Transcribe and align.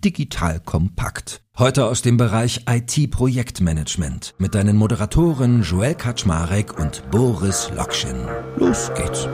Digital 0.00 0.60
Kompakt. 0.60 1.42
Heute 1.58 1.84
aus 1.84 2.00
dem 2.00 2.16
Bereich 2.16 2.64
IT-Projektmanagement 2.68 4.34
mit 4.38 4.54
deinen 4.54 4.76
Moderatoren 4.76 5.62
Joel 5.62 5.94
Kaczmarek 5.94 6.78
und 6.78 7.02
Boris 7.10 7.70
Lokschin. 7.76 8.16
Los 8.56 8.90
geht's. 8.94 9.28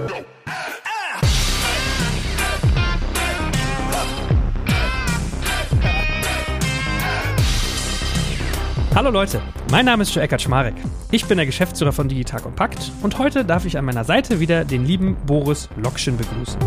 Hallo 8.95 9.11
Leute, 9.11 9.41
mein 9.71 9.85
Name 9.85 10.03
ist 10.03 10.15
Joel 10.15 10.27
Kaczmarek. 10.27 10.75
Ich 11.13 11.27
bin 11.27 11.37
der 11.37 11.47
Geschäftsführer 11.47 11.93
von 11.93 12.09
Digital 12.09 12.41
Kompakt 12.41 12.91
und 13.03 13.19
heute 13.19 13.45
darf 13.45 13.67
ich 13.67 13.79
an 13.79 13.85
meiner 13.85 14.05
Seite 14.05 14.41
wieder 14.41 14.65
den 14.65 14.85
lieben 14.85 15.17
Boris 15.27 15.69
Lokschin 15.77 16.17
begrüßen. 16.17 16.59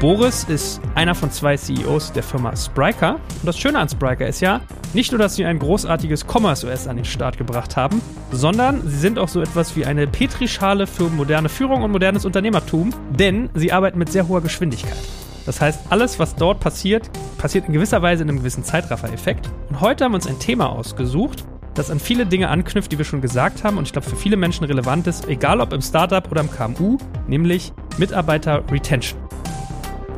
Boris 0.00 0.44
ist 0.44 0.80
einer 0.94 1.14
von 1.14 1.30
zwei 1.30 1.58
CEOs 1.58 2.12
der 2.12 2.22
Firma 2.22 2.56
Spryker. 2.56 3.16
Und 3.16 3.44
das 3.44 3.58
Schöne 3.58 3.78
an 3.78 3.86
Spryker 3.86 4.26
ist 4.26 4.40
ja, 4.40 4.62
nicht 4.94 5.12
nur, 5.12 5.18
dass 5.18 5.36
sie 5.36 5.44
ein 5.44 5.58
großartiges 5.58 6.24
Commerce 6.26 6.66
OS 6.66 6.88
an 6.88 6.96
den 6.96 7.04
Start 7.04 7.36
gebracht 7.36 7.76
haben, 7.76 8.00
sondern 8.32 8.80
sie 8.88 8.96
sind 8.96 9.18
auch 9.18 9.28
so 9.28 9.42
etwas 9.42 9.76
wie 9.76 9.84
eine 9.84 10.06
Petrischale 10.06 10.86
für 10.86 11.10
moderne 11.10 11.50
Führung 11.50 11.82
und 11.82 11.92
modernes 11.92 12.24
Unternehmertum, 12.24 12.94
denn 13.10 13.50
sie 13.52 13.72
arbeiten 13.72 13.98
mit 13.98 14.10
sehr 14.10 14.26
hoher 14.26 14.40
Geschwindigkeit. 14.40 14.96
Das 15.44 15.60
heißt, 15.60 15.80
alles, 15.90 16.18
was 16.18 16.34
dort 16.34 16.60
passiert, 16.60 17.10
passiert 17.36 17.66
in 17.66 17.74
gewisser 17.74 18.00
Weise 18.00 18.22
in 18.22 18.30
einem 18.30 18.38
gewissen 18.38 18.64
Zeitraffer-Effekt. 18.64 19.50
Und 19.68 19.82
heute 19.82 20.04
haben 20.04 20.12
wir 20.12 20.16
uns 20.16 20.26
ein 20.26 20.38
Thema 20.38 20.70
ausgesucht, 20.70 21.44
das 21.74 21.90
an 21.90 22.00
viele 22.00 22.24
Dinge 22.24 22.48
anknüpft, 22.48 22.90
die 22.90 22.96
wir 22.96 23.04
schon 23.04 23.20
gesagt 23.20 23.64
haben 23.64 23.76
und 23.76 23.84
ich 23.84 23.92
glaube 23.92 24.08
für 24.08 24.16
viele 24.16 24.38
Menschen 24.38 24.64
relevant 24.64 25.06
ist, 25.06 25.28
egal 25.28 25.60
ob 25.60 25.74
im 25.74 25.82
Startup 25.82 26.26
oder 26.30 26.40
im 26.40 26.50
KMU, 26.50 26.96
nämlich 27.28 27.74
Mitarbeiter-Retention. 27.98 29.20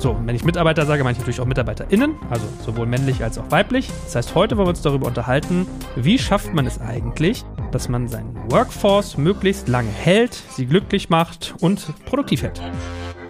So, 0.03 0.19
wenn 0.25 0.35
ich 0.35 0.43
Mitarbeiter 0.43 0.85
sage, 0.85 1.05
meine 1.05 1.13
ich 1.13 1.21
natürlich 1.21 1.41
auch 1.41 1.47
MitarbeiterInnen, 1.47 2.17
also 2.29 2.45
sowohl 2.67 2.87
männlich 2.87 3.23
als 3.23 3.39
auch 3.39 3.49
weiblich. 3.53 3.89
Das 4.03 4.17
heißt, 4.17 4.35
heute 4.35 4.57
wollen 4.57 4.67
wir 4.67 4.71
uns 4.71 4.83
darüber 4.83 5.07
unterhalten, 5.07 5.65
wie 5.95 6.19
schafft 6.19 6.53
man 6.55 6.67
es 6.67 6.81
eigentlich, 6.81 7.45
dass 7.71 7.89
man 7.89 8.09
seinen 8.09 8.35
Workforce 8.51 9.17
möglichst 9.17 9.69
lange 9.69 9.91
hält, 9.91 10.35
sie 10.35 10.67
glücklich 10.67 11.09
macht 11.09 11.55
und 11.61 11.87
produktiv 12.05 12.43
hält. 12.43 12.61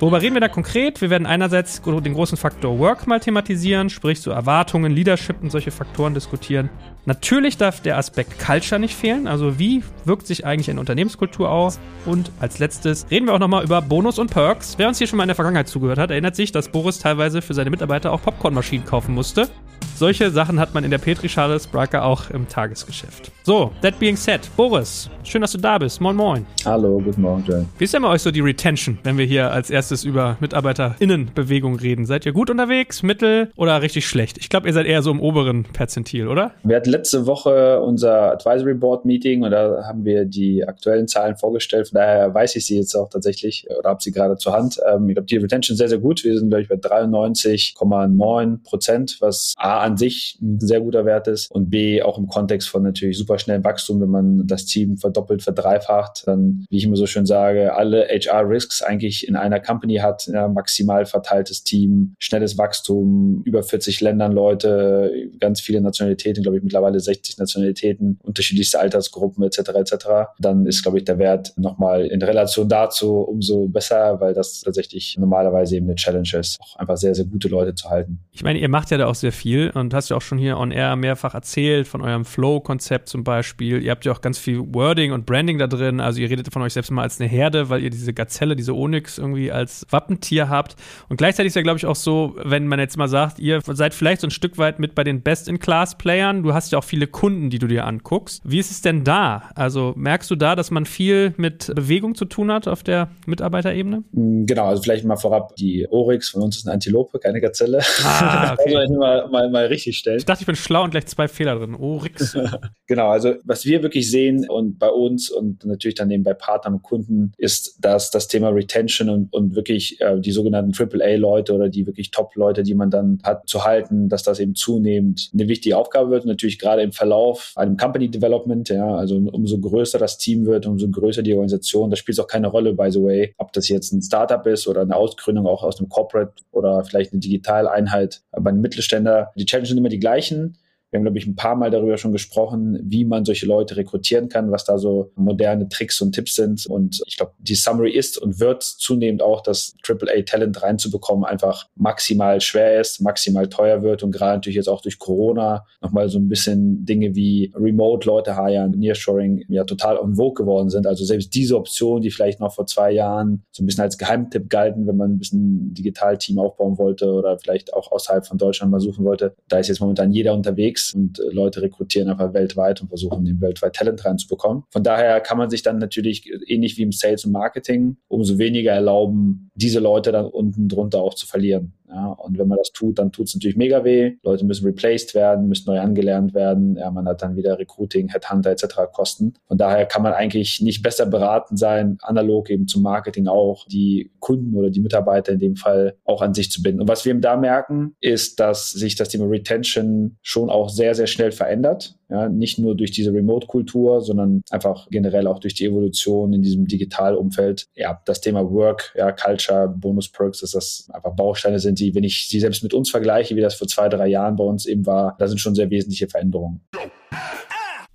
Worüber 0.01 0.23
reden 0.23 0.33
wir 0.33 0.41
da 0.41 0.49
konkret? 0.49 1.03
Wir 1.03 1.11
werden 1.11 1.27
einerseits 1.27 1.83
den 1.83 2.15
großen 2.15 2.39
Faktor 2.39 2.79
Work 2.79 3.07
mal 3.07 3.21
thematisieren, 3.21 3.91
sprich 3.91 4.23
so 4.23 4.31
Erwartungen, 4.31 4.93
Leadership 4.93 5.43
und 5.43 5.51
solche 5.51 5.73
Faktoren 5.73 6.15
diskutieren. 6.15 6.71
Natürlich 7.05 7.57
darf 7.57 7.81
der 7.81 7.99
Aspekt 7.99 8.39
Culture 8.39 8.79
nicht 8.79 8.95
fehlen, 8.95 9.27
also 9.27 9.59
wie 9.59 9.83
wirkt 10.05 10.29
sich 10.29 10.47
eigentlich 10.47 10.71
eine 10.71 10.79
Unternehmenskultur 10.79 11.51
aus? 11.51 11.81
Und 12.07 12.31
als 12.39 12.61
letztes 12.61 13.07
reden 13.11 13.27
wir 13.27 13.35
auch 13.35 13.41
nochmal 13.41 13.65
über 13.65 13.83
Bonus 13.83 14.21
und 14.21 14.31
Perks. 14.31 14.75
Wer 14.79 14.87
uns 14.87 14.99
hier 14.99 15.09
schon 15.09 15.17
mal 15.17 15.25
in 15.25 15.29
der 15.29 15.35
Vergangenheit 15.35 15.67
zugehört 15.67 15.99
hat, 15.99 16.13
erinnert 16.13 16.37
sich, 16.37 16.53
dass 16.53 16.69
Boris 16.69 17.01
teilweise 17.01 17.43
für 17.43 17.55
seine 17.55 17.71
Mitarbeiter 17.71 18.13
auch 18.13 18.23
Popcornmaschinen 18.23 18.87
kaufen 18.87 19.15
musste. 19.17 19.49
Solche 19.97 20.31
Sachen 20.31 20.59
hat 20.59 20.75
man 20.75 20.85
in 20.85 20.91
der 20.91 20.99
Petrischale 20.99 21.61
Spraker 21.61 22.05
auch 22.05 22.31
im 22.31 22.49
Tagesgeschäft. 22.49 23.31
So, 23.45 23.73
that 23.83 23.99
being 23.99 24.17
said, 24.17 24.41
Boris, 24.57 25.11
schön, 25.23 25.43
dass 25.43 25.53
du 25.53 25.59
da 25.59 25.79
bist. 25.79 26.01
Moin, 26.01 26.17
moin. 26.17 26.47
Hallo, 26.65 27.01
guten 27.01 27.21
Morgen, 27.21 27.45
John. 27.47 27.69
Wie 27.79 27.85
ist 27.85 27.95
denn 27.95 28.03
bei 28.03 28.09
euch 28.09 28.23
so 28.23 28.31
die 28.31 28.41
Retention, 28.41 28.99
wenn 29.03 29.19
wir 29.19 29.27
hier 29.27 29.51
als 29.51 29.71
erstes 29.71 30.05
über 30.05 30.37
MitarbeiterInnenbewegung 30.41 31.77
reden? 31.77 32.07
Seid 32.07 32.25
ihr 32.27 32.33
gut 32.33 32.51
unterwegs, 32.51 33.03
mittel 33.03 33.53
oder 33.57 33.83
richtig 33.83 34.07
schlecht? 34.07 34.39
Ich 34.39 34.49
glaube, 34.49 34.67
ihr 34.67 34.73
seid 34.73 34.87
eher 34.87 35.03
so 35.03 35.11
im 35.11 35.21
oberen 35.21 35.65
Perzentil, 35.65 36.27
oder? 36.27 36.53
Wir 36.65 36.77
hatten 36.77 36.91
letzte 36.93 37.27
Woche 37.27 37.81
unser 37.81 38.33
Advisory 38.33 38.75
Board 38.75 39.05
Meeting 39.05 39.43
und 39.43 39.51
da 39.51 39.85
haben 39.85 40.05
wir 40.05 40.27
die 40.27 40.63
aktuellen 40.65 41.09
Zahlen 41.09 41.37
vorgestellt. 41.37 41.89
Von 41.89 41.97
daher 41.99 42.33
weiß 42.33 42.55
ich 42.57 42.67
sie 42.67 42.77
jetzt 42.77 42.95
auch 42.95 43.09
tatsächlich 43.09 43.67
oder 43.79 43.89
habe 43.89 44.03
sie 44.03 44.13
gerade 44.13 44.37
zur 44.37 44.53
Hand. 44.53 44.79
Ähm, 44.87 45.09
ich 45.09 45.15
glaube, 45.15 45.27
die 45.27 45.39
Retention 45.39 45.75
ist 45.75 45.79
sehr, 45.79 45.89
sehr 45.89 45.99
gut. 45.99 46.23
Wir 46.23 46.39
sind, 46.39 46.51
glaube 46.51 46.63
ich, 46.63 46.69
bei 46.69 46.77
93,9 46.77 48.63
Prozent, 48.63 49.17
was 49.21 49.55
A 49.57 49.81
an 49.81 49.97
sich 49.97 50.39
ein 50.43 50.61
sehr 50.61 50.81
guter 50.81 51.07
Wert 51.07 51.29
ist 51.29 51.51
und 51.51 51.71
B 51.71 52.03
auch 52.03 52.19
im 52.19 52.29
Kontext 52.29 52.69
von 52.69 52.83
natürlich 52.83 53.17
super 53.17 53.39
schnellem 53.39 53.65
Wachstum, 53.65 54.01
wenn 54.01 54.11
man 54.11 54.47
das 54.47 54.67
Team 54.67 54.99
verdoppelt, 54.99 55.43
verdreifacht, 55.43 56.25
dann, 56.27 56.67
wie 56.69 56.77
ich 56.77 56.85
immer 56.85 56.97
so 56.97 57.07
schön 57.07 57.25
sage, 57.25 57.75
alle 57.75 58.07
HR-Risks 58.09 58.83
eigentlich 58.83 59.27
in 59.27 59.37
einer 59.37 59.61
Company 59.61 59.97
hat, 59.97 60.27
ja, 60.27 60.47
maximal 60.47 61.07
verteiltes 61.07 61.65
Team, 61.65 62.15
schnelles 62.19 62.59
Wachstum, 62.59 63.43
über 63.45 63.63
40 63.63 64.01
Ländern 64.03 64.33
Leute, 64.33 65.31
ganz 65.41 65.63
viele 65.63 65.81
Nationalitäten, 65.81 66.43
glaube 66.43 66.59
ich 66.59 66.63
mittlerweile 66.63 66.82
60 67.01 67.39
Nationalitäten, 67.39 68.19
unterschiedlichste 68.23 68.81
Altersgruppen 68.81 69.45
etc. 69.45 69.59
etc. 69.75 69.95
Dann 70.39 70.67
ist, 70.67 70.83
glaube 70.83 70.99
ich, 70.99 71.05
der 71.05 71.19
Wert 71.19 71.53
nochmal 71.57 72.07
in 72.07 72.23
Relation 72.23 72.69
dazu 72.69 73.17
umso 73.19 73.69
besser, 73.69 74.21
weil 74.21 74.35
das 74.35 74.61
tatsächlich 74.61 75.17
normalerweise 75.19 75.77
eben 75.77 75.87
eine 75.87 75.97
Challenge 75.97 76.29
ist, 76.39 76.61
auch 76.61 76.77
einfach 76.77 76.97
sehr, 76.97 77.15
sehr 77.15 77.25
gute 77.25 77.49
Leute 77.49 77.75
zu 77.75 77.89
halten. 77.89 78.21
Ich 78.33 78.43
meine, 78.43 78.59
ihr 78.59 78.69
macht 78.69 78.91
ja 78.91 78.99
da 78.99 79.07
auch 79.07 79.15
sehr 79.15 79.33
viel 79.33 79.71
und 79.71 79.95
hast 79.95 80.11
ja 80.11 80.17
auch 80.17 80.23
schon 80.23 80.39
hier 80.39 80.59
on 80.59 80.71
air 80.71 80.97
mehrfach 80.97 81.35
erzählt 81.35 81.87
von 81.87 82.01
eurem 82.01 82.25
Flow-Konzept 82.25 83.09
zum 83.09 83.25
Beispiel. 83.25 83.83
Ihr 83.83 83.91
habt 83.91 84.05
ja 84.05 84.13
auch 84.13 84.21
ganz 84.21 84.39
viel 84.39 84.61
Wording 84.75 85.13
und 85.13 85.27
Branding 85.27 85.59
da 85.59 85.67
drin. 85.67 86.01
Also 86.01 86.21
ihr 86.21 86.31
redet 86.31 86.53
von 86.53 86.63
euch 86.63 86.73
selbst 86.73 86.91
mal 86.91 87.03
als 87.03 87.21
eine 87.21 87.29
Herde, 87.29 87.69
weil 87.69 87.83
ihr 87.83 87.91
diese 87.91 88.13
Gazelle, 88.13 88.57
diese 88.57 88.75
Onyx 88.75 89.19
irgendwie 89.19 89.53
als 89.53 89.87
Wappentier 89.91 90.49
habt. 90.49 90.77
Und 91.09 91.17
gleichzeitig 91.17 91.49
ist 91.49 91.57
ja, 91.57 91.63
glaube 91.63 91.79
ich, 91.79 91.87
auch 91.87 91.97
so, 91.97 92.35
wenn 92.43 92.67
man 92.67 92.79
jetzt 92.79 92.97
mal 92.97 93.09
sagt, 93.09 93.39
ihr 93.39 93.61
seid 93.65 93.95
vielleicht 93.95 94.21
so 94.21 94.27
ein 94.27 94.31
Stück 94.31 94.59
weit 94.59 94.79
mit 94.79 94.95
bei 94.95 95.05
den 95.05 95.23
Best-in-Class-Playern. 95.23 96.43
Du 96.43 96.55
hast 96.55 96.72
ja 96.73 96.79
auch 96.79 96.85
viele 96.85 97.07
Kunden, 97.07 97.51
die 97.51 97.59
du 97.59 97.67
dir 97.67 97.87
anguckst. 97.87 98.41
Wie 98.45 98.59
ist 98.59 98.71
es 98.71 98.83
denn 98.83 99.05
da? 99.05 99.51
Also 99.55 99.93
merkst 99.97 100.31
du 100.31 100.37
da, 100.37 100.57
dass 100.57 100.71
man 100.71 100.87
viel 100.87 101.35
mit 101.37 101.73
Bewegung 101.75 102.15
zu 102.15 102.25
tun 102.25 102.51
hat 102.51 102.69
auf 102.69 102.83
der 102.83 103.09
Mitarbeiterebene? 103.27 104.05
Mm, 104.13 104.47
genau, 104.47 104.67
also 104.67 104.83
vielleicht 104.83 105.05
mal 105.05 105.17
vorab, 105.17 105.55
die 105.57 105.87
Oryx 105.89 106.31
von 106.31 106.43
uns 106.43 106.57
ist 106.57 106.67
eine 106.67 106.75
Antilope, 106.75 107.19
keine 107.19 107.41
Gazelle. 107.41 107.81
Ah, 108.05 108.53
okay. 108.59 108.89
mal, 108.89 109.29
mal, 109.29 109.51
mal 109.51 109.67
richtig 109.67 109.99
stellen. 109.99 110.19
Ich 110.19 110.25
dachte, 110.25 110.43
ich 110.43 110.47
bin 110.47 110.57
schlau 110.57 110.85
und 110.85 110.91
gleich 110.91 111.07
zwei 111.07 111.29
Fehler 111.29 111.57
drin. 111.57 111.75
Oryx. 111.75 112.37
genau, 112.87 113.11
also 113.11 113.35
was 113.45 113.65
wir 113.65 113.83
wirklich 113.83 114.11
sehen 114.11 114.49
und 114.49 114.79
bei 114.79 114.89
uns 114.89 115.31
und 115.31 115.65
natürlich 115.65 115.95
dann 115.95 116.11
eben 116.11 116.23
bei 116.23 116.35
Partnern 116.35 116.75
und 116.75 116.83
Kunden 116.83 117.33
ist, 117.39 117.79
dass 117.81 118.11
das 118.11 118.29
Thema 118.29 118.49
Retention 118.49 119.09
und, 119.09 119.33
und 119.33 119.55
wirklich 119.55 120.01
äh, 120.01 120.19
die 120.21 120.33
sogenannten 120.33 120.73
AAA-Leute 120.77 121.55
oder 121.55 121.69
die 121.69 121.87
wirklich 121.87 122.11
Top-Leute, 122.11 122.63
die 122.63 122.75
man 122.75 122.91
dann 122.91 123.19
hat, 123.23 123.49
zu 123.49 123.65
halten, 123.65 124.09
dass 124.09 124.23
das 124.23 124.41
eben 124.41 124.55
zunehmend 124.55 125.31
eine 125.33 125.49
wichtige 125.49 125.77
Aufgabe 125.77 126.11
wird. 126.11 126.25
Und 126.25 126.31
natürlich 126.31 126.59
gerade 126.63 126.83
im 126.83 126.93
Verlauf 126.93 127.53
einem 127.57 127.77
Company 127.77 128.11
Development, 128.11 128.69
ja, 128.69 128.95
also 128.95 129.17
umso 129.17 129.59
größer 129.59 129.99
das 129.99 130.17
Team 130.17 130.47
wird, 130.47 130.67
umso 130.67 130.89
größer 130.89 131.23
die 131.23 131.35
Organisation. 131.35 131.91
Da 131.91 131.97
spielt 131.97 132.19
es 132.19 132.25
auch 132.25 132.29
keine 132.29 132.47
Rolle, 132.47 132.73
by 132.73 132.91
the 132.91 133.03
way, 133.03 133.35
ob 133.37 133.53
das 133.53 133.69
jetzt 133.69 133.93
ein 133.93 134.01
Startup 134.01 134.47
ist 134.47 134.67
oder 134.67 134.83
eine 134.83 134.97
Ausgründung 134.97 135.47
auch 135.47 135.63
aus 135.63 135.79
einem 135.79 135.89
Corporate 135.89 136.33
oder 136.53 136.85
vielleicht 136.85 137.13
eine 137.13 137.21
Digitaleinheit 137.21 138.23
bei 138.31 138.51
einem 138.51 138.61
Mittelständler. 138.61 139.33
Die 139.37 139.45
Challenges 139.45 139.69
sind 139.71 139.79
immer 139.79 139.89
die 139.89 140.01
gleichen. 140.01 140.57
Wir 140.93 140.99
haben, 140.99 141.05
glaube 141.05 141.17
ich, 141.17 141.27
ein 141.27 141.37
paar 141.37 141.57
Mal 141.57 141.71
darüber 141.71 141.97
schon 141.97 142.13
gesprochen, 142.13 142.79
wie 142.83 143.07
man 143.07 143.25
solche 143.25 143.47
Leute 143.47 143.79
rekrutieren 143.79 144.29
kann, 144.29 144.53
was 144.53 144.67
da 144.67 144.77
so 144.77 145.11
moderne 145.15 145.67
Tricks 145.71 146.03
und 146.03 146.13
Tipps 146.13 146.35
sind. 146.35 146.67
Und 146.67 147.03
ich 147.07 147.17
glaube, 147.17 147.33
die 147.39 147.55
Summary 147.55 147.93
ist 147.93 148.19
und 148.19 148.41
wird 148.41 148.63
zunehmend 148.63 149.23
auch, 149.23 149.41
dass 149.41 149.75
AAA-Talent 149.89 150.63
reinzubekommen 150.63 151.25
einfach 151.25 151.67
maximal 151.77 152.43
schwer 152.43 152.79
ist, 152.79 153.01
maximal 153.01 153.49
teuer 153.49 153.83
wird 153.83 154.03
und 154.03 154.13
gerade 154.13 154.35
natürlich 154.35 154.57
jetzt 154.57 154.69
auch 154.69 154.83
durch 154.83 154.99
Corona 154.99 155.65
nochmal 155.81 156.11
so 156.11 156.19
ein 156.19 156.29
bisschen 156.29 156.85
Dinge 156.85 157.15
wie 157.15 157.51
Remote-Leute 157.55 158.37
hiren, 158.37 158.73
Nearshoring 158.73 159.47
ja 159.49 159.65
total 159.65 159.97
on 159.97 160.17
vogue 160.17 160.35
geworden 160.35 160.69
sind. 160.69 160.87
Also 160.87 161.07
selbst 161.07 161.35
diese 161.35 161.57
Option, 161.57 162.03
die 162.03 162.11
vielleicht 162.11 162.39
noch 162.39 162.53
vor 162.53 162.67
zwei 162.67 162.93
Jahren 162.93 163.45
so 163.51 163.63
ein 163.63 163.67
bisschen 163.67 163.85
als 163.85 163.97
Geheimtipp 163.97 164.51
galten, 164.51 164.87
wenn 164.87 164.99
man 164.99 165.13
ein 165.13 165.19
bisschen 165.19 165.73
Digital-Team 165.73 166.39
aufbauen 166.39 166.77
wollte 166.77 167.11
oder 167.11 167.39
vielleicht 167.39 167.73
auch 167.73 167.91
außerhalb 167.91 168.27
von 168.27 168.37
Deutschland 168.37 168.71
mal 168.71 168.81
suchen 168.81 169.07
wollte, 169.07 169.35
da 169.49 169.59
ist 169.59 169.69
jetzt 169.69 169.81
momentan 169.81 170.13
jeder 170.13 170.35
unterwegs 170.35 170.82
und 170.95 171.21
äh, 171.21 171.33
Leute 171.33 171.63
rekrutieren 171.63 172.09
einfach 172.09 172.35
weltweit 172.35 172.81
und 172.83 172.89
versuchen, 172.89 173.25
den 173.25 173.41
weltweit 173.41 173.75
Talent 173.75 174.05
reinzubekommen. 174.05 174.65
Von 174.71 174.83
daher 174.83 175.21
kann 175.21 175.39
man 175.39 175.51
sich 175.51 175.63
dann 175.63 175.79
natürlich 175.79 176.31
ähnlich 176.47 176.77
wie 176.77 176.83
im 176.83 176.93
Sales 176.93 177.25
und 177.25 177.33
Marketing 177.33 177.97
umso 178.09 178.39
weniger 178.39 178.73
erlauben, 178.73 179.51
diese 179.55 179.81
Leute 179.81 180.13
dann 180.13 180.27
unten 180.27 180.69
drunter 180.69 181.01
auch 181.01 181.15
zu 181.15 181.27
verlieren. 181.27 181.73
Ja, 181.95 182.07
und 182.07 182.39
wenn 182.39 182.49
man 182.49 182.59
das 182.59 182.73
tut, 182.73 182.99
dann 182.99 183.13
tut 183.13 183.27
es 183.27 183.35
natürlich 183.35 183.57
mega 183.57 183.85
weh. 183.85 184.15
Leute 184.23 184.47
müssen 184.47 184.65
replaced 184.65 185.15
werden, 185.15 185.49
müssen 185.49 185.71
neu 185.71 185.79
angelernt 185.79 186.33
werden. 186.33 186.77
Ja, 186.77 186.91
man 186.91 187.07
hat 187.07 187.23
dann 187.23 187.37
wieder 187.37 187.59
Recruiting, 187.59 188.09
Headhunter 188.09 188.51
etc. 188.51 188.65
Kosten. 188.93 189.35
Von 189.47 189.59
daher 189.59 189.85
kann 189.85 190.03
man 190.03 190.15
eigentlich 190.15 190.61
nicht 190.63 190.83
besser 190.83 191.07
beraten 191.07 191.57
sein, 191.57 191.99
analog 192.01 192.49
eben 192.49 192.67
zum 192.67 192.83
Marketing 192.83 193.27
auch, 193.27 193.67
die 193.67 194.11
Kunden 194.21 194.57
oder 194.57 194.71
die 194.71 194.81
Mitarbeiter 194.81 195.33
in 195.33 195.39
dem 195.39 195.57
Fall 195.57 195.97
auch 196.05 196.23
an 196.23 196.33
sich 196.33 196.51
zu 196.51 196.63
binden. 196.63 196.81
Und 196.81 196.89
was 196.89 197.05
wir 197.05 197.15
da 197.15 197.37
merken, 197.37 197.95
ist, 198.01 198.41
dass 198.41 198.71
sich 198.71 198.97
das 198.97 199.11
Thema 199.11 199.27
Retention 199.27 200.17
schon 200.23 200.49
auch 200.49 200.71
sehr, 200.71 200.95
sehr 200.95 201.07
schnell 201.07 201.33
verändert. 201.33 201.99
Ja, 202.13 202.29
nicht 202.29 202.59
nur 202.59 202.77
durch 202.77 202.91
diese 202.91 203.11
Remote-Kultur, 203.11 204.03
sondern 204.03 204.43
einfach 204.51 204.87
generell 204.91 205.27
auch 205.27 205.39
durch 205.39 205.55
die 205.55 205.65
Evolution 205.65 206.35
in 206.35 206.43
diesem 206.43 206.67
Digitalumfeld. 206.67 207.69
Ja, 207.75 208.03
das 208.05 208.21
Thema 208.21 208.51
Work, 208.51 208.93
ja, 208.95 209.13
Culture, 209.13 209.67
Bonus-Perks, 209.67 210.41
dass 210.41 210.51
das 210.51 210.91
einfach 210.93 211.17
Bausteine 211.17 211.59
sind, 211.59 211.79
die, 211.79 211.95
wenn 211.95 212.05
ich 212.05 212.29
sie 212.29 212.39
selbst 212.39 212.63
mit 212.63 212.75
uns 212.75 212.91
vergleiche, 212.91 213.35
wie 213.35 213.41
das 213.41 213.55
vor 213.55 213.67
zwei, 213.67 213.89
drei 213.89 214.09
Jahren 214.09 214.37
bei 214.37 214.45
uns 214.45 214.67
eben 214.67 214.85
war, 214.85 215.17
da 215.19 215.27
sind 215.27 215.39
schon 215.39 215.55
sehr 215.55 215.71
wesentliche 215.71 216.07
Veränderungen. 216.07 216.61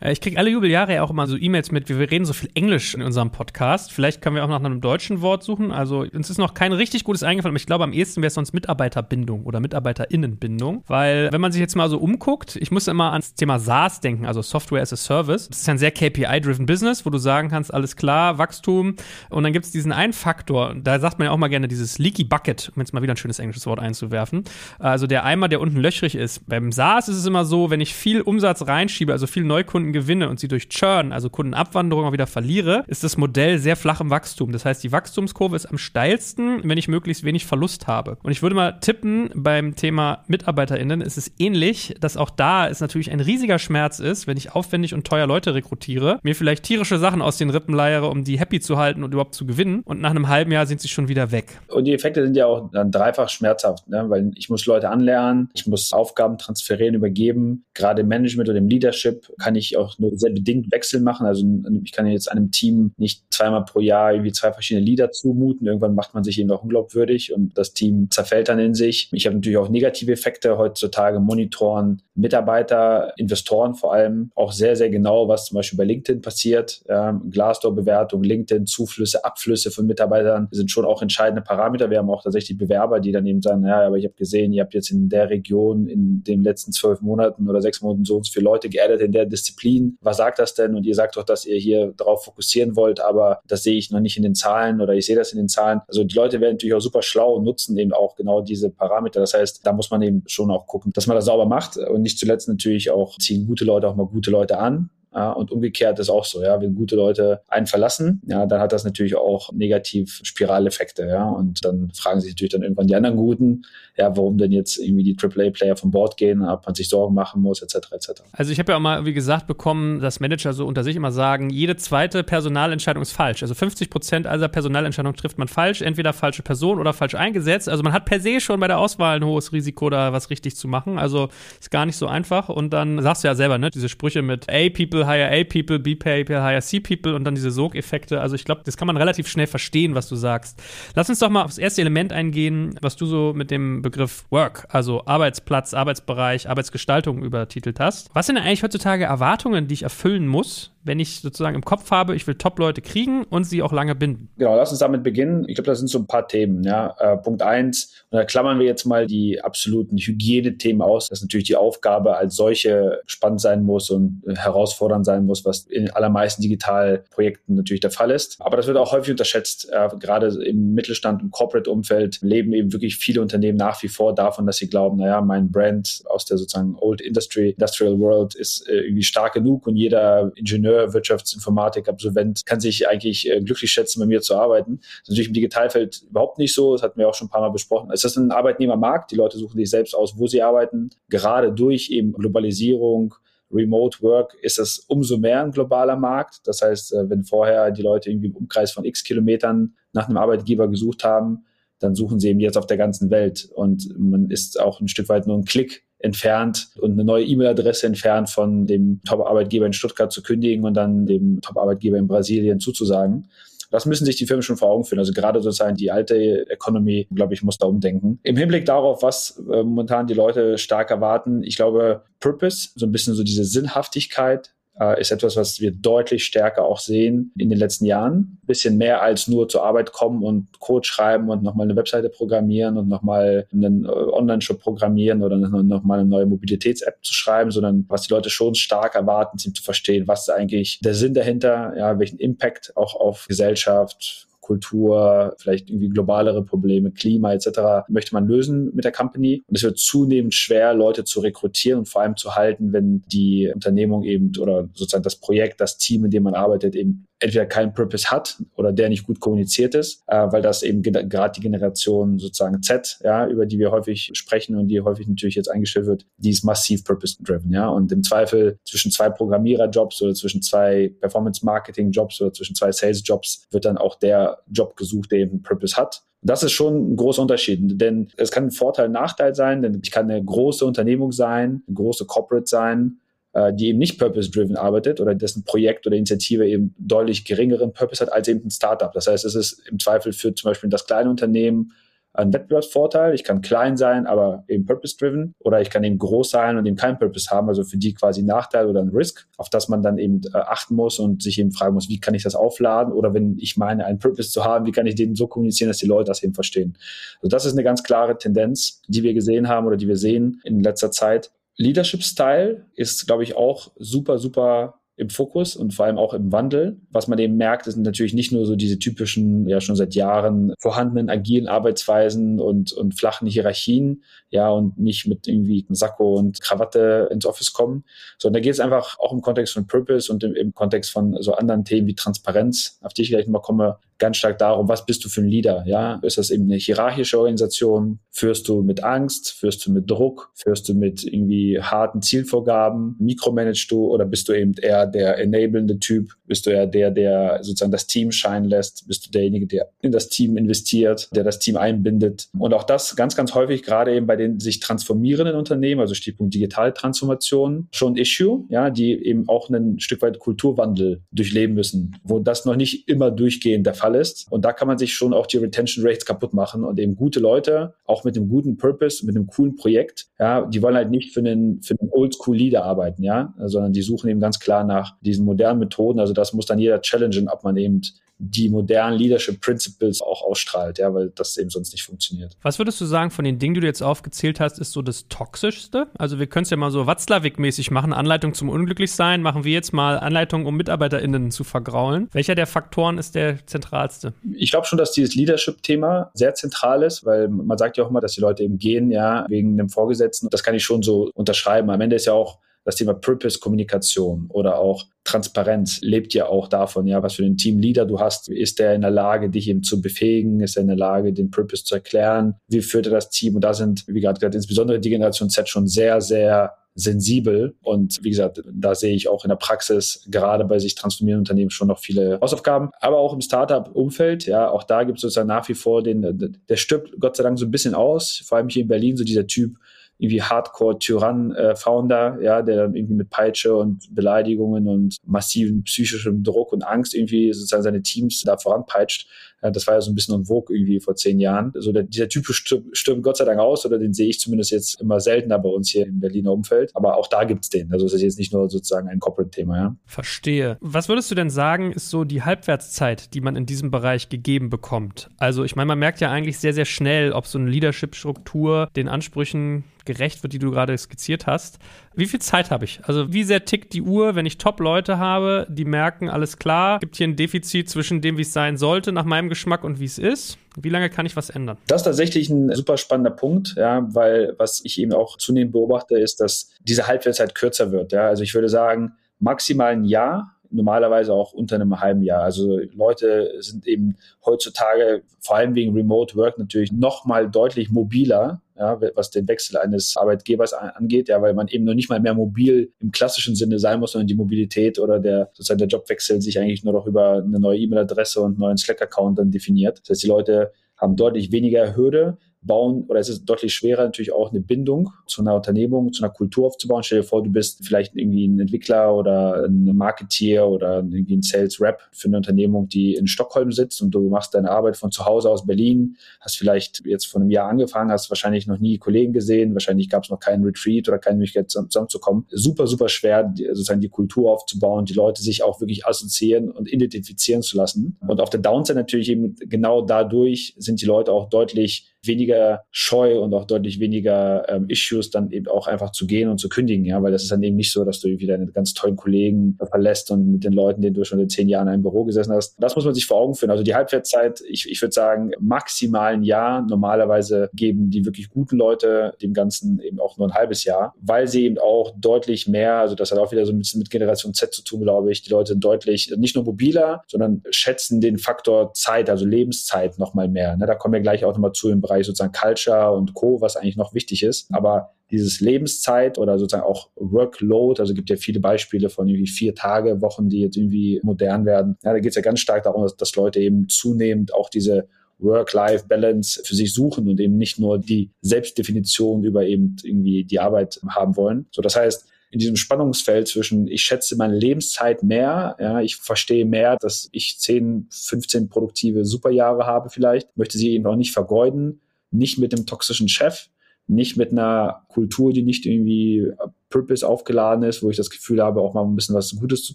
Äh, 0.00 0.12
ich 0.12 0.20
kriege 0.20 0.38
alle 0.38 0.50
Jubeljahre 0.50 0.94
ja 0.94 1.02
auch 1.02 1.10
immer 1.10 1.26
so 1.26 1.36
E-Mails 1.36 1.70
mit, 1.70 1.88
wir 1.88 1.98
reden 2.10 2.24
so 2.24 2.32
viel 2.32 2.50
Englisch 2.54 2.94
in 2.94 3.02
unserem 3.02 3.30
Podcast. 3.30 3.92
Vielleicht 3.92 4.20
können 4.20 4.36
wir 4.36 4.44
auch 4.44 4.48
nach 4.48 4.62
einem 4.62 4.80
deutschen 4.80 5.22
Wort 5.22 5.42
suchen. 5.42 5.72
Also 5.72 6.00
uns 6.00 6.30
ist 6.30 6.38
noch 6.38 6.54
kein 6.54 6.72
richtig 6.72 7.04
gutes 7.04 7.22
eingefallen, 7.22 7.52
aber 7.52 7.60
ich 7.60 7.66
glaube, 7.66 7.84
am 7.84 7.92
ehesten 7.92 8.22
wäre 8.22 8.28
es 8.28 8.34
sonst 8.34 8.52
Mitarbeiterbindung 8.52 9.44
oder 9.44 9.60
Mitarbeiterinnenbindung. 9.60 10.84
Weil, 10.86 11.32
wenn 11.32 11.40
man 11.40 11.52
sich 11.52 11.60
jetzt 11.60 11.76
mal 11.76 11.88
so 11.88 11.98
umguckt, 11.98 12.56
ich 12.56 12.70
muss 12.70 12.88
immer 12.88 13.12
ans 13.12 13.34
Thema 13.34 13.58
SaaS 13.58 14.00
denken, 14.00 14.26
also 14.26 14.42
Software 14.42 14.82
as 14.82 14.92
a 14.92 14.96
Service. 14.96 15.48
Das 15.48 15.60
ist 15.60 15.66
ja 15.66 15.74
ein 15.74 15.78
sehr 15.78 15.90
KPI-driven 15.90 16.66
Business, 16.66 17.06
wo 17.06 17.10
du 17.10 17.18
sagen 17.18 17.48
kannst, 17.48 17.72
alles 17.72 17.96
klar, 17.96 18.38
Wachstum. 18.38 18.96
Und 19.30 19.44
dann 19.44 19.52
gibt 19.52 19.64
es 19.64 19.72
diesen 19.72 19.92
einen 19.92 20.12
Faktor, 20.12 20.74
da 20.74 20.98
sagt 20.98 21.18
man 21.18 21.26
ja 21.26 21.32
auch 21.32 21.38
mal 21.38 21.48
gerne 21.48 21.68
dieses 21.68 21.98
Leaky 21.98 22.24
Bucket, 22.24 22.70
um 22.74 22.82
jetzt 22.82 22.92
mal 22.92 23.02
wieder 23.02 23.14
ein 23.14 23.16
schönes 23.16 23.38
englisches 23.38 23.66
Wort 23.66 23.80
einzuwerfen. 23.80 24.44
Also 24.78 25.06
der 25.06 25.24
Eimer, 25.24 25.48
der 25.48 25.60
unten 25.60 25.78
löchrig 25.78 26.14
ist. 26.14 26.46
Beim 26.48 26.72
SaaS 26.72 27.08
ist 27.08 27.16
es 27.16 27.26
immer 27.26 27.44
so, 27.44 27.70
wenn 27.70 27.80
ich 27.80 27.94
viel 27.94 28.20
Umsatz 28.20 28.66
reinschiebe, 28.66 29.12
also 29.12 29.26
viel 29.26 29.44
Neukunden 29.44 29.85
Kunden 29.86 29.92
gewinne 29.92 30.28
und 30.28 30.40
sie 30.40 30.48
durch 30.48 30.68
Churn, 30.68 31.12
also 31.12 31.30
Kundenabwanderung, 31.30 32.06
auch 32.06 32.12
wieder 32.12 32.26
verliere, 32.26 32.84
ist 32.88 33.04
das 33.04 33.16
Modell 33.16 33.58
sehr 33.58 33.76
flach 33.76 34.00
im 34.00 34.10
Wachstum. 34.10 34.52
Das 34.52 34.64
heißt, 34.64 34.82
die 34.82 34.92
Wachstumskurve 34.92 35.54
ist 35.56 35.66
am 35.66 35.78
steilsten, 35.78 36.60
wenn 36.64 36.78
ich 36.78 36.88
möglichst 36.88 37.24
wenig 37.24 37.46
Verlust 37.46 37.86
habe. 37.86 38.18
Und 38.22 38.32
ich 38.32 38.42
würde 38.42 38.56
mal 38.56 38.72
tippen, 38.80 39.30
beim 39.34 39.76
Thema 39.76 40.24
MitarbeiterInnen 40.26 41.00
ist 41.00 41.18
es 41.18 41.30
ähnlich, 41.38 41.94
dass 42.00 42.16
auch 42.16 42.30
da 42.30 42.68
es 42.68 42.80
natürlich 42.80 43.10
ein 43.10 43.20
riesiger 43.20 43.58
Schmerz 43.58 43.98
ist, 43.98 44.26
wenn 44.26 44.36
ich 44.36 44.54
aufwendig 44.54 44.94
und 44.94 45.06
teuer 45.06 45.26
Leute 45.26 45.54
rekrutiere, 45.54 46.18
mir 46.22 46.34
vielleicht 46.34 46.64
tierische 46.64 46.98
Sachen 46.98 47.22
aus 47.22 47.38
den 47.38 47.50
Rippen 47.50 47.74
leiere, 47.74 48.08
um 48.08 48.24
die 48.24 48.38
happy 48.38 48.60
zu 48.60 48.78
halten 48.78 49.04
und 49.04 49.12
überhaupt 49.12 49.34
zu 49.34 49.46
gewinnen. 49.46 49.82
Und 49.84 50.00
nach 50.00 50.10
einem 50.10 50.28
halben 50.28 50.52
Jahr 50.52 50.66
sind 50.66 50.80
sie 50.80 50.88
schon 50.88 51.08
wieder 51.08 51.30
weg. 51.30 51.60
Und 51.68 51.84
die 51.84 51.94
Effekte 51.94 52.24
sind 52.24 52.36
ja 52.36 52.46
auch 52.46 52.70
dann 52.72 52.90
dreifach 52.90 53.28
schmerzhaft, 53.28 53.88
ne? 53.88 54.04
weil 54.08 54.32
ich 54.34 54.50
muss 54.50 54.66
Leute 54.66 54.88
anlernen, 54.88 55.50
ich 55.54 55.66
muss 55.66 55.92
Aufgaben 55.92 56.38
transferieren, 56.38 56.94
übergeben. 56.94 57.64
Gerade 57.74 58.02
im 58.02 58.08
Management 58.08 58.48
oder 58.48 58.58
im 58.58 58.68
Leadership 58.68 59.30
kann 59.38 59.54
ich 59.54 59.75
auch 59.76 59.98
nur 59.98 60.16
sehr 60.16 60.30
bedingt 60.30 60.72
Wechsel 60.72 61.00
machen. 61.00 61.26
Also 61.26 61.44
ich 61.84 61.92
kann 61.92 62.06
jetzt 62.06 62.30
einem 62.30 62.50
Team 62.50 62.92
nicht 62.96 63.24
zweimal 63.30 63.64
pro 63.64 63.80
Jahr 63.80 64.12
irgendwie 64.12 64.32
zwei 64.32 64.52
verschiedene 64.52 64.84
Lieder 64.84 65.10
zumuten. 65.10 65.66
Irgendwann 65.66 65.94
macht 65.94 66.14
man 66.14 66.24
sich 66.24 66.38
eben 66.38 66.50
auch 66.50 66.62
unglaubwürdig 66.62 67.32
und 67.32 67.56
das 67.56 67.72
Team 67.72 68.08
zerfällt 68.10 68.48
dann 68.48 68.58
in 68.58 68.74
sich. 68.74 69.08
Ich 69.12 69.26
habe 69.26 69.36
natürlich 69.36 69.58
auch 69.58 69.68
negative 69.68 70.12
Effekte 70.12 70.58
heutzutage, 70.58 71.20
monitoren 71.20 72.02
Mitarbeiter, 72.14 73.12
Investoren 73.16 73.74
vor 73.74 73.92
allem 73.92 74.30
auch 74.34 74.52
sehr, 74.52 74.76
sehr 74.76 74.90
genau, 74.90 75.28
was 75.28 75.46
zum 75.46 75.56
Beispiel 75.56 75.76
bei 75.76 75.84
LinkedIn 75.84 76.22
passiert. 76.22 76.82
Ähm, 76.88 77.30
Glassdoor-Bewertung, 77.30 78.22
LinkedIn, 78.22 78.66
Zuflüsse, 78.66 79.24
Abflüsse 79.24 79.70
von 79.70 79.86
Mitarbeitern 79.86 80.48
sind 80.50 80.70
schon 80.70 80.84
auch 80.84 81.02
entscheidende 81.02 81.42
Parameter. 81.42 81.90
Wir 81.90 81.98
haben 81.98 82.10
auch 82.10 82.22
tatsächlich 82.22 82.56
Bewerber, 82.56 83.00
die 83.00 83.12
dann 83.12 83.26
eben 83.26 83.42
sagen, 83.42 83.60
naja, 83.60 83.86
aber 83.86 83.98
ich 83.98 84.04
habe 84.04 84.14
gesehen, 84.14 84.52
ihr 84.52 84.62
habt 84.62 84.74
jetzt 84.74 84.90
in 84.90 85.08
der 85.08 85.28
Region 85.28 85.88
in 85.88 86.24
den 86.24 86.42
letzten 86.42 86.72
zwölf 86.72 87.02
Monaten 87.02 87.48
oder 87.48 87.60
sechs 87.60 87.82
Monaten 87.82 88.04
so 88.04 88.16
und 88.16 88.26
so 88.26 88.32
viele 88.32 88.44
Leute 88.44 88.68
geaddet 88.68 89.02
in 89.02 89.12
der 89.12 89.26
Disziplin 89.26 89.65
Disziplin. 89.66 89.98
Was 90.00 90.16
sagt 90.16 90.38
das 90.38 90.54
denn? 90.54 90.74
Und 90.74 90.84
ihr 90.84 90.94
sagt 90.94 91.16
doch, 91.16 91.24
dass 91.24 91.44
ihr 91.44 91.58
hier 91.58 91.92
darauf 91.96 92.24
fokussieren 92.24 92.76
wollt, 92.76 93.00
aber 93.00 93.40
das 93.46 93.62
sehe 93.62 93.76
ich 93.76 93.90
noch 93.90 94.00
nicht 94.00 94.16
in 94.16 94.22
den 94.22 94.34
Zahlen 94.34 94.80
oder 94.80 94.94
ich 94.94 95.06
sehe 95.06 95.16
das 95.16 95.32
in 95.32 95.38
den 95.38 95.48
Zahlen. 95.48 95.80
Also 95.88 96.04
die 96.04 96.14
Leute 96.14 96.40
werden 96.40 96.54
natürlich 96.54 96.74
auch 96.74 96.80
super 96.80 97.02
schlau 97.02 97.34
und 97.34 97.44
nutzen 97.44 97.76
eben 97.78 97.92
auch 97.92 98.16
genau 98.16 98.40
diese 98.40 98.70
Parameter. 98.70 99.20
Das 99.20 99.34
heißt, 99.34 99.60
da 99.64 99.72
muss 99.72 99.90
man 99.90 100.02
eben 100.02 100.22
schon 100.26 100.50
auch 100.50 100.66
gucken, 100.66 100.92
dass 100.94 101.06
man 101.06 101.16
das 101.16 101.26
sauber 101.26 101.46
macht 101.46 101.76
und 101.76 102.02
nicht 102.02 102.18
zuletzt 102.18 102.48
natürlich 102.48 102.90
auch 102.90 103.18
ziehen 103.18 103.46
gute 103.46 103.64
Leute 103.64 103.88
auch 103.88 103.96
mal 103.96 104.06
gute 104.06 104.30
Leute 104.30 104.58
an. 104.58 104.90
Ja, 105.16 105.32
und 105.32 105.50
umgekehrt 105.50 105.98
ist 105.98 106.10
auch 106.10 106.26
so, 106.26 106.42
ja, 106.42 106.60
wenn 106.60 106.74
gute 106.74 106.94
Leute 106.94 107.40
einen 107.48 107.66
verlassen, 107.66 108.20
ja, 108.26 108.44
dann 108.44 108.60
hat 108.60 108.74
das 108.74 108.84
natürlich 108.84 109.16
auch 109.16 109.50
negativ 109.50 110.20
Spiraleffekte, 110.22 111.06
ja. 111.06 111.26
Und 111.26 111.64
dann 111.64 111.90
fragen 111.94 112.20
sich 112.20 112.32
natürlich 112.32 112.52
dann 112.52 112.62
irgendwann 112.62 112.86
die 112.86 112.94
anderen 112.94 113.16
Guten, 113.16 113.62
ja, 113.96 114.14
warum 114.14 114.36
denn 114.36 114.52
jetzt 114.52 114.76
irgendwie 114.76 115.04
die 115.04 115.16
AAA-Player 115.18 115.74
vom 115.76 115.90
Bord 115.90 116.18
gehen, 116.18 116.42
ob 116.42 116.66
man 116.66 116.74
sich 116.74 116.90
Sorgen 116.90 117.14
machen 117.14 117.40
muss, 117.40 117.62
etc. 117.62 117.92
etc. 117.92 118.10
Also 118.32 118.52
ich 118.52 118.58
habe 118.58 118.72
ja 118.72 118.76
auch 118.76 118.80
mal, 118.80 119.06
wie 119.06 119.14
gesagt, 119.14 119.46
bekommen, 119.46 120.00
dass 120.00 120.20
Manager 120.20 120.52
so 120.52 120.66
unter 120.66 120.84
sich 120.84 120.96
immer 120.96 121.12
sagen, 121.12 121.48
jede 121.48 121.76
zweite 121.76 122.22
Personalentscheidung 122.22 123.00
ist 123.00 123.12
falsch. 123.12 123.42
Also 123.42 123.54
50 123.54 123.88
Prozent 123.88 124.26
aller 124.26 124.48
Personalentscheidungen 124.48 125.16
trifft 125.16 125.38
man 125.38 125.48
falsch, 125.48 125.80
entweder 125.80 126.12
falsche 126.12 126.42
Person 126.42 126.78
oder 126.78 126.92
falsch 126.92 127.14
eingesetzt. 127.14 127.70
Also 127.70 127.82
man 127.82 127.94
hat 127.94 128.04
per 128.04 128.20
se 128.20 128.38
schon 128.38 128.60
bei 128.60 128.68
der 128.68 128.78
Auswahl 128.78 129.16
ein 129.16 129.24
hohes 129.24 129.54
Risiko, 129.54 129.88
da 129.88 130.12
was 130.12 130.28
richtig 130.28 130.56
zu 130.56 130.68
machen. 130.68 130.98
Also 130.98 131.30
ist 131.58 131.70
gar 131.70 131.86
nicht 131.86 131.96
so 131.96 132.06
einfach. 132.06 132.50
Und 132.50 132.74
dann 132.74 133.00
sagst 133.00 133.24
du 133.24 133.28
ja 133.28 133.34
selber, 133.34 133.56
ne, 133.56 133.70
diese 133.70 133.88
Sprüche 133.88 134.20
mit 134.20 134.50
A 134.50 134.68
people 134.68 135.05
hire 135.06 135.30
A 135.30 135.44
people, 135.44 135.78
B 135.78 135.94
people 135.94 136.42
hire 136.42 136.60
C 136.60 136.80
people 136.80 137.14
und 137.14 137.24
dann 137.24 137.34
diese 137.34 137.50
Sogeffekte. 137.50 138.20
Also 138.20 138.34
ich 138.34 138.44
glaube, 138.44 138.62
das 138.64 138.76
kann 138.76 138.86
man 138.86 138.96
relativ 138.96 139.28
schnell 139.28 139.46
verstehen, 139.46 139.94
was 139.94 140.08
du 140.08 140.16
sagst. 140.16 140.62
Lass 140.94 141.08
uns 141.08 141.18
doch 141.18 141.30
mal 141.30 141.44
aufs 141.44 141.58
erste 141.58 141.80
Element 141.80 142.12
eingehen, 142.12 142.78
was 142.80 142.96
du 142.96 143.06
so 143.06 143.32
mit 143.34 143.50
dem 143.50 143.82
Begriff 143.82 144.24
Work, 144.30 144.66
also 144.70 145.06
Arbeitsplatz, 145.06 145.74
Arbeitsbereich, 145.74 146.48
Arbeitsgestaltung 146.48 147.22
übertitelt 147.22 147.80
hast. 147.80 148.10
Was 148.14 148.26
sind 148.26 148.38
eigentlich 148.38 148.62
heutzutage 148.62 149.04
Erwartungen, 149.04 149.68
die 149.68 149.74
ich 149.74 149.82
erfüllen 149.82 150.26
muss, 150.26 150.75
wenn 150.86 151.00
ich 151.00 151.20
sozusagen 151.20 151.56
im 151.56 151.64
Kopf 151.64 151.90
habe, 151.90 152.14
ich 152.14 152.26
will 152.26 152.36
Top-Leute 152.36 152.80
kriegen 152.80 153.24
und 153.24 153.44
sie 153.44 153.62
auch 153.62 153.72
lange 153.72 153.94
binden? 153.94 154.30
Genau, 154.38 154.56
lass 154.56 154.70
uns 154.70 154.78
damit 154.78 155.02
beginnen. 155.02 155.44
Ich 155.48 155.56
glaube, 155.56 155.66
das 155.66 155.78
sind 155.78 155.88
so 155.88 155.98
ein 155.98 156.06
paar 156.06 156.28
Themen. 156.28 156.62
Ja. 156.62 156.94
Äh, 156.98 157.16
Punkt 157.18 157.42
eins, 157.42 158.04
und 158.10 158.18
da 158.18 158.24
klammern 158.24 158.58
wir 158.58 158.66
jetzt 158.66 158.84
mal 158.84 159.06
die 159.06 159.40
absoluten 159.42 159.98
Hygienethemen 159.98 160.80
aus, 160.82 161.08
dass 161.08 161.22
natürlich 161.22 161.46
die 161.46 161.56
Aufgabe 161.56 162.16
als 162.16 162.36
solche 162.36 163.00
spannend 163.06 163.40
sein 163.40 163.64
muss 163.64 163.90
und 163.90 164.22
äh, 164.26 164.36
herausfordernd 164.36 165.04
sein 165.04 165.26
muss, 165.26 165.44
was 165.44 165.64
in 165.66 165.90
allermeisten 165.90 166.42
Digitalprojekten 166.42 167.56
natürlich 167.56 167.80
der 167.80 167.90
Fall 167.90 168.10
ist. 168.10 168.36
Aber 168.40 168.56
das 168.56 168.66
wird 168.66 168.76
auch 168.76 168.92
häufig 168.92 169.10
unterschätzt. 169.10 169.68
Äh, 169.72 169.88
gerade 169.98 170.28
im 170.44 170.74
Mittelstand, 170.74 171.22
im 171.22 171.30
Corporate-Umfeld 171.30 172.20
leben 172.22 172.52
eben 172.52 172.72
wirklich 172.72 172.96
viele 172.96 173.20
Unternehmen 173.20 173.58
nach 173.58 173.82
wie 173.82 173.88
vor 173.88 174.14
davon, 174.14 174.46
dass 174.46 174.58
sie 174.58 174.68
glauben, 174.68 174.98
naja, 174.98 175.20
mein 175.20 175.50
Brand 175.50 176.02
aus 176.08 176.24
der 176.24 176.38
sozusagen 176.38 176.76
Old 176.78 177.00
Industry, 177.00 177.50
Industrial 177.50 177.98
World 177.98 178.34
ist 178.34 178.68
äh, 178.68 178.82
irgendwie 178.82 179.02
stark 179.02 179.34
genug 179.34 179.66
und 179.66 179.76
jeder 179.76 180.30
Ingenieur 180.36 180.75
Ingenieur, 180.76 180.92
Wirtschaftsinformatik, 180.92 181.88
Absolvent 181.88 182.44
kann 182.46 182.60
sich 182.60 182.88
eigentlich 182.88 183.30
äh, 183.30 183.40
glücklich 183.40 183.70
schätzen, 183.70 184.00
bei 184.00 184.06
mir 184.06 184.20
zu 184.20 184.34
arbeiten. 184.34 184.78
Das 184.80 185.02
ist 185.02 185.08
natürlich 185.10 185.28
im 185.28 185.34
Digitalfeld 185.34 186.02
überhaupt 186.10 186.38
nicht 186.38 186.54
so. 186.54 186.72
Das 186.72 186.82
hatten 186.82 186.98
wir 186.98 187.08
auch 187.08 187.14
schon 187.14 187.26
ein 187.26 187.30
paar 187.30 187.40
Mal 187.40 187.50
besprochen. 187.50 187.90
Es 187.92 188.04
ist 188.04 188.16
ein 188.16 188.30
Arbeitnehmermarkt. 188.30 189.10
Die 189.10 189.16
Leute 189.16 189.38
suchen 189.38 189.58
sich 189.58 189.70
selbst 189.70 189.94
aus, 189.94 190.18
wo 190.18 190.26
sie 190.26 190.42
arbeiten. 190.42 190.90
Gerade 191.08 191.52
durch 191.52 191.90
eben 191.90 192.12
Globalisierung, 192.12 193.14
Remote 193.52 194.02
Work 194.02 194.34
ist 194.42 194.58
es 194.58 194.80
umso 194.88 195.18
mehr 195.18 195.42
ein 195.42 195.52
globaler 195.52 195.96
Markt. 195.96 196.40
Das 196.44 196.62
heißt, 196.62 196.92
äh, 196.94 197.10
wenn 197.10 197.24
vorher 197.24 197.70
die 197.70 197.82
Leute 197.82 198.10
irgendwie 198.10 198.28
im 198.28 198.36
Umkreis 198.36 198.72
von 198.72 198.84
x 198.84 199.04
Kilometern 199.04 199.74
nach 199.92 200.08
einem 200.08 200.18
Arbeitgeber 200.18 200.68
gesucht 200.68 201.04
haben, 201.04 201.44
dann 201.78 201.94
suchen 201.94 202.18
sie 202.18 202.30
eben 202.30 202.40
jetzt 202.40 202.56
auf 202.56 202.66
der 202.66 202.78
ganzen 202.78 203.10
Welt. 203.10 203.48
Und 203.54 203.88
man 203.98 204.30
ist 204.30 204.58
auch 204.58 204.80
ein 204.80 204.88
Stück 204.88 205.08
weit 205.08 205.26
nur 205.26 205.36
ein 205.36 205.44
Klick 205.44 205.85
entfernt 205.98 206.68
und 206.78 206.92
eine 206.92 207.04
neue 207.04 207.24
E-Mail-Adresse 207.24 207.86
entfernt 207.86 208.30
von 208.30 208.66
dem 208.66 209.00
Top-Arbeitgeber 209.06 209.66
in 209.66 209.72
Stuttgart 209.72 210.12
zu 210.12 210.22
kündigen 210.22 210.64
und 210.64 210.74
dann 210.74 211.06
dem 211.06 211.40
Top-Arbeitgeber 211.40 211.96
in 211.96 212.06
Brasilien 212.06 212.60
zuzusagen. 212.60 213.28
Das 213.70 213.86
müssen 213.86 214.04
sich 214.04 214.16
die 214.16 214.26
Firmen 214.26 214.42
schon 214.42 214.56
vor 214.56 214.70
Augen 214.70 214.84
führen. 214.84 215.00
Also 215.00 215.12
gerade 215.12 215.40
sozusagen 215.40 215.76
die 215.76 215.90
alte 215.90 216.48
Economy, 216.48 217.08
glaube 217.14 217.34
ich, 217.34 217.42
muss 217.42 217.58
da 217.58 217.66
umdenken. 217.66 218.20
Im 218.22 218.36
Hinblick 218.36 218.64
darauf, 218.64 219.02
was 219.02 219.42
äh, 219.50 219.62
momentan 219.62 220.06
die 220.06 220.14
Leute 220.14 220.58
stark 220.58 220.90
erwarten, 220.90 221.42
ich 221.42 221.56
glaube, 221.56 222.02
Purpose, 222.20 222.70
so 222.74 222.86
ein 222.86 222.92
bisschen 222.92 223.14
so 223.14 223.24
diese 223.24 223.44
Sinnhaftigkeit, 223.44 224.52
äh, 224.80 225.00
ist 225.00 225.10
etwas, 225.10 225.36
was 225.36 225.60
wir 225.60 225.70
deutlich 225.70 226.24
stärker 226.24 226.64
auch 226.64 226.78
sehen 226.78 227.32
in 227.36 227.50
den 227.50 227.58
letzten 227.58 227.84
Jahren. 227.84 228.38
bisschen 228.46 228.76
mehr 228.76 229.02
als 229.02 229.28
nur 229.28 229.48
zur 229.48 229.64
Arbeit 229.64 229.92
kommen 229.92 230.22
und 230.22 230.60
Code 230.60 230.86
schreiben 230.86 231.30
und 231.30 231.42
nochmal 231.42 231.66
eine 231.66 231.76
Webseite 231.76 232.08
programmieren 232.08 232.76
und 232.76 232.88
nochmal 232.88 233.46
einen 233.52 233.84
äh, 233.84 233.88
Online-Shop 233.88 234.60
programmieren 234.60 235.22
oder 235.22 235.36
nochmal 235.36 236.00
eine 236.00 236.08
neue 236.08 236.26
Mobilitäts-App 236.26 236.98
zu 237.02 237.12
schreiben, 237.12 237.50
sondern 237.50 237.84
was 237.88 238.02
die 238.02 238.12
Leute 238.12 238.30
schon 238.30 238.54
stark 238.54 238.94
erwarten, 238.94 239.38
sind 239.38 239.56
zu 239.56 239.62
verstehen, 239.62 240.06
was 240.06 240.28
ist 240.28 240.34
eigentlich 240.34 240.80
der 240.80 240.94
Sinn 240.94 241.14
dahinter, 241.14 241.74
ja, 241.76 241.98
welchen 241.98 242.18
Impact 242.18 242.72
auch 242.76 242.94
auf 242.94 243.26
Gesellschaft, 243.28 244.25
Kultur, 244.46 245.34
vielleicht 245.38 245.70
irgendwie 245.70 245.88
globalere 245.88 246.44
Probleme, 246.44 246.92
Klima 246.92 247.32
etc. 247.32 247.88
möchte 247.88 248.14
man 248.14 248.28
lösen 248.28 248.70
mit 248.74 248.84
der 248.84 248.92
Company. 248.92 249.42
Und 249.48 249.56
es 249.56 249.64
wird 249.64 249.76
zunehmend 249.76 250.34
schwer, 250.34 250.72
Leute 250.72 251.02
zu 251.02 251.18
rekrutieren 251.18 251.80
und 251.80 251.88
vor 251.88 252.02
allem 252.02 252.16
zu 252.16 252.36
halten, 252.36 252.72
wenn 252.72 253.02
die 253.08 253.50
Unternehmung 253.52 254.04
eben 254.04 254.30
oder 254.40 254.68
sozusagen 254.72 255.02
das 255.02 255.16
Projekt, 255.16 255.60
das 255.60 255.78
Team, 255.78 256.04
in 256.04 256.12
dem 256.12 256.22
man 256.22 256.34
arbeitet, 256.34 256.76
eben 256.76 257.08
entweder 257.18 257.46
keinen 257.46 257.72
Purpose 257.72 258.10
hat 258.10 258.42
oder 258.56 258.72
der 258.72 258.88
nicht 258.88 259.06
gut 259.06 259.20
kommuniziert 259.20 259.74
ist, 259.74 260.02
äh, 260.06 260.26
weil 260.30 260.42
das 260.42 260.62
eben 260.62 260.82
gerade 260.82 261.32
die 261.32 261.40
Generation 261.40 262.18
sozusagen 262.18 262.62
Z, 262.62 262.98
ja, 263.02 263.26
über 263.26 263.46
die 263.46 263.58
wir 263.58 263.70
häufig 263.70 264.10
sprechen 264.14 264.56
und 264.56 264.68
die 264.68 264.80
häufig 264.80 265.08
natürlich 265.08 265.34
jetzt 265.34 265.50
eingestellt 265.50 265.86
wird, 265.86 266.06
die 266.18 266.30
ist 266.30 266.44
massiv 266.44 266.84
purpose-driven, 266.84 267.52
ja. 267.52 267.68
Und 267.68 267.90
im 267.92 268.02
Zweifel 268.02 268.58
zwischen 268.64 268.90
zwei 268.90 269.08
Programmierer-Jobs 269.08 270.02
oder 270.02 270.14
zwischen 270.14 270.42
zwei 270.42 270.92
Performance-Marketing-Jobs 271.00 272.20
oder 272.20 272.32
zwischen 272.32 272.54
zwei 272.54 272.72
Sales-Jobs 272.72 273.46
wird 273.50 273.64
dann 273.64 273.78
auch 273.78 273.96
der 273.96 274.38
Job 274.50 274.76
gesucht, 274.76 275.12
der 275.12 275.20
eben 275.20 275.42
Purpose 275.42 275.76
hat. 275.76 276.02
Das 276.22 276.42
ist 276.42 276.52
schon 276.52 276.92
ein 276.92 276.96
großer 276.96 277.22
Unterschied, 277.22 277.80
denn 277.80 278.08
es 278.16 278.30
kann 278.30 278.44
ein 278.44 278.50
Vorteil, 278.50 278.88
Nachteil 278.88 279.34
sein, 279.34 279.62
denn 279.62 279.80
ich 279.82 279.90
kann 279.90 280.10
eine 280.10 280.22
große 280.24 280.64
Unternehmung 280.66 281.12
sein, 281.12 281.62
eine 281.66 281.74
große 281.74 282.04
Corporate 282.06 282.46
sein, 282.46 282.98
äh, 283.36 283.52
die 283.52 283.68
eben 283.68 283.78
nicht 283.78 283.98
purpose-driven 283.98 284.56
arbeitet 284.56 284.98
oder 284.98 285.14
dessen 285.14 285.44
Projekt 285.44 285.86
oder 285.86 285.94
Initiative 285.94 286.48
eben 286.48 286.74
deutlich 286.78 287.26
geringeren 287.26 287.74
Purpose 287.74 288.02
hat 288.02 288.10
als 288.10 288.28
eben 288.28 288.46
ein 288.46 288.50
Startup. 288.50 288.90
Das 288.94 289.08
heißt, 289.08 289.26
es 289.26 289.34
ist 289.34 289.62
im 289.70 289.78
Zweifel 289.78 290.14
für 290.14 290.34
zum 290.34 290.48
Beispiel 290.48 290.70
das 290.70 290.86
kleine 290.86 291.10
Unternehmen 291.10 291.72
ein 292.14 292.32
Wettbewerbsvorteil. 292.32 293.14
Ich 293.14 293.24
kann 293.24 293.42
klein 293.42 293.76
sein, 293.76 294.06
aber 294.06 294.44
eben 294.48 294.64
purpose-driven. 294.64 295.34
Oder 295.40 295.60
ich 295.60 295.68
kann 295.68 295.84
eben 295.84 295.98
groß 295.98 296.30
sein 296.30 296.56
und 296.56 296.64
eben 296.64 296.76
keinen 296.76 296.98
Purpose 296.98 297.28
haben, 297.30 297.50
also 297.50 297.62
für 297.62 297.76
die 297.76 297.92
quasi 297.92 298.22
Nachteil 298.22 298.68
oder 298.68 298.80
ein 298.80 298.88
Risk, 298.88 299.28
auf 299.36 299.50
das 299.50 299.68
man 299.68 299.82
dann 299.82 299.98
eben 299.98 300.22
äh, 300.32 300.38
achten 300.38 300.74
muss 300.74 300.98
und 300.98 301.22
sich 301.22 301.38
eben 301.38 301.52
fragen 301.52 301.74
muss, 301.74 301.90
wie 301.90 302.00
kann 302.00 302.14
ich 302.14 302.22
das 302.22 302.34
aufladen? 302.34 302.94
Oder 302.94 303.12
wenn 303.12 303.36
ich 303.38 303.58
meine, 303.58 303.84
einen 303.84 303.98
Purpose 303.98 304.30
zu 304.30 304.46
haben, 304.46 304.64
wie 304.64 304.72
kann 304.72 304.86
ich 304.86 304.94
den 304.94 305.14
so 305.14 305.26
kommunizieren, 305.26 305.68
dass 305.68 305.76
die 305.76 305.86
Leute 305.86 306.08
das 306.08 306.22
eben 306.22 306.32
verstehen? 306.32 306.78
Also 307.20 307.28
das 307.28 307.44
ist 307.44 307.52
eine 307.52 307.64
ganz 307.64 307.82
klare 307.82 308.16
Tendenz, 308.16 308.80
die 308.88 309.02
wir 309.02 309.12
gesehen 309.12 309.46
haben 309.48 309.66
oder 309.66 309.76
die 309.76 309.88
wir 309.88 309.98
sehen 309.98 310.40
in 310.44 310.62
letzter 310.62 310.90
Zeit. 310.90 311.32
Leadership 311.56 312.02
Style 312.02 312.66
ist, 312.74 313.06
glaube 313.06 313.22
ich, 313.22 313.34
auch 313.34 313.72
super, 313.76 314.18
super 314.18 314.80
im 314.96 315.10
Fokus 315.10 315.56
und 315.56 315.74
vor 315.74 315.86
allem 315.86 315.98
auch 315.98 316.14
im 316.14 316.32
Wandel. 316.32 316.80
Was 316.90 317.06
man 317.06 317.18
eben 317.18 317.36
merkt, 317.36 317.66
sind 317.66 317.82
natürlich 317.82 318.14
nicht 318.14 318.32
nur 318.32 318.46
so 318.46 318.56
diese 318.56 318.78
typischen, 318.78 319.46
ja 319.46 319.60
schon 319.60 319.76
seit 319.76 319.94
Jahren 319.94 320.54
vorhandenen 320.58 321.10
agilen 321.10 321.48
Arbeitsweisen 321.48 322.40
und, 322.40 322.72
und 322.72 322.98
flachen 322.98 323.28
Hierarchien, 323.28 324.02
ja, 324.30 324.48
und 324.48 324.78
nicht 324.78 325.06
mit 325.06 325.28
irgendwie 325.28 325.66
Sakko 325.68 326.14
und 326.14 326.40
Krawatte 326.40 327.08
ins 327.12 327.26
Office 327.26 327.52
kommen, 327.52 327.84
sondern 328.18 328.40
da 328.40 328.44
geht 328.44 328.54
es 328.54 328.60
einfach 328.60 328.98
auch 328.98 329.12
im 329.12 329.20
Kontext 329.20 329.52
von 329.52 329.66
Purpose 329.66 330.10
und 330.10 330.24
im, 330.24 330.34
im 330.34 330.54
Kontext 330.54 330.90
von 330.90 331.16
so 331.20 331.34
anderen 331.34 331.64
Themen 331.64 331.86
wie 331.86 331.94
Transparenz, 331.94 332.78
auf 332.80 332.94
die 332.94 333.02
ich 333.02 333.08
gleich 333.08 333.26
nochmal 333.26 333.42
komme, 333.42 333.78
ganz 333.98 334.18
stark 334.18 334.38
darum, 334.38 334.68
was 334.68 334.84
bist 334.84 335.04
du 335.04 335.08
für 335.08 335.20
ein 335.20 335.28
Leader? 335.28 335.64
Ja, 335.66 335.98
ist 336.02 336.18
das 336.18 336.30
eben 336.30 336.44
eine 336.44 336.56
hierarchische 336.56 337.18
Organisation? 337.18 337.98
Führst 338.10 338.48
du 338.48 338.62
mit 338.62 338.84
Angst? 338.84 339.32
Führst 339.32 339.64
du 339.66 339.72
mit 339.72 339.90
Druck? 339.90 340.30
Führst 340.34 340.68
du 340.68 340.74
mit 340.74 341.04
irgendwie 341.04 341.60
harten 341.60 342.02
Zielvorgaben? 342.02 342.96
Mikromanagst 342.98 343.70
du 343.70 343.86
oder 343.86 344.04
bist 344.04 344.28
du 344.28 344.32
eben 344.32 344.54
eher 344.54 344.85
der 344.86 345.18
enablende 345.18 345.78
Typ? 345.78 346.12
Bist 346.26 346.46
du 346.46 346.50
eher 346.50 346.66
der, 346.66 346.90
der 346.90 347.38
sozusagen 347.42 347.72
das 347.72 347.86
Team 347.86 348.12
scheinen 348.12 348.48
lässt? 348.48 348.86
Bist 348.86 349.06
du 349.06 349.10
derjenige, 349.10 349.46
der 349.46 349.68
in 349.82 349.92
das 349.92 350.08
Team 350.08 350.36
investiert, 350.36 351.08
der 351.14 351.24
das 351.24 351.38
Team 351.38 351.56
einbindet? 351.56 352.28
Und 352.38 352.54
auch 352.54 352.64
das 352.64 352.96
ganz, 352.96 353.16
ganz 353.16 353.34
häufig 353.34 353.62
gerade 353.62 353.94
eben 353.94 354.06
bei 354.06 354.16
den 354.16 354.40
sich 354.40 354.60
transformierenden 354.60 355.36
Unternehmen, 355.36 355.80
also 355.80 355.94
Stichpunkt 355.94 356.34
Digitaltransformation, 356.34 357.68
schon 357.72 357.96
Issue, 357.96 358.44
ja, 358.48 358.70
die 358.70 358.92
eben 358.92 359.28
auch 359.28 359.50
ein 359.50 359.78
Stück 359.80 360.02
weit 360.02 360.18
Kulturwandel 360.18 361.02
durchleben 361.12 361.54
müssen, 361.54 361.96
wo 362.04 362.18
das 362.18 362.44
noch 362.44 362.56
nicht 362.56 362.88
immer 362.88 363.10
durchgehend 363.10 363.66
der 363.66 363.74
Fall 363.74 363.94
ist. 363.94 364.26
Und 364.30 364.44
da 364.44 364.52
kann 364.52 364.68
man 364.68 364.78
sich 364.78 364.94
schon 364.94 365.12
auch 365.12 365.26
die 365.26 365.38
Retention 365.38 365.86
Rates 365.86 366.04
kaputt 366.04 366.34
machen 366.34 366.64
und 366.64 366.78
eben 366.78 366.96
gute 366.96 367.20
Leute, 367.20 367.74
auch 367.84 368.04
mit 368.04 368.16
einem 368.16 368.28
guten 368.28 368.56
Purpose, 368.56 369.04
mit 369.04 369.16
einem 369.16 369.26
coolen 369.26 369.56
Projekt, 369.56 370.06
ja, 370.18 370.46
die 370.46 370.62
wollen 370.62 370.76
halt 370.76 370.90
nicht 370.90 371.12
für 371.12 371.20
einen, 371.20 371.62
für 371.62 371.76
einen 371.78 371.90
Oldschool 371.90 372.36
Leader 372.36 372.64
arbeiten, 372.64 373.02
ja, 373.02 373.34
sondern 373.44 373.72
die 373.72 373.82
suchen 373.82 374.08
eben 374.10 374.20
ganz 374.20 374.38
klar 374.38 374.64
nach 374.64 374.75
diesen 375.00 375.24
modernen 375.24 375.60
Methoden. 375.60 376.00
Also 376.00 376.12
das 376.12 376.32
muss 376.32 376.46
dann 376.46 376.58
jeder 376.58 376.80
challengen, 376.80 377.28
ob 377.28 377.44
man 377.44 377.56
eben 377.56 377.82
die 378.18 378.48
modernen 378.48 378.98
Leadership 378.98 379.40
Principles 379.40 380.00
auch 380.00 380.22
ausstrahlt, 380.22 380.78
ja, 380.78 380.92
weil 380.94 381.10
das 381.14 381.36
eben 381.36 381.50
sonst 381.50 381.72
nicht 381.72 381.82
funktioniert. 381.82 382.36
Was 382.42 382.58
würdest 382.58 382.80
du 382.80 382.86
sagen 382.86 383.10
von 383.10 383.24
den 383.24 383.38
Dingen, 383.38 383.54
die 383.54 383.60
du 383.60 383.66
jetzt 383.66 383.82
aufgezählt 383.82 384.40
hast, 384.40 384.58
ist 384.58 384.72
so 384.72 384.80
das 384.80 385.06
Toxischste? 385.08 385.88
Also 385.98 386.18
wir 386.18 386.26
können 386.26 386.44
es 386.44 386.50
ja 386.50 386.56
mal 386.56 386.70
so 386.70 386.86
Watzlawick-mäßig 386.86 387.70
machen, 387.72 387.92
Anleitung 387.92 388.32
zum 388.32 388.48
Unglücklichsein, 388.48 389.20
machen 389.20 389.44
wir 389.44 389.52
jetzt 389.52 389.72
mal 389.72 389.98
Anleitung, 389.98 390.46
um 390.46 390.56
MitarbeiterInnen 390.56 391.30
zu 391.30 391.44
vergraulen. 391.44 392.08
Welcher 392.12 392.34
der 392.34 392.46
Faktoren 392.46 392.96
ist 392.98 393.14
der 393.14 393.46
zentralste? 393.46 394.14
Ich 394.34 394.50
glaube 394.50 394.66
schon, 394.66 394.78
dass 394.78 394.92
dieses 394.92 395.14
Leadership-Thema 395.14 396.10
sehr 396.14 396.34
zentral 396.34 396.82
ist, 396.82 397.04
weil 397.04 397.28
man 397.28 397.58
sagt 397.58 397.76
ja 397.76 397.84
auch 397.84 397.90
immer, 397.90 398.00
dass 398.00 398.12
die 398.12 398.20
Leute 398.22 398.44
eben 398.44 398.58
gehen, 398.58 398.90
ja, 398.90 399.26
wegen 399.28 399.60
einem 399.60 399.68
Vorgesetzten. 399.68 400.28
Das 400.30 400.42
kann 400.42 400.54
ich 400.54 400.64
schon 400.64 400.82
so 400.82 401.10
unterschreiben. 401.14 401.68
Am 401.68 401.80
Ende 401.80 401.96
ist 401.96 402.06
ja 402.06 402.14
auch 402.14 402.38
das 402.66 402.74
Thema 402.74 402.94
Purpose-Kommunikation 402.94 404.26
oder 404.28 404.58
auch 404.58 404.84
Transparenz 405.04 405.80
lebt 405.82 406.14
ja 406.14 406.26
auch 406.26 406.48
davon, 406.48 406.88
ja, 406.88 407.00
was 407.00 407.14
für 407.14 407.24
einen 407.24 407.36
Teamleader 407.36 407.86
du 407.86 408.00
hast. 408.00 408.28
Ist 408.28 408.58
der 408.58 408.74
in 408.74 408.80
der 408.80 408.90
Lage, 408.90 409.30
dich 409.30 409.48
eben 409.48 409.62
zu 409.62 409.80
befähigen? 409.80 410.40
Ist 410.40 410.56
er 410.56 410.62
in 410.62 410.66
der 410.66 410.76
Lage, 410.76 411.12
den 411.12 411.30
Purpose 411.30 411.62
zu 411.62 411.76
erklären? 411.76 412.34
Wie 412.48 412.60
führt 412.60 412.86
er 412.86 412.92
das 412.92 413.08
Team? 413.08 413.36
Und 413.36 413.42
da 413.42 413.54
sind, 413.54 413.84
wie 413.86 414.00
gerade 414.00 414.18
gesagt, 414.18 414.34
insbesondere 414.34 414.80
die 414.80 414.90
Generation 414.90 415.30
Z 415.30 415.48
schon 415.48 415.68
sehr, 415.68 416.00
sehr 416.00 416.54
sensibel. 416.74 417.54
Und 417.62 417.98
wie 418.02 418.10
gesagt, 418.10 418.42
da 418.52 418.74
sehe 418.74 418.96
ich 418.96 419.08
auch 419.08 419.24
in 419.24 419.28
der 419.28 419.36
Praxis 419.36 420.04
gerade 420.10 420.44
bei 420.44 420.58
sich 420.58 420.74
transformierenden 420.74 421.22
Unternehmen 421.22 421.50
schon 421.50 421.68
noch 421.68 421.78
viele 421.78 422.18
Hausaufgaben. 422.20 422.70
Aber 422.80 422.98
auch 422.98 423.14
im 423.14 423.20
Startup-Umfeld, 423.20 424.26
ja, 424.26 424.50
auch 424.50 424.64
da 424.64 424.82
gibt 424.82 424.98
es 424.98 425.02
sozusagen 425.02 425.28
nach 425.28 425.48
wie 425.48 425.54
vor 425.54 425.84
den, 425.84 426.36
der 426.48 426.56
stirbt 426.56 426.94
Gott 426.98 427.16
sei 427.16 427.22
Dank 427.22 427.38
so 427.38 427.46
ein 427.46 427.50
bisschen 427.52 427.74
aus. 427.74 428.22
Vor 428.26 428.38
allem 428.38 428.48
hier 428.48 428.62
in 428.62 428.68
Berlin, 428.68 428.96
so 428.96 429.04
dieser 429.04 429.28
Typ, 429.28 429.56
irgendwie 429.98 430.22
Hardcore-Tyrann-Founder, 430.22 432.18
ja, 432.20 432.42
der 432.42 432.64
irgendwie 432.74 432.94
mit 432.94 433.10
Peitsche 433.10 433.56
und 433.56 433.94
Beleidigungen 433.94 434.68
und 434.68 434.96
massiven 435.04 435.62
psychischem 435.62 436.22
Druck 436.22 436.52
und 436.52 436.62
Angst 436.66 436.94
irgendwie 436.94 437.32
sozusagen 437.32 437.62
seine 437.62 437.82
Teams 437.82 438.20
da 438.22 438.36
voranpeitscht. 438.36 439.08
Ja, 439.42 439.50
das 439.50 439.66
war 439.66 439.74
ja 439.74 439.80
so 439.80 439.90
ein 439.90 439.94
bisschen 439.94 440.14
en 440.14 440.24
vogue 440.24 440.54
irgendwie 440.56 440.80
vor 440.80 440.96
zehn 440.96 441.20
Jahren. 441.20 441.52
Also 441.54 441.70
der, 441.72 441.82
dieser 441.82 442.08
Typ 442.08 442.26
stürmt 442.26 443.02
Gott 443.02 443.18
sei 443.18 443.24
Dank 443.24 443.38
aus 443.38 443.66
oder 443.66 443.78
den 443.78 443.92
sehe 443.92 444.08
ich 444.08 444.18
zumindest 444.18 444.50
jetzt 444.50 444.80
immer 444.80 444.98
seltener 444.98 445.38
bei 445.38 445.48
uns 445.48 445.70
hier 445.70 445.86
im 445.86 446.00
Berliner 446.00 446.32
Umfeld. 446.32 446.70
Aber 446.74 446.96
auch 446.96 447.06
da 447.06 447.24
gibt's 447.24 447.50
den. 447.50 447.70
Also 447.72 447.86
es 447.86 447.92
ist 447.92 448.02
jetzt 448.02 448.18
nicht 448.18 448.32
nur 448.32 448.48
sozusagen 448.48 448.88
ein 448.88 448.98
Corporate-Thema, 448.98 449.56
ja. 449.56 449.76
Verstehe. 449.84 450.56
Was 450.60 450.88
würdest 450.88 451.10
du 451.10 451.14
denn 451.14 451.30
sagen, 451.30 451.72
ist 451.72 451.90
so 451.90 452.04
die 452.04 452.22
Halbwertszeit, 452.22 453.12
die 453.14 453.20
man 453.20 453.36
in 453.36 453.46
diesem 453.46 453.70
Bereich 453.70 454.08
gegeben 454.08 454.48
bekommt? 454.48 455.10
Also 455.18 455.44
ich 455.44 455.54
meine, 455.54 455.68
man 455.68 455.78
merkt 455.78 456.00
ja 456.00 456.10
eigentlich 456.10 456.38
sehr, 456.38 456.54
sehr 456.54 456.64
schnell, 456.64 457.12
ob 457.12 457.26
so 457.26 457.38
eine 457.38 457.50
Leadership-Struktur 457.50 458.68
den 458.74 458.88
Ansprüchen 458.88 459.64
gerecht 459.86 460.22
wird, 460.22 460.32
die 460.32 460.38
du 460.38 460.50
gerade 460.50 460.76
skizziert 460.76 461.26
hast. 461.26 461.58
Wie 461.94 462.06
viel 462.06 462.20
Zeit 462.20 462.50
habe 462.50 462.64
ich? 462.64 462.80
Also 462.82 463.12
wie 463.12 463.24
sehr 463.24 463.44
tickt 463.44 463.72
die 463.72 463.82
Uhr, 463.82 464.14
wenn 464.14 464.26
ich 464.26 464.38
Top-Leute 464.38 464.98
habe, 464.98 465.46
die 465.48 465.64
merken, 465.64 466.10
alles 466.10 466.36
klar, 466.38 466.78
gibt 466.80 466.96
hier 466.96 467.08
ein 467.08 467.16
Defizit 467.16 467.70
zwischen 467.70 468.00
dem, 468.00 468.18
wie 468.18 468.22
es 468.22 468.32
sein 468.32 468.56
sollte, 468.56 468.92
nach 468.92 469.04
meinem 469.04 469.28
Geschmack 469.28 469.64
und 469.64 469.80
wie 469.80 469.84
es 469.84 469.98
ist? 469.98 470.38
Wie 470.60 470.68
lange 470.68 470.90
kann 470.90 471.06
ich 471.06 471.16
was 471.16 471.30
ändern? 471.30 471.58
Das 471.66 471.82
ist 471.82 471.84
tatsächlich 471.86 472.28
ein 472.30 472.54
super 472.54 472.76
spannender 472.76 473.10
Punkt, 473.10 473.54
ja, 473.56 473.86
weil 473.94 474.34
was 474.38 474.60
ich 474.64 474.80
eben 474.80 474.92
auch 474.92 475.18
zunehmend 475.18 475.52
beobachte, 475.52 475.98
ist, 475.98 476.20
dass 476.20 476.50
diese 476.60 476.86
Halbwertszeit 476.86 477.34
kürzer 477.34 477.72
wird. 477.72 477.92
Ja. 477.92 478.08
Also 478.08 478.22
ich 478.22 478.34
würde 478.34 478.48
sagen, 478.48 478.92
maximal 479.18 479.72
ein 479.72 479.84
Jahr 479.84 480.36
normalerweise 480.50 481.12
auch 481.12 481.32
unter 481.32 481.56
einem 481.56 481.80
halben 481.80 482.02
Jahr. 482.02 482.22
Also 482.22 482.58
Leute 482.74 483.32
sind 483.40 483.66
eben 483.66 483.96
heutzutage 484.24 485.02
vor 485.20 485.36
allem 485.36 485.54
wegen 485.54 485.74
Remote 485.74 486.16
Work 486.16 486.38
natürlich 486.38 486.72
noch 486.72 487.04
mal 487.04 487.28
deutlich 487.30 487.70
mobiler, 487.70 488.40
ja, 488.58 488.80
was 488.94 489.10
den 489.10 489.28
Wechsel 489.28 489.56
eines 489.58 489.96
Arbeitgebers 489.96 490.52
angeht, 490.52 491.08
ja, 491.08 491.20
weil 491.20 491.34
man 491.34 491.48
eben 491.48 491.64
noch 491.64 491.74
nicht 491.74 491.88
mal 491.88 492.00
mehr 492.00 492.14
mobil 492.14 492.72
im 492.80 492.90
klassischen 492.90 493.34
Sinne 493.34 493.58
sein 493.58 493.80
muss, 493.80 493.92
sondern 493.92 494.06
die 494.06 494.14
Mobilität 494.14 494.78
oder 494.78 494.98
der 494.98 495.30
sozusagen 495.32 495.58
der 495.58 495.68
Jobwechsel 495.68 496.20
sich 496.20 496.38
eigentlich 496.38 496.64
nur 496.64 496.72
noch 496.72 496.86
über 496.86 497.22
eine 497.24 497.38
neue 497.38 497.58
E-Mail-Adresse 497.58 498.20
und 498.20 498.32
einen 498.32 498.40
neuen 498.40 498.56
Slack-Account 498.56 499.18
dann 499.18 499.30
definiert. 499.30 499.80
Das 499.80 499.90
heißt, 499.90 500.02
die 500.04 500.08
Leute 500.08 500.52
haben 500.76 500.96
deutlich 500.96 501.32
weniger 501.32 501.76
Hürde, 501.76 502.18
bauen 502.46 502.84
oder 502.88 503.00
es 503.00 503.08
ist 503.08 503.24
deutlich 503.24 503.54
schwerer 503.54 503.84
natürlich 503.84 504.12
auch 504.12 504.30
eine 504.30 504.40
Bindung 504.40 504.92
zu 505.06 505.20
einer 505.20 505.34
Unternehmung, 505.34 505.92
zu 505.92 506.02
einer 506.02 506.12
Kultur 506.12 506.46
aufzubauen. 506.46 506.82
Stell 506.82 507.00
dir 507.00 507.04
vor, 507.04 507.22
du 507.22 507.30
bist 507.30 507.64
vielleicht 507.64 507.96
irgendwie 507.96 508.26
ein 508.26 508.38
Entwickler 508.40 508.94
oder 508.94 509.44
ein 509.44 509.64
Marketeer 509.76 510.48
oder 510.48 510.78
irgendwie 510.78 511.16
ein 511.16 511.22
Sales 511.22 511.60
Rep 511.60 511.80
für 511.92 512.08
eine 512.08 512.18
Unternehmung, 512.18 512.68
die 512.68 512.94
in 512.94 513.06
Stockholm 513.06 513.52
sitzt 513.52 513.82
und 513.82 513.90
du 513.90 514.08
machst 514.08 514.34
deine 514.34 514.50
Arbeit 514.50 514.76
von 514.76 514.90
zu 514.90 515.04
Hause 515.04 515.30
aus 515.30 515.46
Berlin, 515.46 515.96
hast 516.20 516.38
vielleicht 516.38 516.84
jetzt 516.84 517.06
vor 517.06 517.20
einem 517.20 517.30
Jahr 517.30 517.48
angefangen, 517.48 517.90
hast 517.90 518.10
wahrscheinlich 518.10 518.46
noch 518.46 518.58
nie 518.58 518.78
Kollegen 518.78 519.12
gesehen, 519.12 519.54
wahrscheinlich 519.54 519.88
gab 519.88 520.04
es 520.04 520.10
noch 520.10 520.20
keinen 520.20 520.44
Retreat 520.44 520.88
oder 520.88 520.98
keine 520.98 521.18
Möglichkeit 521.18 521.50
zusammenzukommen. 521.50 522.26
Super, 522.30 522.66
super 522.66 522.88
schwer, 522.88 523.32
sozusagen 523.36 523.80
die 523.80 523.88
Kultur 523.88 524.32
aufzubauen, 524.32 524.84
die 524.84 524.94
Leute 524.94 525.22
sich 525.22 525.42
auch 525.42 525.60
wirklich 525.60 525.86
assoziieren 525.86 526.50
und 526.50 526.72
identifizieren 526.72 527.42
zu 527.42 527.56
lassen. 527.56 527.98
Und 528.06 528.20
auf 528.20 528.30
der 528.30 528.40
Downside 528.40 528.78
natürlich 528.78 529.10
eben 529.10 529.36
genau 529.36 529.82
dadurch 529.82 530.54
sind 530.58 530.80
die 530.80 530.86
Leute 530.86 531.12
auch 531.12 531.28
deutlich 531.28 531.95
weniger 532.06 532.62
scheu 532.70 533.20
und 533.20 533.34
auch 533.34 533.44
deutlich 533.44 533.80
weniger 533.80 534.48
ähm, 534.48 534.66
Issues 534.68 535.10
dann 535.10 535.30
eben 535.30 535.48
auch 535.48 535.66
einfach 535.66 535.90
zu 535.92 536.06
gehen 536.06 536.28
und 536.28 536.38
zu 536.38 536.48
kündigen, 536.48 536.84
ja, 536.84 537.02
weil 537.02 537.12
das 537.12 537.22
ist 537.22 537.32
dann 537.32 537.42
eben 537.42 537.56
nicht 537.56 537.72
so, 537.72 537.84
dass 537.84 538.00
du 538.00 538.08
irgendwie 538.08 538.26
deine 538.26 538.46
ganz 538.46 538.74
tollen 538.74 538.96
Kollegen 538.96 539.58
verlässt 539.70 540.10
und 540.10 540.30
mit 540.32 540.44
den 540.44 540.52
Leuten, 540.52 540.82
denen 540.82 540.94
du 540.94 541.04
schon 541.04 541.18
in 541.18 541.28
zehn 541.28 541.48
Jahren 541.48 541.68
in 541.68 541.74
einem 541.74 541.82
Büro 541.82 542.04
gesessen 542.04 542.32
hast. 542.32 542.56
Das 542.58 542.74
muss 542.76 542.84
man 542.84 542.94
sich 542.94 543.06
vor 543.06 543.18
Augen 543.18 543.34
führen. 543.34 543.50
Also 543.50 543.62
die 543.62 543.74
Halbwertszeit, 543.74 544.42
ich, 544.48 544.70
ich 544.70 544.80
würde 544.80 544.92
sagen, 544.92 545.32
maximal 545.40 546.12
ein 546.12 546.22
Jahr. 546.22 546.62
Normalerweise 546.62 547.50
geben 547.54 547.90
die 547.90 548.04
wirklich 548.04 548.28
guten 548.28 548.56
Leute 548.56 549.14
dem 549.22 549.32
Ganzen 549.32 549.80
eben 549.80 550.00
auch 550.00 550.18
nur 550.18 550.28
ein 550.28 550.34
halbes 550.34 550.64
Jahr, 550.64 550.94
weil 551.00 551.28
sie 551.28 551.44
eben 551.44 551.58
auch 551.58 551.94
deutlich 551.98 552.46
mehr, 552.46 552.76
also 552.76 552.94
das 552.94 553.10
hat 553.10 553.18
auch 553.18 553.32
wieder 553.32 553.46
so 553.46 553.52
ein 553.52 553.58
bisschen 553.58 553.78
mit 553.78 553.90
Generation 553.90 554.34
Z 554.34 554.52
zu 554.52 554.62
tun, 554.62 554.80
glaube 554.80 555.10
ich. 555.12 555.22
Die 555.22 555.30
Leute 555.30 555.52
sind 555.52 555.64
deutlich 555.64 556.12
nicht 556.16 556.34
nur 556.34 556.44
mobiler, 556.44 557.02
sondern 557.06 557.42
schätzen 557.50 558.00
den 558.00 558.18
Faktor 558.18 558.72
Zeit, 558.74 559.10
also 559.10 559.24
Lebenszeit 559.24 559.98
nochmal 559.98 560.28
mehr. 560.28 560.56
Ne, 560.56 560.66
da 560.66 560.74
kommen 560.74 560.94
wir 560.94 561.00
gleich 561.00 561.24
auch 561.24 561.32
nochmal 561.32 561.52
zu 561.52 561.70
im 561.70 561.80
Bereich 561.80 561.95
Bereich 561.96 562.06
sozusagen 562.06 562.32
Culture 562.32 562.92
und 562.92 563.14
Co., 563.14 563.40
was 563.40 563.56
eigentlich 563.56 563.76
noch 563.76 563.94
wichtig 563.94 564.22
ist. 564.22 564.48
Aber 564.52 564.92
dieses 565.10 565.40
Lebenszeit 565.40 566.18
oder 566.18 566.38
sozusagen 566.38 566.66
auch 566.66 566.90
Workload, 566.96 567.80
also 567.80 567.94
gibt 567.94 568.10
ja 568.10 568.16
viele 568.16 568.40
Beispiele 568.40 568.88
von 568.88 569.08
irgendwie 569.08 569.28
vier 569.28 569.54
Tage 569.54 570.00
Wochen, 570.02 570.28
die 570.28 570.40
jetzt 570.40 570.56
irgendwie 570.56 571.00
modern 571.02 571.46
werden. 571.46 571.76
Ja, 571.82 571.92
da 571.92 571.98
geht 571.98 572.10
es 572.10 572.16
ja 572.16 572.22
ganz 572.22 572.40
stark 572.40 572.64
darum, 572.64 572.82
dass, 572.82 572.96
dass 572.96 573.14
Leute 573.16 573.40
eben 573.40 573.68
zunehmend 573.68 574.34
auch 574.34 574.50
diese 574.50 574.88
Work-Life-Balance 575.18 576.42
für 576.44 576.54
sich 576.54 576.74
suchen 576.74 577.08
und 577.08 577.20
eben 577.20 577.38
nicht 577.38 577.58
nur 577.58 577.78
die 577.78 578.10
Selbstdefinition 578.20 579.24
über 579.24 579.46
eben 579.46 579.76
irgendwie 579.82 580.24
die 580.24 580.40
Arbeit 580.40 580.80
haben 580.88 581.16
wollen. 581.16 581.46
So, 581.52 581.62
das 581.62 581.76
heißt, 581.76 582.06
in 582.30 582.40
diesem 582.40 582.56
Spannungsfeld 582.56 583.28
zwischen, 583.28 583.66
ich 583.68 583.82
schätze 583.82 584.16
meine 584.16 584.36
Lebenszeit 584.36 585.02
mehr, 585.02 585.56
ja, 585.58 585.80
ich 585.80 585.96
verstehe 585.96 586.44
mehr, 586.44 586.76
dass 586.78 587.08
ich 587.12 587.38
10, 587.38 587.86
15 587.90 588.48
produktive 588.48 589.04
Superjahre 589.04 589.64
habe 589.64 589.88
vielleicht, 589.88 590.36
möchte 590.36 590.58
sie 590.58 590.72
eben 590.72 590.86
auch 590.86 590.96
nicht 590.96 591.12
vergeuden, 591.12 591.80
nicht 592.16 592.38
mit 592.38 592.54
einem 592.54 592.66
toxischen 592.66 593.08
Chef, 593.08 593.48
nicht 593.88 594.16
mit 594.16 594.32
einer 594.32 594.82
Kultur, 594.88 595.32
die 595.32 595.42
nicht 595.42 595.66
irgendwie 595.66 596.32
Purpose 596.70 597.06
aufgeladen 597.06 597.64
ist, 597.64 597.82
wo 597.82 597.90
ich 597.90 597.96
das 597.96 598.10
Gefühl 598.10 598.42
habe, 598.42 598.60
auch 598.60 598.74
mal 598.74 598.84
ein 598.84 598.96
bisschen 598.96 599.14
was 599.14 599.36
Gutes 599.36 599.62
zu 599.62 599.74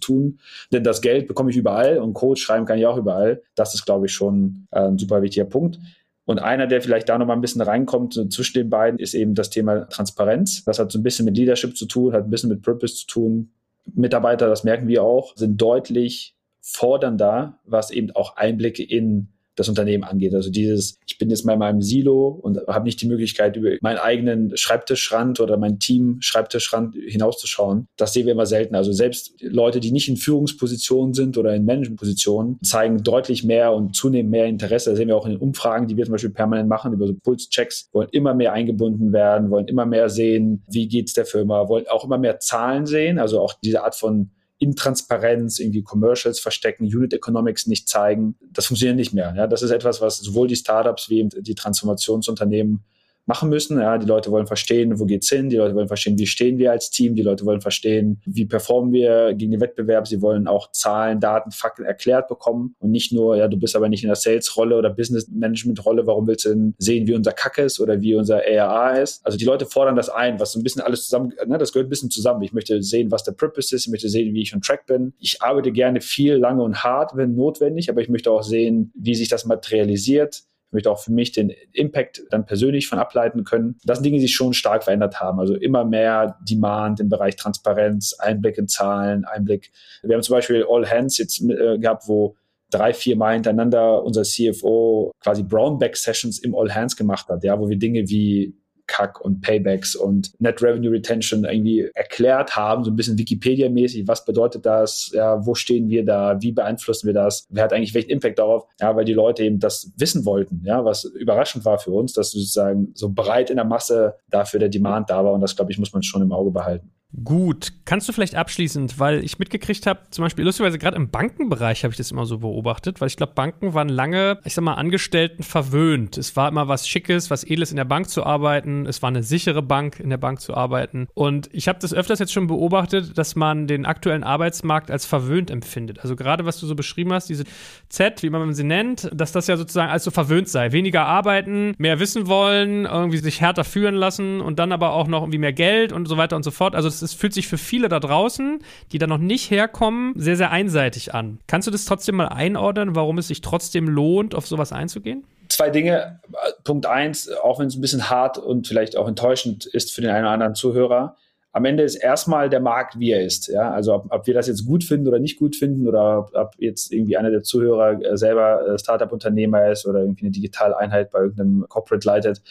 tun. 0.00 0.38
Denn 0.72 0.84
das 0.84 1.00
Geld 1.00 1.26
bekomme 1.26 1.50
ich 1.50 1.56
überall 1.56 1.98
und 1.98 2.12
Code 2.12 2.38
schreiben 2.38 2.66
kann 2.66 2.78
ich 2.78 2.86
auch 2.86 2.98
überall. 2.98 3.42
Das 3.54 3.74
ist, 3.74 3.84
glaube 3.84 4.06
ich, 4.06 4.12
schon 4.12 4.66
äh, 4.70 4.80
ein 4.80 4.98
super 4.98 5.22
wichtiger 5.22 5.46
Punkt. 5.46 5.78
Und 6.24 6.38
einer, 6.38 6.66
der 6.66 6.82
vielleicht 6.82 7.08
da 7.08 7.18
noch 7.18 7.26
mal 7.26 7.32
ein 7.32 7.40
bisschen 7.40 7.62
reinkommt 7.62 8.32
zwischen 8.32 8.58
den 8.58 8.70
beiden, 8.70 9.00
ist 9.00 9.14
eben 9.14 9.34
das 9.34 9.50
Thema 9.50 9.88
Transparenz. 9.88 10.64
Das 10.64 10.78
hat 10.78 10.92
so 10.92 10.98
ein 10.98 11.02
bisschen 11.02 11.24
mit 11.24 11.36
Leadership 11.36 11.76
zu 11.76 11.86
tun, 11.86 12.12
hat 12.12 12.24
ein 12.24 12.30
bisschen 12.30 12.50
mit 12.50 12.62
Purpose 12.62 12.94
zu 12.94 13.06
tun. 13.06 13.50
Mitarbeiter, 13.94 14.48
das 14.48 14.62
merken 14.62 14.86
wir 14.86 15.02
auch, 15.02 15.34
sind 15.36 15.60
deutlich 15.60 16.36
fordernder, 16.60 17.58
was 17.64 17.90
eben 17.90 18.12
auch 18.12 18.36
Einblicke 18.36 18.84
in 18.84 19.28
das 19.56 19.68
Unternehmen 19.68 20.04
angeht. 20.04 20.34
Also 20.34 20.50
dieses, 20.50 20.98
ich 21.06 21.18
bin 21.18 21.30
jetzt 21.30 21.44
mal 21.44 21.54
in 21.54 21.58
meinem 21.58 21.82
Silo 21.82 22.28
und 22.28 22.58
habe 22.66 22.84
nicht 22.84 23.00
die 23.00 23.06
Möglichkeit, 23.06 23.56
über 23.56 23.70
meinen 23.80 23.98
eigenen 23.98 24.56
Schreibtischrand 24.56 25.40
oder 25.40 25.56
mein 25.56 25.78
Team 25.78 26.16
Schreibtischrand 26.20 26.94
hinauszuschauen. 26.94 27.86
Das 27.96 28.12
sehen 28.12 28.26
wir 28.26 28.32
immer 28.32 28.46
selten. 28.46 28.74
Also 28.74 28.92
selbst 28.92 29.34
Leute, 29.40 29.80
die 29.80 29.92
nicht 29.92 30.08
in 30.08 30.16
Führungspositionen 30.16 31.14
sind 31.14 31.36
oder 31.36 31.54
in 31.54 31.64
Managementpositionen, 31.64 32.58
zeigen 32.62 33.02
deutlich 33.02 33.44
mehr 33.44 33.72
und 33.72 33.94
zunehmend 33.94 34.30
mehr 34.30 34.46
Interesse. 34.46 34.90
Das 34.90 34.98
sehen 34.98 35.08
wir 35.08 35.16
auch 35.16 35.26
in 35.26 35.32
den 35.32 35.40
Umfragen, 35.40 35.86
die 35.86 35.96
wir 35.96 36.04
zum 36.04 36.12
Beispiel 36.12 36.30
permanent 36.30 36.68
machen, 36.68 36.92
über 36.92 37.06
so 37.06 37.14
Pulschecks, 37.14 37.88
wollen 37.92 38.08
immer 38.12 38.34
mehr 38.34 38.52
eingebunden 38.52 39.12
werden, 39.12 39.50
wollen 39.50 39.68
immer 39.68 39.86
mehr 39.86 40.08
sehen, 40.08 40.62
wie 40.68 40.88
geht's 40.88 41.12
der 41.12 41.26
Firma, 41.26 41.68
wollen 41.68 41.86
auch 41.88 42.04
immer 42.04 42.18
mehr 42.18 42.40
Zahlen 42.40 42.86
sehen, 42.86 43.18
also 43.18 43.40
auch 43.40 43.54
diese 43.62 43.84
Art 43.84 43.94
von 43.94 44.30
Intransparenz, 44.62 45.58
irgendwie 45.58 45.82
Commercials 45.82 46.38
verstecken, 46.38 46.84
Unit 46.84 47.12
Economics 47.12 47.66
nicht 47.66 47.88
zeigen. 47.88 48.36
Das 48.52 48.66
funktioniert 48.66 48.96
nicht 48.96 49.12
mehr. 49.12 49.34
Ja, 49.36 49.46
das 49.48 49.62
ist 49.62 49.70
etwas, 49.70 50.00
was 50.00 50.18
sowohl 50.18 50.46
die 50.46 50.56
Startups 50.56 51.10
wie 51.10 51.28
die 51.28 51.54
Transformationsunternehmen 51.56 52.84
machen 53.32 53.48
müssen. 53.48 53.80
Ja, 53.80 53.96
die 53.96 54.06
Leute 54.06 54.30
wollen 54.30 54.46
verstehen, 54.46 55.00
wo 55.00 55.06
geht's 55.06 55.30
hin? 55.30 55.48
Die 55.48 55.56
Leute 55.56 55.74
wollen 55.74 55.88
verstehen, 55.88 56.18
wie 56.18 56.26
stehen 56.26 56.58
wir 56.58 56.70
als 56.70 56.90
Team? 56.90 57.14
Die 57.14 57.22
Leute 57.22 57.46
wollen 57.46 57.62
verstehen, 57.62 58.20
wie 58.26 58.44
performen 58.44 58.92
wir 58.92 59.32
gegen 59.32 59.52
den 59.52 59.60
Wettbewerb? 59.62 60.06
Sie 60.06 60.20
wollen 60.20 60.46
auch 60.46 60.70
Zahlen, 60.72 61.18
Daten, 61.18 61.50
Fakten 61.50 61.86
erklärt 61.86 62.28
bekommen 62.28 62.74
und 62.78 62.90
nicht 62.90 63.10
nur, 63.10 63.34
ja, 63.38 63.48
du 63.48 63.56
bist 63.56 63.74
aber 63.74 63.88
nicht 63.88 64.02
in 64.02 64.08
der 64.08 64.16
Sales-Rolle 64.16 64.76
oder 64.76 64.90
Business-Management-Rolle. 64.90 66.06
Warum 66.06 66.26
willst 66.26 66.44
du 66.44 66.50
denn 66.50 66.74
sehen, 66.76 67.06
wie 67.06 67.14
unser 67.14 67.32
Kack 67.32 67.56
ist 67.56 67.80
oder 67.80 68.02
wie 68.02 68.14
unser 68.14 68.42
ARA 68.46 68.98
ist? 68.98 69.24
Also 69.24 69.38
die 69.38 69.46
Leute 69.46 69.64
fordern 69.64 69.96
das 69.96 70.10
ein, 70.10 70.38
was 70.38 70.52
so 70.52 70.60
ein 70.60 70.62
bisschen 70.62 70.82
alles 70.82 71.04
zusammen, 71.04 71.32
ne, 71.46 71.56
das 71.56 71.72
gehört 71.72 71.86
ein 71.86 71.90
bisschen 71.90 72.10
zusammen. 72.10 72.42
Ich 72.42 72.52
möchte 72.52 72.82
sehen, 72.82 73.10
was 73.10 73.24
der 73.24 73.32
Purpose 73.32 73.74
ist. 73.74 73.86
Ich 73.86 73.90
möchte 73.90 74.10
sehen, 74.10 74.34
wie 74.34 74.42
ich 74.42 74.54
on 74.54 74.60
track 74.60 74.84
bin. 74.84 75.14
Ich 75.18 75.40
arbeite 75.40 75.72
gerne 75.72 76.02
viel, 76.02 76.34
lange 76.34 76.62
und 76.62 76.84
hart, 76.84 77.16
wenn 77.16 77.34
notwendig, 77.34 77.88
aber 77.88 78.02
ich 78.02 78.10
möchte 78.10 78.30
auch 78.30 78.42
sehen, 78.42 78.92
wie 78.94 79.14
sich 79.14 79.28
das 79.28 79.46
materialisiert 79.46 80.42
ich 80.72 80.74
möchte 80.74 80.90
auch 80.90 81.00
für 81.00 81.12
mich 81.12 81.32
den 81.32 81.52
Impact 81.72 82.22
dann 82.30 82.46
persönlich 82.46 82.88
von 82.88 82.98
ableiten 82.98 83.44
können. 83.44 83.76
Das 83.84 83.98
sind 83.98 84.04
Dinge, 84.04 84.16
die 84.16 84.22
sich 84.22 84.34
schon 84.34 84.54
stark 84.54 84.84
verändert 84.84 85.20
haben. 85.20 85.38
Also 85.38 85.54
immer 85.54 85.84
mehr 85.84 86.38
Demand 86.48 86.98
im 86.98 87.10
Bereich 87.10 87.36
Transparenz, 87.36 88.14
Einblick 88.18 88.56
in 88.56 88.68
Zahlen, 88.68 89.26
Einblick. 89.26 89.70
Wir 90.02 90.14
haben 90.14 90.22
zum 90.22 90.34
Beispiel 90.34 90.64
All 90.66 90.88
Hands 90.88 91.14
jetzt 91.18 91.42
äh, 91.42 91.76
gehabt, 91.76 92.04
wo 92.08 92.36
drei, 92.70 92.94
vier 92.94 93.16
Mal 93.16 93.34
hintereinander 93.34 94.02
unser 94.02 94.22
CFO 94.22 95.12
quasi 95.20 95.42
Brownback 95.42 95.94
Sessions 95.94 96.38
im 96.38 96.54
All 96.54 96.74
Hands 96.74 96.96
gemacht 96.96 97.28
hat, 97.28 97.44
ja, 97.44 97.60
wo 97.60 97.68
wir 97.68 97.76
Dinge 97.76 98.08
wie 98.08 98.56
CAC 98.92 99.20
und 99.22 99.40
Paybacks 99.40 99.94
und 99.94 100.32
Net 100.38 100.62
Revenue 100.62 100.92
Retention 100.92 101.44
irgendwie 101.44 101.90
erklärt 101.94 102.56
haben, 102.56 102.84
so 102.84 102.90
ein 102.90 102.96
bisschen 102.96 103.16
Wikipedia-mäßig, 103.18 104.06
was 104.06 104.26
bedeutet 104.26 104.66
das, 104.66 105.10
ja, 105.14 105.44
wo 105.46 105.54
stehen 105.54 105.88
wir 105.88 106.04
da, 106.04 106.36
wie 106.42 106.52
beeinflussen 106.52 107.06
wir 107.06 107.14
das, 107.14 107.46
wer 107.48 107.64
hat 107.64 107.72
eigentlich 107.72 107.94
welchen 107.94 108.10
Impact 108.10 108.38
darauf, 108.38 108.66
ja, 108.80 108.94
weil 108.94 109.06
die 109.06 109.14
Leute 109.14 109.44
eben 109.44 109.58
das 109.60 109.90
wissen 109.96 110.26
wollten, 110.26 110.62
ja, 110.64 110.84
was 110.84 111.04
überraschend 111.04 111.64
war 111.64 111.78
für 111.78 111.92
uns, 111.92 112.12
dass 112.12 112.32
sozusagen 112.32 112.90
so 112.94 113.10
breit 113.10 113.48
in 113.48 113.56
der 113.56 113.64
Masse 113.64 114.16
dafür 114.28 114.60
der 114.60 114.68
Demand 114.68 115.08
da 115.08 115.24
war 115.24 115.32
und 115.32 115.40
das, 115.40 115.56
glaube 115.56 115.72
ich, 115.72 115.78
muss 115.78 115.94
man 115.94 116.02
schon 116.02 116.20
im 116.20 116.32
Auge 116.32 116.50
behalten. 116.50 116.92
Gut, 117.24 117.74
kannst 117.84 118.08
du 118.08 118.12
vielleicht 118.14 118.36
abschließend, 118.36 118.98
weil 118.98 119.22
ich 119.22 119.38
mitgekriegt 119.38 119.86
habe, 119.86 120.00
zum 120.10 120.24
Beispiel 120.24 120.46
lustigerweise 120.46 120.78
gerade 120.78 120.96
im 120.96 121.10
Bankenbereich 121.10 121.84
habe 121.84 121.92
ich 121.92 121.98
das 121.98 122.10
immer 122.10 122.24
so 122.24 122.38
beobachtet, 122.38 123.02
weil 123.02 123.08
ich 123.08 123.16
glaube, 123.16 123.34
Banken 123.34 123.74
waren 123.74 123.90
lange, 123.90 124.38
ich 124.44 124.54
sag 124.54 124.64
mal, 124.64 124.74
Angestellten 124.74 125.42
verwöhnt. 125.42 126.16
Es 126.16 126.36
war 126.36 126.48
immer 126.48 126.68
was 126.68 126.88
Schickes, 126.88 127.30
was 127.30 127.44
Edles 127.44 127.70
in 127.70 127.76
der 127.76 127.84
Bank 127.84 128.08
zu 128.08 128.24
arbeiten. 128.24 128.86
Es 128.86 129.02
war 129.02 129.08
eine 129.08 129.22
sichere 129.22 129.60
Bank, 129.60 130.00
in 130.00 130.08
der 130.08 130.16
Bank 130.16 130.40
zu 130.40 130.54
arbeiten. 130.54 131.06
Und 131.12 131.50
ich 131.52 131.68
habe 131.68 131.78
das 131.78 131.92
öfters 131.92 132.18
jetzt 132.18 132.32
schon 132.32 132.46
beobachtet, 132.46 133.18
dass 133.18 133.36
man 133.36 133.66
den 133.66 133.84
aktuellen 133.84 134.24
Arbeitsmarkt 134.24 134.90
als 134.90 135.04
verwöhnt 135.04 135.50
empfindet. 135.50 136.00
Also 136.00 136.16
gerade 136.16 136.46
was 136.46 136.60
du 136.60 136.66
so 136.66 136.74
beschrieben 136.74 137.12
hast, 137.12 137.28
diese 137.28 137.44
Z, 137.90 138.22
wie 138.22 138.30
man 138.30 138.54
sie 138.54 138.64
nennt, 138.64 139.10
dass 139.12 139.32
das 139.32 139.48
ja 139.48 139.58
sozusagen 139.58 139.90
als 139.90 140.04
so 140.04 140.10
verwöhnt 140.10 140.48
sei. 140.48 140.72
Weniger 140.72 141.04
arbeiten, 141.04 141.74
mehr 141.76 142.00
wissen 142.00 142.26
wollen, 142.26 142.86
irgendwie 142.86 143.18
sich 143.18 143.42
härter 143.42 143.64
führen 143.64 143.96
lassen 143.96 144.40
und 144.40 144.58
dann 144.58 144.72
aber 144.72 144.94
auch 144.94 145.08
noch 145.08 145.20
irgendwie 145.20 145.38
mehr 145.38 145.52
Geld 145.52 145.92
und 145.92 146.08
so 146.08 146.16
weiter 146.16 146.36
und 146.36 146.42
so 146.42 146.50
fort. 146.50 146.74
Also 146.74 146.88
das 146.88 147.01
es 147.02 147.14
fühlt 147.14 147.34
sich 147.34 147.48
für 147.48 147.58
viele 147.58 147.88
da 147.88 148.00
draußen, 148.00 148.60
die 148.92 148.98
da 148.98 149.06
noch 149.06 149.18
nicht 149.18 149.50
herkommen, 149.50 150.12
sehr, 150.16 150.36
sehr 150.36 150.50
einseitig 150.50 151.14
an. 151.14 151.38
Kannst 151.46 151.66
du 151.66 151.72
das 151.72 151.84
trotzdem 151.84 152.16
mal 152.16 152.28
einordnen, 152.28 152.94
warum 152.94 153.18
es 153.18 153.28
sich 153.28 153.40
trotzdem 153.40 153.88
lohnt, 153.88 154.34
auf 154.34 154.46
sowas 154.46 154.72
einzugehen? 154.72 155.24
Zwei 155.48 155.70
Dinge. 155.70 156.20
Punkt 156.64 156.86
eins, 156.86 157.30
auch 157.30 157.58
wenn 157.58 157.66
es 157.66 157.76
ein 157.76 157.80
bisschen 157.80 158.08
hart 158.08 158.38
und 158.38 158.66
vielleicht 158.66 158.96
auch 158.96 159.06
enttäuschend 159.06 159.66
ist 159.66 159.92
für 159.92 160.00
den 160.00 160.10
einen 160.10 160.24
oder 160.24 160.32
anderen 160.32 160.54
Zuhörer, 160.54 161.16
am 161.52 161.66
Ende 161.66 161.82
ist 161.82 161.96
erstmal 161.96 162.48
der 162.48 162.60
Markt, 162.60 162.98
wie 162.98 163.10
er 163.10 163.22
ist. 163.22 163.48
Ja? 163.48 163.70
Also 163.70 163.94
ob, 163.94 164.06
ob 164.10 164.26
wir 164.26 164.32
das 164.32 164.46
jetzt 164.46 164.64
gut 164.64 164.84
finden 164.84 165.06
oder 165.06 165.18
nicht 165.18 165.38
gut 165.38 165.54
finden 165.54 165.86
oder 165.86 166.20
ob, 166.20 166.34
ob 166.34 166.54
jetzt 166.58 166.90
irgendwie 166.92 167.18
einer 167.18 167.30
der 167.30 167.42
Zuhörer 167.42 168.02
äh, 168.02 168.16
selber 168.16 168.66
äh, 168.66 168.78
Startup-Unternehmer 168.78 169.70
ist 169.70 169.86
oder 169.86 170.00
irgendwie 170.00 170.24
eine 170.24 170.30
digitale 170.30 170.76
Einheit 170.76 171.10
bei 171.10 171.20
irgendeinem 171.20 171.66
Corporate 171.68 172.06
leitet. 172.06 172.42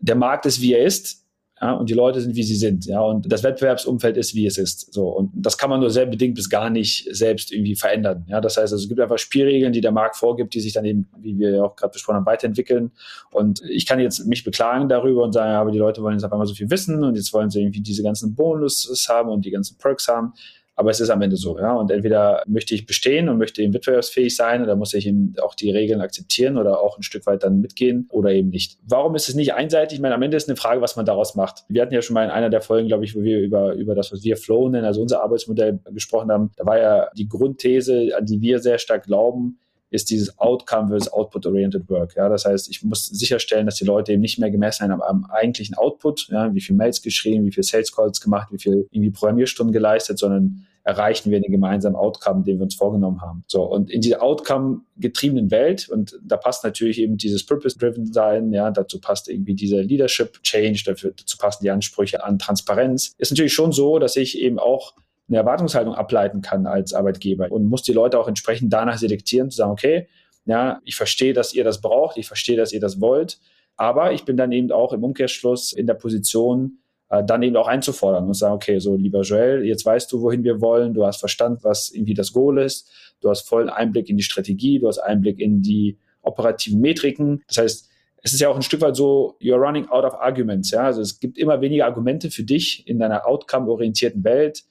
Der 0.00 0.16
Markt 0.16 0.44
ist, 0.44 0.60
wie 0.60 0.74
er 0.74 0.84
ist 0.84 1.24
ja, 1.60 1.72
und 1.72 1.90
die 1.90 1.94
Leute 1.94 2.20
sind, 2.20 2.36
wie 2.36 2.42
sie 2.42 2.56
sind, 2.56 2.86
ja, 2.86 3.00
und 3.00 3.30
das 3.30 3.42
Wettbewerbsumfeld 3.42 4.16
ist, 4.16 4.34
wie 4.34 4.46
es 4.46 4.58
ist, 4.58 4.92
so, 4.92 5.08
und 5.08 5.30
das 5.34 5.58
kann 5.58 5.70
man 5.70 5.80
nur 5.80 5.90
sehr 5.90 6.06
bedingt 6.06 6.34
bis 6.34 6.48
gar 6.48 6.70
nicht 6.70 7.08
selbst 7.10 7.52
irgendwie 7.52 7.74
verändern, 7.74 8.24
ja, 8.28 8.40
das 8.40 8.56
heißt, 8.56 8.72
also, 8.72 8.82
es 8.82 8.88
gibt 8.88 9.00
einfach 9.00 9.18
Spielregeln, 9.18 9.72
die 9.72 9.80
der 9.80 9.92
Markt 9.92 10.16
vorgibt, 10.16 10.54
die 10.54 10.60
sich 10.60 10.72
dann 10.72 10.84
eben, 10.84 11.08
wie 11.18 11.38
wir 11.38 11.50
ja 11.50 11.62
auch 11.62 11.76
gerade 11.76 11.92
besprochen 11.92 12.16
haben, 12.16 12.26
weiterentwickeln, 12.26 12.92
und 13.30 13.60
ich 13.68 13.86
kann 13.86 14.00
jetzt 14.00 14.26
mich 14.26 14.44
beklagen 14.44 14.88
darüber 14.88 15.22
und 15.24 15.32
sagen, 15.32 15.52
aber 15.52 15.70
die 15.70 15.78
Leute 15.78 16.02
wollen 16.02 16.14
jetzt 16.14 16.24
auf 16.24 16.32
einmal 16.32 16.46
so 16.46 16.54
viel 16.54 16.70
wissen 16.70 17.02
und 17.04 17.16
jetzt 17.16 17.32
wollen 17.32 17.50
sie 17.50 17.60
irgendwie 17.60 17.80
diese 17.80 18.02
ganzen 18.02 18.34
Bonuses 18.34 19.08
haben 19.08 19.28
und 19.30 19.44
die 19.44 19.50
ganzen 19.50 19.78
Perks 19.78 20.08
haben, 20.08 20.32
aber 20.78 20.90
es 20.90 21.00
ist 21.00 21.10
am 21.10 21.20
Ende 21.22 21.36
so, 21.36 21.58
ja. 21.58 21.74
Und 21.74 21.90
entweder 21.90 22.44
möchte 22.46 22.72
ich 22.72 22.86
bestehen 22.86 23.28
und 23.28 23.36
möchte 23.36 23.60
eben 23.60 23.74
wettbewerbsfähig 23.74 24.36
sein 24.36 24.62
oder 24.62 24.76
muss 24.76 24.94
ich 24.94 25.08
eben 25.08 25.34
auch 25.42 25.56
die 25.56 25.72
Regeln 25.72 26.00
akzeptieren 26.00 26.56
oder 26.56 26.80
auch 26.80 26.96
ein 26.96 27.02
Stück 27.02 27.26
weit 27.26 27.42
dann 27.42 27.60
mitgehen 27.60 28.06
oder 28.12 28.30
eben 28.30 28.50
nicht. 28.50 28.78
Warum 28.86 29.16
ist 29.16 29.28
es 29.28 29.34
nicht 29.34 29.54
einseitig? 29.54 29.96
Ich 29.96 30.00
meine, 30.00 30.14
am 30.14 30.22
Ende 30.22 30.36
ist 30.36 30.48
eine 30.48 30.54
Frage, 30.54 30.80
was 30.80 30.94
man 30.94 31.04
daraus 31.04 31.34
macht. 31.34 31.64
Wir 31.68 31.82
hatten 31.82 31.92
ja 31.92 32.00
schon 32.00 32.14
mal 32.14 32.24
in 32.24 32.30
einer 32.30 32.48
der 32.48 32.60
Folgen, 32.60 32.86
glaube 32.86 33.04
ich, 33.04 33.16
wo 33.16 33.22
wir 33.24 33.40
über, 33.40 33.72
über 33.72 33.96
das, 33.96 34.12
was 34.12 34.22
wir 34.22 34.36
Flow 34.36 34.68
nennen, 34.68 34.84
also 34.84 35.02
unser 35.02 35.20
Arbeitsmodell 35.20 35.80
gesprochen 35.92 36.30
haben. 36.30 36.52
Da 36.56 36.64
war 36.64 36.78
ja 36.78 37.08
die 37.16 37.28
Grundthese, 37.28 38.10
an 38.16 38.26
die 38.26 38.40
wir 38.40 38.60
sehr 38.60 38.78
stark 38.78 39.02
glauben, 39.02 39.58
ist 39.90 40.10
dieses 40.10 40.38
Outcome 40.38 40.88
versus 40.88 41.12
Output-Oriented 41.12 41.88
Work. 41.88 42.16
Ja, 42.16 42.28
das 42.28 42.44
heißt, 42.44 42.68
ich 42.68 42.82
muss 42.82 43.06
sicherstellen, 43.06 43.66
dass 43.66 43.76
die 43.76 43.84
Leute 43.84 44.12
eben 44.12 44.20
nicht 44.20 44.38
mehr 44.38 44.50
gemessen 44.50 44.84
sind 44.84 44.92
am, 44.92 45.00
am 45.00 45.24
eigentlichen 45.30 45.76
Output, 45.76 46.28
ja, 46.30 46.54
wie 46.54 46.60
viel 46.60 46.76
Mails 46.76 47.02
geschrieben, 47.02 47.46
wie 47.46 47.52
viel 47.52 47.62
Sales 47.62 47.94
Calls 47.94 48.20
gemacht, 48.20 48.52
wie 48.52 48.58
viel 48.58 48.86
irgendwie 48.90 49.10
Programmierstunden 49.10 49.72
geleistet, 49.72 50.18
sondern 50.18 50.66
erreichen 50.84 51.30
wir 51.30 51.40
den 51.40 51.52
gemeinsamen 51.52 51.96
Outcome, 51.96 52.44
den 52.44 52.58
wir 52.58 52.64
uns 52.64 52.74
vorgenommen 52.74 53.20
haben. 53.20 53.44
So, 53.46 53.62
und 53.62 53.90
in 53.90 54.00
dieser 54.00 54.22
Outcome-getriebenen 54.22 55.50
Welt, 55.50 55.88
und 55.88 56.18
da 56.22 56.36
passt 56.36 56.64
natürlich 56.64 56.98
eben 56.98 57.16
dieses 57.16 57.44
Purpose-Driven 57.44 58.12
sein, 58.12 58.52
ja, 58.52 58.70
dazu 58.70 59.00
passt 59.00 59.28
irgendwie 59.28 59.54
dieser 59.54 59.82
Leadership-Change, 59.82 60.82
dazu 60.84 61.38
passen 61.38 61.64
die 61.64 61.70
Ansprüche 61.70 62.24
an 62.24 62.38
Transparenz, 62.38 63.14
ist 63.18 63.30
natürlich 63.30 63.52
schon 63.52 63.72
so, 63.72 63.98
dass 63.98 64.16
ich 64.16 64.38
eben 64.38 64.58
auch 64.58 64.94
eine 65.28 65.38
Erwartungshaltung 65.38 65.94
ableiten 65.94 66.40
kann 66.40 66.66
als 66.66 66.94
Arbeitgeber 66.94 67.52
und 67.52 67.66
muss 67.66 67.82
die 67.82 67.92
Leute 67.92 68.18
auch 68.18 68.28
entsprechend 68.28 68.72
danach 68.72 68.98
selektieren, 68.98 69.50
zu 69.50 69.58
sagen, 69.58 69.72
okay, 69.72 70.08
ja, 70.46 70.80
ich 70.84 70.96
verstehe, 70.96 71.34
dass 71.34 71.52
ihr 71.52 71.64
das 71.64 71.82
braucht, 71.82 72.16
ich 72.16 72.26
verstehe, 72.26 72.56
dass 72.56 72.72
ihr 72.72 72.80
das 72.80 73.00
wollt, 73.00 73.38
aber 73.76 74.12
ich 74.12 74.24
bin 74.24 74.36
dann 74.36 74.52
eben 74.52 74.72
auch 74.72 74.92
im 74.94 75.04
Umkehrschluss 75.04 75.72
in 75.72 75.86
der 75.86 75.94
Position, 75.94 76.78
äh, 77.10 77.24
dann 77.24 77.42
eben 77.42 77.56
auch 77.56 77.68
einzufordern 77.68 78.26
und 78.26 78.34
sagen, 78.34 78.54
okay, 78.54 78.78
so 78.78 78.94
lieber 78.96 79.22
Joel, 79.22 79.64
jetzt 79.64 79.84
weißt 79.84 80.10
du, 80.12 80.20
wohin 80.20 80.44
wir 80.44 80.60
wollen, 80.60 80.94
du 80.94 81.06
hast 81.06 81.18
verstanden, 81.18 81.60
was 81.62 81.90
irgendwie 81.90 82.14
das 82.14 82.32
Goal 82.32 82.58
ist, 82.58 82.90
du 83.20 83.30
hast 83.30 83.48
vollen 83.48 83.68
Einblick 83.68 84.08
in 84.08 84.16
die 84.16 84.22
Strategie, 84.22 84.78
du 84.78 84.88
hast 84.88 84.98
Einblick 84.98 85.40
in 85.40 85.62
die 85.62 85.98
operativen 86.22 86.80
Metriken. 86.80 87.42
Das 87.48 87.58
heißt, 87.58 87.88
es 88.22 88.32
ist 88.32 88.40
ja 88.40 88.48
auch 88.48 88.56
ein 88.56 88.62
Stück 88.62 88.80
weit 88.80 88.96
so, 88.96 89.36
you're 89.40 89.56
running 89.56 89.88
out 89.88 90.04
of 90.04 90.14
arguments. 90.14 90.70
Ja? 90.70 90.82
Also 90.82 91.00
es 91.00 91.20
gibt 91.20 91.38
immer 91.38 91.60
weniger 91.60 91.86
Argumente 91.86 92.30
für 92.30 92.42
dich 92.42 92.86
in 92.86 92.98
deiner 92.98 93.26
outcome-orientierten 93.26 94.24
Welt, 94.24 94.64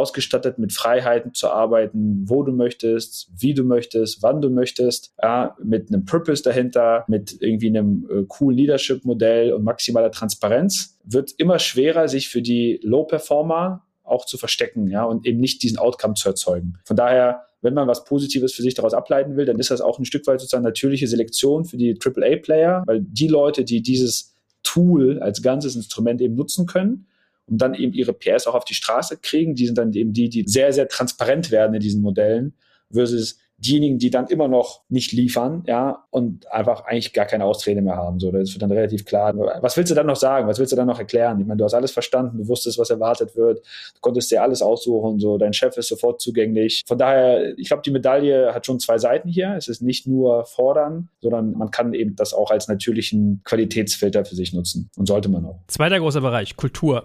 ausgestattet 0.00 0.58
mit 0.58 0.72
Freiheiten 0.72 1.34
zu 1.34 1.50
arbeiten, 1.50 2.24
wo 2.26 2.42
du 2.42 2.52
möchtest, 2.52 3.30
wie 3.36 3.52
du 3.52 3.64
möchtest, 3.64 4.22
wann 4.22 4.40
du 4.40 4.48
möchtest, 4.48 5.12
ja, 5.22 5.56
mit 5.62 5.88
einem 5.88 6.06
Purpose 6.06 6.42
dahinter, 6.42 7.04
mit 7.06 7.36
irgendwie 7.40 7.68
einem 7.68 8.08
äh, 8.10 8.24
coolen 8.26 8.56
Leadership-Modell 8.56 9.52
und 9.52 9.62
maximaler 9.62 10.10
Transparenz, 10.10 10.98
wird 11.04 11.32
immer 11.36 11.58
schwerer, 11.58 12.08
sich 12.08 12.28
für 12.28 12.40
die 12.40 12.80
Low-Performer 12.82 13.84
auch 14.02 14.24
zu 14.24 14.38
verstecken, 14.38 14.88
ja, 14.88 15.04
und 15.04 15.26
eben 15.26 15.38
nicht 15.38 15.62
diesen 15.62 15.78
Outcome 15.78 16.14
zu 16.14 16.28
erzeugen. 16.30 16.78
Von 16.84 16.96
daher, 16.96 17.42
wenn 17.60 17.74
man 17.74 17.86
was 17.86 18.04
Positives 18.04 18.54
für 18.54 18.62
sich 18.62 18.74
daraus 18.74 18.94
ableiten 18.94 19.36
will, 19.36 19.44
dann 19.44 19.58
ist 19.58 19.70
das 19.70 19.82
auch 19.82 19.98
ein 19.98 20.06
Stück 20.06 20.26
weit 20.26 20.40
sozusagen 20.40 20.64
natürliche 20.64 21.06
Selektion 21.06 21.66
für 21.66 21.76
die 21.76 21.98
AAA-Player, 22.02 22.84
weil 22.86 23.02
die 23.02 23.28
Leute, 23.28 23.64
die 23.64 23.82
dieses 23.82 24.34
Tool 24.62 25.20
als 25.20 25.42
ganzes 25.42 25.76
Instrument 25.76 26.20
eben 26.20 26.34
nutzen 26.34 26.66
können, 26.66 27.06
und 27.50 27.58
dann 27.58 27.74
eben 27.74 27.92
ihre 27.92 28.12
PS 28.12 28.46
auch 28.46 28.54
auf 28.54 28.64
die 28.64 28.74
Straße 28.74 29.18
kriegen. 29.18 29.54
Die 29.54 29.66
sind 29.66 29.76
dann 29.76 29.92
eben 29.92 30.12
die, 30.12 30.28
die 30.28 30.44
sehr, 30.46 30.72
sehr 30.72 30.88
transparent 30.88 31.50
werden 31.50 31.74
in 31.74 31.80
diesen 31.80 32.00
Modellen 32.00 32.54
versus 32.92 33.38
diejenigen, 33.60 33.98
die 33.98 34.10
dann 34.10 34.26
immer 34.26 34.48
noch 34.48 34.82
nicht 34.88 35.12
liefern, 35.12 35.64
ja, 35.66 36.04
und 36.10 36.50
einfach 36.50 36.84
eigentlich 36.86 37.12
gar 37.12 37.26
keine 37.26 37.44
Ausrede 37.44 37.82
mehr 37.82 37.96
haben. 37.96 38.18
So, 38.18 38.30
das 38.32 38.52
wird 38.52 38.62
dann 38.62 38.72
relativ 38.72 39.04
klar. 39.04 39.36
Was 39.36 39.76
willst 39.76 39.90
du 39.90 39.94
dann 39.94 40.06
noch 40.06 40.16
sagen? 40.16 40.48
Was 40.48 40.58
willst 40.58 40.72
du 40.72 40.76
dann 40.76 40.86
noch 40.86 40.98
erklären? 40.98 41.40
Ich 41.40 41.46
meine, 41.46 41.58
du 41.58 41.64
hast 41.64 41.74
alles 41.74 41.92
verstanden, 41.92 42.38
du 42.38 42.48
wusstest, 42.48 42.78
was 42.78 42.90
erwartet 42.90 43.36
wird, 43.36 43.58
du 43.58 44.00
konntest 44.00 44.30
dir 44.30 44.42
alles 44.42 44.62
aussuchen, 44.62 45.20
so, 45.20 45.36
dein 45.36 45.52
Chef 45.52 45.76
ist 45.76 45.88
sofort 45.88 46.20
zugänglich. 46.20 46.82
Von 46.86 46.98
daher, 46.98 47.58
ich 47.58 47.68
glaube, 47.68 47.82
die 47.84 47.90
Medaille 47.90 48.54
hat 48.54 48.64
schon 48.64 48.80
zwei 48.80 48.98
Seiten 48.98 49.28
hier. 49.28 49.54
Es 49.56 49.68
ist 49.68 49.82
nicht 49.82 50.06
nur 50.06 50.44
fordern, 50.46 51.08
sondern 51.20 51.52
man 51.52 51.70
kann 51.70 51.92
eben 51.92 52.16
das 52.16 52.32
auch 52.32 52.50
als 52.50 52.68
natürlichen 52.68 53.42
Qualitätsfilter 53.44 54.24
für 54.24 54.34
sich 54.34 54.54
nutzen 54.54 54.90
und 54.96 55.06
sollte 55.06 55.28
man 55.28 55.44
auch. 55.44 55.58
Zweiter 55.68 56.00
großer 56.00 56.22
Bereich, 56.22 56.56
Kultur. 56.56 57.04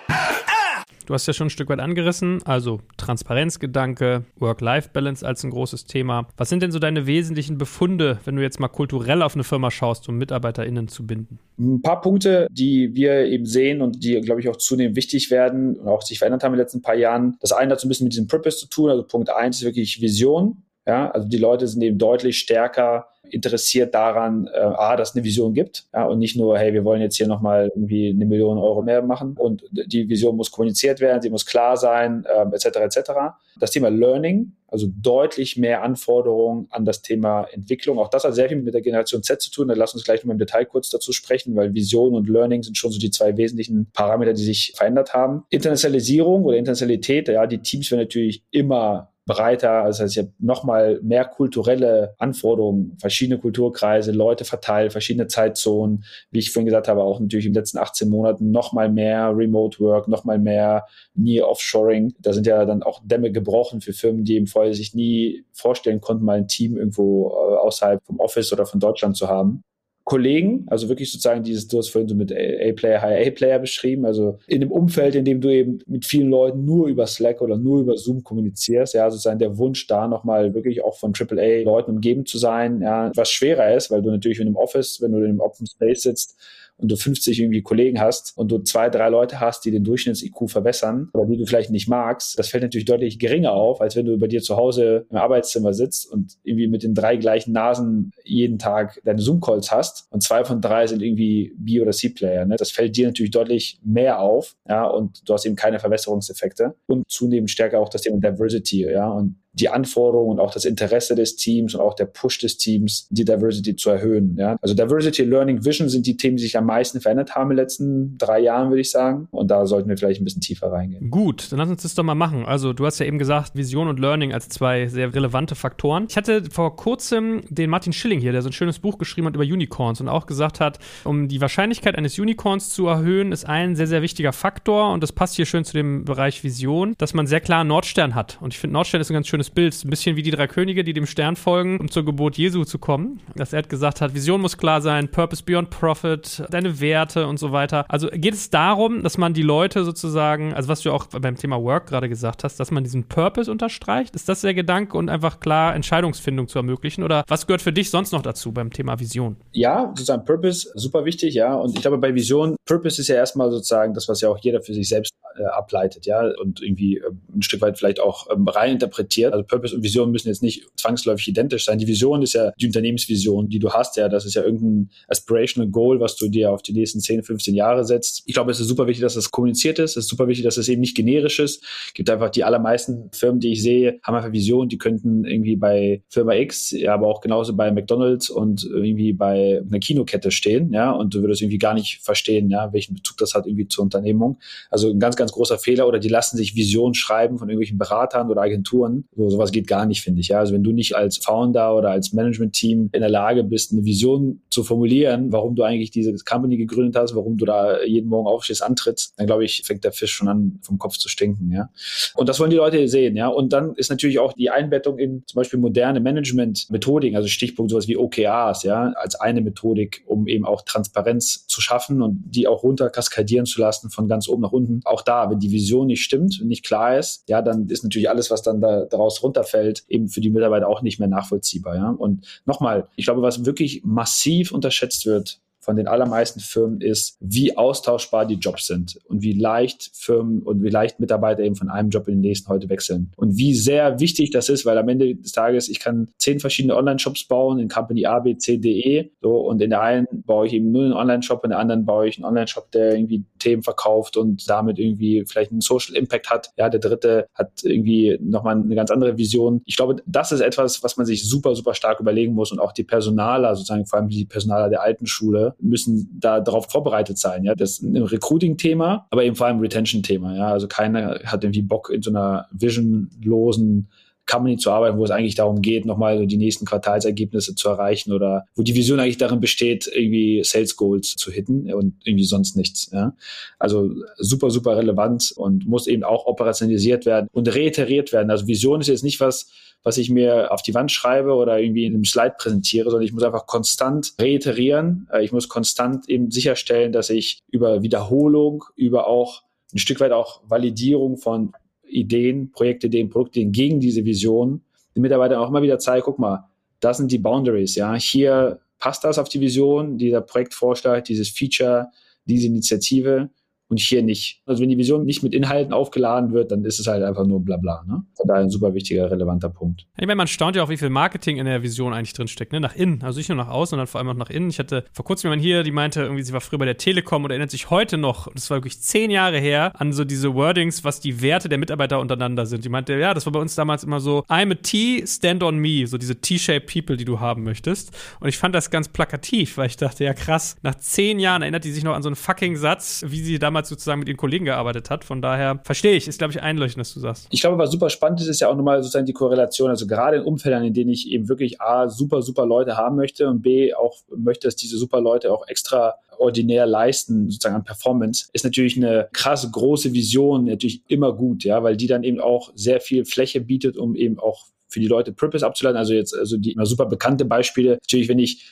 Du 1.11 1.15
hast 1.15 1.27
ja 1.27 1.33
schon 1.33 1.47
ein 1.47 1.49
Stück 1.49 1.67
weit 1.67 1.81
angerissen, 1.81 2.41
also 2.45 2.79
Transparenzgedanke, 2.95 4.23
Work-Life-Balance 4.39 5.27
als 5.27 5.43
ein 5.43 5.49
großes 5.49 5.83
Thema. 5.83 6.29
Was 6.37 6.47
sind 6.47 6.63
denn 6.63 6.71
so 6.71 6.79
deine 6.79 7.05
wesentlichen 7.05 7.57
Befunde, 7.57 8.19
wenn 8.23 8.37
du 8.37 8.41
jetzt 8.41 8.61
mal 8.61 8.69
kulturell 8.69 9.21
auf 9.21 9.33
eine 9.33 9.43
Firma 9.43 9.71
schaust, 9.71 10.07
um 10.07 10.17
MitarbeiterInnen 10.17 10.87
zu 10.87 11.05
binden? 11.05 11.37
Ein 11.59 11.81
paar 11.81 11.99
Punkte, 11.99 12.47
die 12.49 12.95
wir 12.95 13.25
eben 13.25 13.45
sehen 13.45 13.81
und 13.81 14.05
die, 14.05 14.21
glaube 14.21 14.39
ich, 14.39 14.47
auch 14.47 14.55
zunehmend 14.55 14.95
wichtig 14.95 15.29
werden 15.31 15.75
und 15.75 15.89
auch 15.89 16.01
sich 16.01 16.17
verändert 16.17 16.45
haben 16.45 16.53
in 16.53 16.59
den 16.59 16.63
letzten 16.63 16.81
paar 16.81 16.95
Jahren. 16.95 17.35
Das 17.41 17.51
eine 17.51 17.73
hat 17.73 17.81
so 17.81 17.87
ein 17.87 17.89
bisschen 17.89 18.05
mit 18.05 18.13
diesem 18.13 18.29
Purpose 18.29 18.59
zu 18.59 18.69
tun. 18.69 18.89
Also 18.89 19.03
Punkt 19.03 19.29
eins 19.31 19.57
ist 19.57 19.65
wirklich 19.65 19.99
Vision. 19.99 20.63
Ja, 20.87 21.11
also 21.11 21.27
die 21.27 21.39
Leute 21.39 21.67
sind 21.67 21.81
eben 21.81 21.97
deutlich 21.97 22.39
stärker 22.39 23.07
interessiert 23.33 23.93
daran, 23.93 24.47
äh, 24.53 24.59
A, 24.59 24.95
dass 24.95 25.11
es 25.11 25.15
eine 25.15 25.23
Vision 25.23 25.53
gibt 25.53 25.85
ja, 25.93 26.05
und 26.05 26.19
nicht 26.19 26.37
nur, 26.37 26.57
hey, 26.57 26.73
wir 26.73 26.83
wollen 26.83 27.01
jetzt 27.01 27.17
hier 27.17 27.27
nochmal 27.27 27.71
irgendwie 27.73 28.09
eine 28.09 28.25
Million 28.25 28.57
Euro 28.57 28.81
mehr 28.81 29.01
machen 29.01 29.35
und 29.37 29.63
die 29.71 30.07
Vision 30.09 30.35
muss 30.35 30.51
kommuniziert 30.51 30.99
werden, 30.99 31.21
sie 31.21 31.29
muss 31.29 31.45
klar 31.45 31.77
sein, 31.77 32.25
äh, 32.25 32.55
etc. 32.55 32.77
etc. 32.77 33.11
Das 33.59 33.71
Thema 33.71 33.89
Learning, 33.89 34.53
also 34.67 34.87
deutlich 34.89 35.57
mehr 35.57 35.83
Anforderungen 35.83 36.67
an 36.69 36.85
das 36.85 37.01
Thema 37.01 37.45
Entwicklung. 37.51 37.99
Auch 37.99 38.09
das 38.09 38.23
hat 38.23 38.33
sehr 38.33 38.47
viel 38.47 38.57
mit 38.57 38.73
der 38.73 38.81
Generation 38.81 39.21
Z 39.21 39.41
zu 39.41 39.51
tun. 39.51 39.67
Da 39.67 39.73
lass 39.73 39.93
uns 39.93 40.03
gleich 40.03 40.21
nochmal 40.21 40.35
im 40.35 40.39
Detail 40.39 40.65
kurz 40.65 40.89
dazu 40.89 41.11
sprechen, 41.11 41.55
weil 41.55 41.73
Vision 41.73 42.15
und 42.15 42.29
Learning 42.29 42.63
sind 42.63 42.77
schon 42.77 42.91
so 42.91 42.99
die 42.99 43.11
zwei 43.11 43.35
wesentlichen 43.35 43.87
Parameter, 43.93 44.33
die 44.33 44.43
sich 44.43 44.73
verändert 44.75 45.13
haben. 45.13 45.43
Internationalisierung 45.49 46.45
oder 46.45 46.57
Internationalität, 46.57 47.27
ja, 47.27 47.45
die 47.47 47.59
Teams 47.59 47.91
werden 47.91 48.01
natürlich 48.01 48.43
immer 48.51 49.11
breiter, 49.25 49.83
also 49.83 49.99
das 49.99 49.99
heißt, 50.01 50.17
ich 50.17 50.23
habe 50.23 50.33
nochmal 50.39 50.99
mehr 51.03 51.25
kulturelle 51.25 52.15
Anforderungen, 52.17 52.97
verschiedene 52.99 53.39
Kulturkreise, 53.39 54.11
Leute 54.11 54.45
verteilt, 54.45 54.91
verschiedene 54.91 55.27
Zeitzonen, 55.27 56.03
wie 56.31 56.39
ich 56.39 56.51
vorhin 56.51 56.65
gesagt 56.65 56.87
habe, 56.87 57.03
auch 57.03 57.19
natürlich 57.19 57.45
in 57.45 57.53
den 57.53 57.59
letzten 57.59 57.77
18 57.77 58.09
Monaten 58.09 58.51
nochmal 58.51 58.89
mehr 58.89 59.31
Remote 59.35 59.79
Work, 59.79 60.07
nochmal 60.07 60.39
mehr 60.39 60.85
Near 61.13 61.47
Offshoring. 61.47 62.13
Da 62.19 62.33
sind 62.33 62.47
ja 62.47 62.65
dann 62.65 62.83
auch 62.83 63.01
Dämme 63.03 63.31
gebrochen 63.31 63.81
für 63.81 63.93
Firmen, 63.93 64.23
die 64.23 64.35
eben 64.35 64.47
vorher 64.47 64.73
sich 64.73 64.95
nie 64.95 65.45
vorstellen 65.53 66.01
konnten, 66.01 66.25
mal 66.25 66.37
ein 66.37 66.47
Team 66.47 66.77
irgendwo 66.77 67.29
äh, 67.29 67.55
außerhalb 67.57 68.03
vom 68.03 68.19
Office 68.19 68.51
oder 68.51 68.65
von 68.65 68.79
Deutschland 68.79 69.15
zu 69.15 69.27
haben. 69.27 69.63
Kollegen, 70.11 70.65
also 70.67 70.89
wirklich 70.89 71.09
sozusagen 71.09 71.41
dieses, 71.41 71.69
du 71.69 71.77
hast 71.77 71.87
vorhin 71.87 72.09
so 72.09 72.15
mit 72.15 72.33
A-Player, 72.33 73.01
High-A-Player 73.01 73.59
beschrieben, 73.59 74.05
also 74.05 74.39
in 74.45 74.59
dem 74.59 74.69
Umfeld, 74.69 75.15
in 75.15 75.23
dem 75.23 75.39
du 75.39 75.47
eben 75.47 75.79
mit 75.87 76.03
vielen 76.03 76.29
Leuten 76.29 76.65
nur 76.65 76.87
über 76.89 77.07
Slack 77.07 77.39
oder 77.39 77.57
nur 77.57 77.79
über 77.79 77.95
Zoom 77.95 78.21
kommunizierst, 78.21 78.93
ja, 78.93 79.09
sozusagen 79.09 79.39
der 79.39 79.57
Wunsch 79.57 79.87
da 79.87 80.09
nochmal 80.09 80.53
wirklich 80.53 80.83
auch 80.83 80.97
von 80.97 81.13
AAA-Leuten 81.17 81.91
umgeben 81.91 82.25
zu 82.25 82.39
sein, 82.39 82.81
ja, 82.81 83.09
was 83.15 83.31
schwerer 83.31 83.73
ist, 83.73 83.89
weil 83.89 84.01
du 84.01 84.11
natürlich 84.11 84.41
in 84.41 84.47
einem 84.47 84.57
Office, 84.57 85.01
wenn 85.01 85.13
du 85.13 85.19
in 85.19 85.29
einem 85.29 85.39
Open 85.39 85.65
Space 85.65 86.01
sitzt, 86.01 86.37
und 86.81 86.91
du 86.91 86.95
50 86.95 87.39
irgendwie 87.39 87.61
Kollegen 87.61 87.99
hast 87.99 88.37
und 88.37 88.51
du 88.51 88.59
zwei, 88.59 88.89
drei 88.89 89.09
Leute 89.09 89.39
hast, 89.39 89.65
die 89.65 89.71
den 89.71 89.83
Durchschnitts-IQ 89.83 90.49
verbessern 90.49 91.09
oder 91.13 91.25
die 91.25 91.37
du 91.37 91.45
vielleicht 91.45 91.69
nicht 91.69 91.87
magst, 91.87 92.37
das 92.37 92.49
fällt 92.49 92.63
natürlich 92.63 92.85
deutlich 92.85 93.19
geringer 93.19 93.53
auf, 93.53 93.81
als 93.81 93.95
wenn 93.95 94.05
du 94.05 94.17
bei 94.17 94.27
dir 94.27 94.41
zu 94.41 94.57
Hause 94.57 95.05
im 95.09 95.17
Arbeitszimmer 95.17 95.73
sitzt 95.73 96.11
und 96.11 96.37
irgendwie 96.43 96.67
mit 96.67 96.83
den 96.83 96.93
drei 96.93 97.17
gleichen 97.17 97.51
Nasen 97.51 98.11
jeden 98.23 98.57
Tag 98.59 98.99
deine 99.03 99.21
Zoom-Calls 99.21 99.71
hast 99.71 100.07
und 100.09 100.23
zwei 100.23 100.43
von 100.43 100.61
drei 100.61 100.87
sind 100.87 101.01
irgendwie 101.01 101.53
B- 101.57 101.81
oder 101.81 101.91
C-Player. 101.91 102.45
Ne? 102.45 102.55
Das 102.55 102.71
fällt 102.71 102.95
dir 102.95 103.07
natürlich 103.07 103.31
deutlich 103.31 103.79
mehr 103.83 104.19
auf, 104.19 104.55
ja, 104.67 104.85
und 104.85 105.27
du 105.27 105.33
hast 105.33 105.45
eben 105.45 105.55
keine 105.55 105.79
Verbesserungseffekte 105.79 106.75
und 106.87 107.09
zunehmend 107.09 107.49
stärker 107.49 107.79
auch 107.79 107.89
das 107.89 108.01
Thema 108.01 108.19
Diversity, 108.19 108.89
ja, 108.89 109.09
und 109.09 109.35
die 109.53 109.69
Anforderungen 109.69 110.31
und 110.31 110.39
auch 110.39 110.53
das 110.53 110.65
Interesse 110.65 111.15
des 111.15 111.35
Teams 111.35 111.75
und 111.75 111.81
auch 111.81 111.93
der 111.93 112.05
Push 112.05 112.39
des 112.39 112.57
Teams, 112.57 113.07
die 113.09 113.25
Diversity 113.25 113.75
zu 113.75 113.89
erhöhen. 113.89 114.35
Ja? 114.37 114.57
Also 114.61 114.75
Diversity, 114.75 115.23
Learning, 115.23 115.65
Vision 115.65 115.89
sind 115.89 116.05
die 116.07 116.17
Themen, 116.17 116.37
die 116.37 116.43
sich 116.43 116.57
am 116.57 116.65
meisten 116.65 117.01
verändert 117.01 117.35
haben 117.35 117.51
in 117.51 117.57
den 117.57 117.63
letzten 117.63 118.17
drei 118.17 118.39
Jahren, 118.39 118.69
würde 118.69 118.81
ich 118.81 118.91
sagen. 118.91 119.27
Und 119.31 119.51
da 119.51 119.65
sollten 119.65 119.89
wir 119.89 119.97
vielleicht 119.97 120.21
ein 120.21 120.23
bisschen 120.23 120.41
tiefer 120.41 120.71
reingehen. 120.71 121.09
Gut, 121.09 121.51
dann 121.51 121.59
lass 121.59 121.69
uns 121.69 121.83
das 121.83 121.95
doch 121.95 122.03
mal 122.03 122.15
machen. 122.15 122.45
Also 122.45 122.73
du 122.73 122.85
hast 122.85 122.99
ja 122.99 123.05
eben 123.05 123.19
gesagt, 123.19 123.55
Vision 123.55 123.87
und 123.87 123.99
Learning 123.99 124.33
als 124.33 124.49
zwei 124.49 124.87
sehr 124.87 125.13
relevante 125.13 125.55
Faktoren. 125.55 126.07
Ich 126.09 126.17
hatte 126.17 126.43
vor 126.49 126.75
kurzem 126.75 127.41
den 127.49 127.69
Martin 127.69 127.93
Schilling 127.93 128.19
hier, 128.19 128.31
der 128.31 128.41
so 128.41 128.49
ein 128.49 128.53
schönes 128.53 128.79
Buch 128.79 128.97
geschrieben 128.97 129.27
hat 129.27 129.35
über 129.35 129.43
Unicorns 129.43 129.99
und 130.01 130.07
auch 130.07 130.25
gesagt 130.25 130.59
hat, 130.59 130.79
um 131.03 131.27
die 131.27 131.41
Wahrscheinlichkeit 131.41 131.97
eines 131.97 132.17
Unicorns 132.17 132.69
zu 132.69 132.87
erhöhen, 132.87 133.31
ist 133.31 133.45
ein 133.45 133.75
sehr, 133.75 133.87
sehr 133.87 134.01
wichtiger 134.01 134.33
Faktor 134.33 134.93
und 134.93 135.03
das 135.03 135.11
passt 135.11 135.35
hier 135.35 135.45
schön 135.45 135.65
zu 135.65 135.73
dem 135.73 136.05
Bereich 136.05 136.43
Vision, 136.43 136.95
dass 136.97 137.13
man 137.13 137.27
sehr 137.27 137.41
klar 137.41 137.63
Nordstern 137.63 138.15
hat. 138.15 138.37
Und 138.41 138.53
ich 138.53 138.59
finde, 138.59 138.73
Nordstern 138.73 139.01
ist 139.01 139.09
ein 139.09 139.13
ganz 139.13 139.27
schönes 139.27 139.40
schönes 139.41 139.49
Bild. 139.49 139.83
Ein 139.83 139.89
bisschen 139.89 140.15
wie 140.15 140.21
die 140.21 140.31
drei 140.31 140.47
Könige, 140.47 140.83
die 140.83 140.93
dem 140.93 141.05
Stern 141.05 141.35
folgen, 141.35 141.79
um 141.79 141.89
zur 141.89 142.05
Geburt 142.05 142.37
Jesu 142.37 142.63
zu 142.63 142.77
kommen. 142.77 143.19
Dass 143.35 143.53
er 143.53 143.63
gesagt 143.63 144.01
hat, 144.01 144.13
Vision 144.13 144.41
muss 144.41 144.57
klar 144.57 144.81
sein, 144.81 145.09
Purpose 145.09 145.43
beyond 145.43 145.69
Profit, 145.69 146.43
deine 146.51 146.79
Werte 146.79 147.27
und 147.27 147.37
so 147.37 147.51
weiter. 147.51 147.85
Also 147.87 148.09
geht 148.11 148.33
es 148.33 148.49
darum, 148.49 149.01
dass 149.03 149.17
man 149.17 149.33
die 149.33 149.41
Leute 149.41 149.83
sozusagen, 149.83 150.53
also 150.53 150.69
was 150.69 150.81
du 150.81 150.91
auch 150.91 151.07
beim 151.07 151.35
Thema 151.35 151.61
Work 151.61 151.87
gerade 151.87 152.09
gesagt 152.09 152.43
hast, 152.43 152.59
dass 152.59 152.71
man 152.71 152.83
diesen 152.83 153.05
Purpose 153.05 153.49
unterstreicht? 153.49 154.15
Ist 154.15 154.29
das 154.29 154.41
der 154.41 154.53
Gedanke 154.53 154.97
und 154.97 155.09
einfach 155.09 155.39
klar 155.39 155.75
Entscheidungsfindung 155.75 156.47
zu 156.47 156.59
ermöglichen? 156.59 157.03
Oder 157.03 157.23
was 157.27 157.47
gehört 157.47 157.61
für 157.61 157.73
dich 157.73 157.89
sonst 157.89 158.11
noch 158.11 158.21
dazu 158.21 158.51
beim 158.51 158.71
Thema 158.71 158.99
Vision? 158.99 159.37
Ja, 159.53 159.87
sozusagen 159.89 160.25
Purpose, 160.25 160.69
super 160.75 161.05
wichtig, 161.05 161.33
ja. 161.33 161.55
Und 161.55 161.75
ich 161.75 161.81
glaube, 161.81 161.97
bei 161.97 162.13
Vision, 162.13 162.55
Purpose 162.65 163.01
ist 163.01 163.07
ja 163.07 163.15
erstmal 163.15 163.49
sozusagen 163.49 163.93
das, 163.93 164.07
was 164.07 164.21
ja 164.21 164.29
auch 164.29 164.37
jeder 164.39 164.61
für 164.61 164.73
sich 164.73 164.87
selbst 164.87 165.11
äh, 165.37 165.43
ableitet, 165.43 166.05
ja, 166.05 166.31
und 166.41 166.61
irgendwie 166.61 166.97
äh, 166.97 167.11
ein 167.33 167.41
Stück 167.41 167.61
weit 167.61 167.77
vielleicht 167.77 167.99
auch 167.99 168.27
ähm, 168.31 168.47
rein 168.47 168.73
interpretiert. 168.73 169.33
Also 169.33 169.45
Purpose 169.45 169.75
und 169.75 169.83
Vision 169.83 170.11
müssen 170.11 170.27
jetzt 170.27 170.43
nicht 170.43 170.65
zwangsläufig 170.75 171.27
identisch 171.27 171.65
sein. 171.65 171.77
Die 171.77 171.87
Vision 171.87 172.21
ist 172.21 172.33
ja 172.33 172.51
die 172.59 172.67
Unternehmensvision, 172.67 173.49
die 173.49 173.59
du 173.59 173.71
hast, 173.71 173.97
ja. 173.97 174.09
Das 174.09 174.25
ist 174.25 174.35
ja 174.35 174.43
irgendein 174.43 174.89
aspirational 175.07 175.69
Goal, 175.69 175.99
was 175.99 176.15
du 176.15 176.27
dir 176.29 176.51
auf 176.51 176.61
die 176.61 176.73
nächsten 176.73 176.99
10, 176.99 177.23
15 177.23 177.55
Jahre 177.55 177.85
setzt. 177.85 178.23
Ich 178.25 178.33
glaube, 178.33 178.51
es 178.51 178.59
ist 178.59 178.67
super 178.67 178.87
wichtig, 178.87 179.01
dass 179.01 179.15
das 179.15 179.31
kommuniziert 179.31 179.79
ist. 179.79 179.91
Es 179.91 180.05
ist 180.05 180.09
super 180.09 180.27
wichtig, 180.27 180.43
dass 180.45 180.57
es 180.57 180.67
eben 180.69 180.81
nicht 180.81 180.95
generisch 180.95 181.39
ist. 181.39 181.63
Es 181.87 181.93
gibt 181.93 182.09
einfach 182.09 182.29
die 182.29 182.43
allermeisten 182.43 183.09
Firmen, 183.11 183.39
die 183.39 183.51
ich 183.51 183.61
sehe, 183.61 183.99
haben 184.03 184.15
einfach 184.15 184.31
Vision, 184.31 184.69
die 184.69 184.77
könnten 184.77 185.25
irgendwie 185.25 185.55
bei 185.55 186.03
Firma 186.09 186.33
X, 186.35 186.71
ja, 186.71 186.93
aber 186.93 187.07
auch 187.07 187.21
genauso 187.21 187.55
bei 187.55 187.71
McDonalds 187.71 188.29
und 188.29 188.63
irgendwie 188.63 189.13
bei 189.13 189.61
einer 189.65 189.79
Kinokette 189.79 190.31
stehen, 190.31 190.73
ja, 190.73 190.91
und 190.91 191.13
du 191.13 191.21
würdest 191.21 191.41
irgendwie 191.41 191.57
gar 191.57 191.73
nicht 191.73 191.99
verstehen, 192.01 192.49
ja, 192.49 192.71
welchen 192.73 192.95
Bezug 192.95 193.17
das 193.17 193.33
hat 193.33 193.45
irgendwie 193.45 193.67
zur 193.67 193.83
Unternehmung. 193.83 194.39
Also 194.69 194.89
ein 194.89 194.99
ganz, 194.99 195.15
ganz 195.21 195.31
großer 195.31 195.57
Fehler 195.57 195.87
oder 195.87 195.99
die 195.99 196.09
lassen 196.09 196.37
sich 196.37 196.55
Vision 196.55 196.93
schreiben 196.93 197.37
von 197.37 197.47
irgendwelchen 197.49 197.77
Beratern 197.77 198.29
oder 198.29 198.41
Agenturen. 198.41 199.05
So, 199.15 199.29
sowas 199.29 199.51
geht 199.51 199.67
gar 199.67 199.85
nicht, 199.85 200.01
finde 200.01 200.21
ich. 200.21 200.29
Ja, 200.29 200.39
also 200.39 200.53
wenn 200.53 200.63
du 200.63 200.71
nicht 200.71 200.95
als 200.95 201.17
Founder 201.17 201.75
oder 201.75 201.91
als 201.91 202.11
Management-Team 202.13 202.89
in 202.91 203.01
der 203.01 203.09
Lage 203.09 203.43
bist, 203.43 203.71
eine 203.71 203.85
Vision 203.85 204.41
zu 204.49 204.63
formulieren, 204.63 205.31
warum 205.31 205.55
du 205.55 205.63
eigentlich 205.63 205.91
diese 205.91 206.13
Company 206.25 206.57
gegründet 206.57 206.95
hast, 206.95 207.15
warum 207.15 207.37
du 207.37 207.45
da 207.45 207.83
jeden 207.83 208.09
Morgen 208.09 208.27
aufstehst, 208.27 208.63
antrittst, 208.63 209.13
dann 209.17 209.27
glaube 209.27 209.45
ich, 209.45 209.61
fängt 209.63 209.83
der 209.83 209.91
Fisch 209.91 210.11
schon 210.11 210.27
an, 210.27 210.59
vom 210.61 210.77
Kopf 210.77 210.97
zu 210.97 211.07
stinken. 211.07 211.51
Ja, 211.51 211.69
und 212.15 212.27
das 212.27 212.39
wollen 212.39 212.49
die 212.49 212.57
Leute 212.57 212.87
sehen. 212.87 213.15
Ja, 213.15 213.27
und 213.27 213.53
dann 213.53 213.75
ist 213.75 213.89
natürlich 213.89 214.19
auch 214.19 214.33
die 214.33 214.49
Einbettung 214.49 214.97
in 214.97 215.23
zum 215.27 215.39
Beispiel 215.39 215.59
moderne 215.59 215.99
Management-Methodiken, 215.99 217.15
also 217.15 217.27
Stichpunkt 217.27 217.71
sowas 217.71 217.87
wie 217.87 217.97
OKRs, 217.97 218.63
ja, 218.63 218.91
als 218.95 219.15
eine 219.15 219.41
Methodik, 219.41 220.03
um 220.07 220.27
eben 220.27 220.45
auch 220.45 220.63
Transparenz 220.63 221.45
zu 221.51 221.61
schaffen 221.61 222.01
und 222.01 222.23
die 222.25 222.47
auch 222.47 222.63
runter 222.63 222.89
kaskadieren 222.89 223.45
zu 223.45 223.61
lassen 223.61 223.89
von 223.89 224.07
ganz 224.07 224.27
oben 224.27 224.41
nach 224.41 224.51
unten. 224.51 224.81
Auch 224.85 225.01
da, 225.01 225.29
wenn 225.29 225.39
die 225.39 225.51
Vision 225.51 225.87
nicht 225.87 226.03
stimmt 226.03 226.39
und 226.41 226.47
nicht 226.47 226.65
klar 226.65 226.97
ist, 226.97 227.23
ja, 227.27 227.41
dann 227.41 227.67
ist 227.67 227.83
natürlich 227.83 228.09
alles, 228.09 228.31
was 228.31 228.41
dann 228.41 228.61
da, 228.61 228.85
daraus 228.85 229.21
runterfällt, 229.21 229.83
eben 229.87 230.07
für 230.07 230.21
die 230.21 230.29
Mitarbeiter 230.29 230.67
auch 230.67 230.81
nicht 230.81 230.99
mehr 230.99 231.07
nachvollziehbar. 231.07 231.75
Ja. 231.75 231.89
Und 231.89 232.25
nochmal, 232.45 232.87
ich 232.95 233.05
glaube, 233.05 233.21
was 233.21 233.45
wirklich 233.45 233.81
massiv 233.83 234.51
unterschätzt 234.51 235.05
wird, 235.05 235.39
von 235.61 235.75
den 235.75 235.87
allermeisten 235.87 236.39
Firmen 236.39 236.81
ist, 236.81 237.17
wie 237.19 237.55
austauschbar 237.55 238.25
die 238.25 238.35
Jobs 238.35 238.65
sind 238.65 238.99
und 239.07 239.21
wie 239.21 239.33
leicht 239.33 239.91
Firmen 239.93 240.41
und 240.41 240.63
wie 240.63 240.69
leicht 240.69 240.99
Mitarbeiter 240.99 241.43
eben 241.43 241.55
von 241.55 241.69
einem 241.69 241.89
Job 241.89 242.07
in 242.07 242.15
den 242.15 242.21
nächsten 242.21 242.49
heute 242.49 242.67
wechseln. 242.69 243.11
Und 243.15 243.37
wie 243.37 243.53
sehr 243.53 243.99
wichtig 243.99 244.31
das 244.31 244.49
ist, 244.49 244.65
weil 244.65 244.77
am 244.77 244.89
Ende 244.89 245.15
des 245.15 245.31
Tages, 245.31 245.69
ich 245.69 245.79
kann 245.79 246.09
zehn 246.17 246.39
verschiedene 246.39 246.75
Online-Shops 246.75 247.25
bauen 247.25 247.59
in 247.59 247.69
Company 247.69 248.05
A, 248.05 248.19
B, 248.19 248.35
C, 248.37 248.57
D, 248.57 248.81
E. 248.81 249.11
So, 249.21 249.37
und 249.37 249.61
in 249.61 249.69
der 249.69 249.81
einen 249.81 250.07
baue 250.11 250.47
ich 250.47 250.53
eben 250.53 250.71
nur 250.71 250.83
einen 250.83 250.93
Online-Shop, 250.93 251.43
in 251.43 251.51
der 251.51 251.59
anderen 251.59 251.85
baue 251.85 252.07
ich 252.07 252.17
einen 252.17 252.25
Online-Shop, 252.25 252.71
der 252.71 252.95
irgendwie 252.95 253.23
Themen 253.37 253.61
verkauft 253.61 254.17
und 254.17 254.49
damit 254.49 254.79
irgendwie 254.79 255.23
vielleicht 255.27 255.51
einen 255.51 255.61
Social 255.61 255.95
Impact 255.95 256.29
hat. 256.29 256.51
Ja, 256.57 256.69
der 256.69 256.79
dritte 256.79 257.27
hat 257.35 257.63
irgendwie 257.63 258.17
nochmal 258.19 258.55
eine 258.55 258.75
ganz 258.75 258.89
andere 258.89 259.17
Vision. 259.17 259.61
Ich 259.65 259.75
glaube, 259.75 259.97
das 260.07 260.31
ist 260.31 260.41
etwas, 260.41 260.83
was 260.83 260.97
man 260.97 261.05
sich 261.05 261.27
super, 261.27 261.55
super 261.55 261.75
stark 261.75 261.99
überlegen 261.99 262.33
muss 262.33 262.51
und 262.51 262.59
auch 262.59 262.71
die 262.71 262.83
Personaler, 262.83 263.55
sozusagen 263.55 263.85
vor 263.85 263.99
allem 263.99 264.09
die 264.09 264.25
Personaler 264.25 264.69
der 264.69 264.81
alten 264.81 265.05
Schule, 265.05 265.50
müssen 265.59 266.17
da 266.19 266.39
darauf 266.39 266.71
vorbereitet 266.71 267.17
sein. 267.17 267.43
Ja, 267.43 267.55
das 267.55 267.71
ist 267.71 267.83
ein 267.83 267.97
Recruiting-Thema, 267.97 269.07
aber 269.09 269.23
eben 269.23 269.35
vor 269.35 269.47
allem 269.47 269.59
Retention-Thema. 269.59 270.35
Ja, 270.35 270.47
also 270.47 270.67
keiner 270.67 271.19
hat 271.25 271.43
irgendwie 271.43 271.61
Bock 271.61 271.89
in 271.89 272.01
so 272.01 272.09
einer 272.09 272.47
visionlosen 272.51 273.89
Company 274.27 274.57
zu 274.57 274.71
arbeiten, 274.71 274.97
wo 274.97 275.03
es 275.03 275.11
eigentlich 275.11 275.35
darum 275.35 275.61
geht, 275.61 275.85
nochmal 275.85 276.17
so 276.17 276.25
die 276.25 276.37
nächsten 276.37 276.65
Quartalsergebnisse 276.65 277.55
zu 277.55 277.69
erreichen 277.69 278.13
oder 278.13 278.45
wo 278.55 278.61
die 278.61 278.75
Vision 278.75 278.99
eigentlich 278.99 279.17
darin 279.17 279.39
besteht, 279.39 279.91
irgendwie 279.93 280.43
Sales 280.43 280.75
Goals 280.75 281.15
zu 281.15 281.31
hitten 281.31 281.71
und 281.73 281.95
irgendwie 282.03 282.23
sonst 282.23 282.55
nichts. 282.55 282.89
Ja? 282.93 283.13
Also 283.59 283.91
super, 284.17 284.49
super 284.49 284.77
relevant 284.77 285.31
und 285.35 285.67
muss 285.67 285.87
eben 285.87 286.03
auch 286.03 286.25
operationalisiert 286.25 287.05
werden 287.05 287.27
und 287.31 287.53
reiteriert 287.53 288.13
werden. 288.13 288.31
Also 288.31 288.47
Vision 288.47 288.81
ist 288.81 288.87
jetzt 288.87 289.03
nicht 289.03 289.19
was, 289.19 289.49
was 289.83 289.97
ich 289.97 290.09
mir 290.09 290.51
auf 290.51 290.61
die 290.61 290.73
Wand 290.73 290.91
schreibe 290.91 291.33
oder 291.33 291.59
irgendwie 291.59 291.85
in 291.85 291.93
einem 291.93 292.05
Slide 292.05 292.35
präsentiere, 292.37 292.89
sondern 292.89 293.05
ich 293.05 293.13
muss 293.13 293.23
einfach 293.23 293.47
konstant 293.47 294.13
reiterieren. 294.19 295.07
Äh, 295.11 295.23
ich 295.23 295.31
muss 295.31 295.49
konstant 295.49 296.07
eben 296.07 296.31
sicherstellen, 296.31 296.91
dass 296.91 297.09
ich 297.09 297.39
über 297.51 297.81
Wiederholung, 297.81 298.63
über 298.75 299.07
auch 299.07 299.43
ein 299.73 299.79
Stück 299.79 299.99
weit 299.99 300.11
auch 300.11 300.41
Validierung 300.47 301.17
von 301.17 301.53
Ideen, 301.91 302.51
Projektideen, 302.51 303.09
Produktideen 303.09 303.51
gegen 303.51 303.79
diese 303.79 304.05
Vision 304.05 304.61
den 304.95 305.01
Mitarbeitern 305.01 305.39
auch 305.39 305.49
immer 305.49 305.61
wieder 305.61 305.79
zeige, 305.79 306.03
guck 306.03 306.19
mal, 306.19 306.49
das 306.79 306.97
sind 306.97 307.11
die 307.11 307.17
Boundaries, 307.17 307.75
ja. 307.75 307.93
Hier 307.95 308.59
passt 308.79 309.03
das 309.03 309.19
auf 309.19 309.29
die 309.29 309.39
Vision, 309.39 309.97
dieser 309.97 310.21
Projektvorschlag, 310.21 311.05
dieses 311.05 311.29
Feature, 311.29 311.89
diese 312.25 312.47
Initiative 312.47 313.29
und 313.71 313.79
hier 313.79 314.03
nicht. 314.03 314.41
Also 314.45 314.61
wenn 314.61 314.69
die 314.69 314.77
Vision 314.77 315.05
nicht 315.05 315.23
mit 315.23 315.33
Inhalten 315.33 315.73
aufgeladen 315.73 316.33
wird, 316.33 316.51
dann 316.51 316.65
ist 316.65 316.79
es 316.79 316.87
halt 316.87 317.03
einfach 317.03 317.25
nur 317.25 317.43
Blabla. 317.43 317.83
Ne? 317.87 318.03
Von 318.15 318.27
daher 318.27 318.43
ein 318.43 318.49
super 318.49 318.73
wichtiger, 318.73 319.09
relevanter 319.09 319.49
Punkt. 319.49 319.87
Ich 319.97 320.05
meine, 320.05 320.17
man 320.17 320.27
staunt 320.27 320.55
ja 320.55 320.63
auch, 320.63 320.69
wie 320.69 320.77
viel 320.77 320.89
Marketing 320.89 321.37
in 321.37 321.45
der 321.45 321.63
Vision 321.63 321.93
eigentlich 321.93 322.13
drinsteckt, 322.13 322.51
ne? 322.51 322.59
Nach 322.59 322.75
innen. 322.75 323.01
Also 323.01 323.17
nicht 323.17 323.29
nur 323.29 323.37
nach 323.37 323.47
außen, 323.47 323.71
sondern 323.71 323.87
vor 323.87 323.99
allem 323.99 324.09
auch 324.09 324.15
nach 324.15 324.29
innen. 324.29 324.49
Ich 324.49 324.59
hatte 324.59 324.83
vor 324.91 325.05
kurzem 325.05 325.29
jemanden 325.29 325.43
hier, 325.43 325.63
die 325.63 325.71
meinte, 325.71 326.01
irgendwie, 326.01 326.23
sie 326.23 326.33
war 326.33 326.41
früher 326.41 326.59
bei 326.59 326.65
der 326.65 326.77
Telekom 326.77 327.23
und 327.23 327.31
erinnert 327.31 327.49
sich 327.49 327.69
heute 327.69 327.97
noch, 327.97 328.31
das 328.33 328.49
war 328.49 328.57
wirklich 328.57 328.81
zehn 328.81 329.09
Jahre 329.09 329.39
her, 329.39 329.71
an 329.75 329.93
so 329.93 330.03
diese 330.03 330.35
Wordings, 330.35 330.83
was 330.83 330.99
die 330.99 331.21
Werte 331.21 331.47
der 331.47 331.57
Mitarbeiter 331.57 331.99
untereinander 332.01 332.45
sind. 332.45 332.65
Die 332.65 332.69
meinte, 332.69 332.93
ja, 332.95 333.13
das 333.13 333.25
war 333.25 333.31
bei 333.31 333.39
uns 333.39 333.55
damals 333.55 333.85
immer 333.85 334.01
so, 334.01 334.25
I'm 334.27 334.51
a 334.51 334.55
T, 334.55 335.05
stand 335.07 335.43
on 335.43 335.57
me, 335.57 335.87
so 335.87 335.97
diese 335.97 336.19
T-shaped 336.19 336.71
People, 336.71 336.97
die 336.97 337.05
du 337.05 337.21
haben 337.21 337.43
möchtest. 337.43 337.91
Und 338.19 338.27
ich 338.27 338.37
fand 338.37 338.53
das 338.53 338.69
ganz 338.69 338.89
plakativ, 338.89 339.55
weil 339.57 339.67
ich 339.67 339.77
dachte, 339.77 340.03
ja 340.03 340.13
krass, 340.13 340.57
nach 340.61 340.75
zehn 340.75 341.19
Jahren 341.19 341.41
erinnert 341.41 341.63
die 341.63 341.71
sich 341.71 341.85
noch 341.85 341.93
an 341.93 342.03
so 342.03 342.09
einen 342.09 342.15
fucking 342.17 342.57
Satz, 342.57 343.05
wie 343.07 343.21
sie 343.21 343.39
damals 343.39 343.60
sozusagen 343.67 343.99
mit 343.99 344.07
ihren 344.07 344.17
Kollegen 344.17 344.45
gearbeitet 344.45 344.89
hat. 344.89 345.03
Von 345.03 345.21
daher 345.21 345.59
verstehe 345.63 345.95
ich, 345.95 346.07
ist, 346.07 346.17
glaube 346.17 346.33
ich, 346.33 346.41
einleuchtend, 346.41 346.81
was 346.81 346.93
du 346.93 346.99
sagst. 346.99 347.27
Ich 347.29 347.41
glaube, 347.41 347.57
was 347.57 347.71
super 347.71 347.89
spannend 347.89 348.21
ist, 348.21 348.27
ist 348.27 348.41
ja 348.41 348.47
auch 348.49 348.55
nochmal 348.55 348.81
sozusagen 348.81 349.05
die 349.05 349.13
Korrelation. 349.13 349.69
Also 349.69 349.87
gerade 349.87 350.17
in 350.17 350.23
Umfeldern, 350.23 350.63
in 350.63 350.73
denen 350.73 350.89
ich 350.89 351.09
eben 351.09 351.29
wirklich 351.29 351.61
A, 351.61 351.89
super, 351.89 352.21
super 352.21 352.45
Leute 352.45 352.77
haben 352.77 352.95
möchte 352.95 353.27
und 353.27 353.41
B, 353.41 353.73
auch 353.73 353.97
möchte, 354.15 354.47
dass 354.47 354.55
diese 354.55 354.77
super 354.77 355.01
Leute 355.01 355.31
auch 355.31 355.47
extra 355.47 355.95
ordinär 356.17 356.65
leisten, 356.65 357.29
sozusagen 357.29 357.55
an 357.55 357.63
Performance, 357.63 358.27
ist 358.31 358.45
natürlich 358.45 358.77
eine 358.77 359.09
krasse, 359.11 359.49
große 359.49 359.91
Vision 359.93 360.45
natürlich 360.45 360.83
immer 360.87 361.13
gut, 361.13 361.43
ja, 361.43 361.63
weil 361.63 361.75
die 361.75 361.87
dann 361.87 362.03
eben 362.03 362.19
auch 362.19 362.51
sehr 362.55 362.79
viel 362.79 363.05
Fläche 363.05 363.41
bietet, 363.41 363.75
um 363.75 363.95
eben 363.95 364.19
auch 364.19 364.45
für 364.71 364.79
die 364.79 364.87
Leute 364.87 365.11
Purpose 365.11 365.45
abzuleiten. 365.45 365.77
Also 365.77 365.93
jetzt, 365.93 366.15
also 366.15 366.37
die 366.37 366.53
immer 366.53 366.65
super 366.65 366.85
bekannte 366.85 367.25
Beispiele. 367.25 367.73
Natürlich, 367.81 368.07
wenn 368.07 368.19
ich 368.19 368.45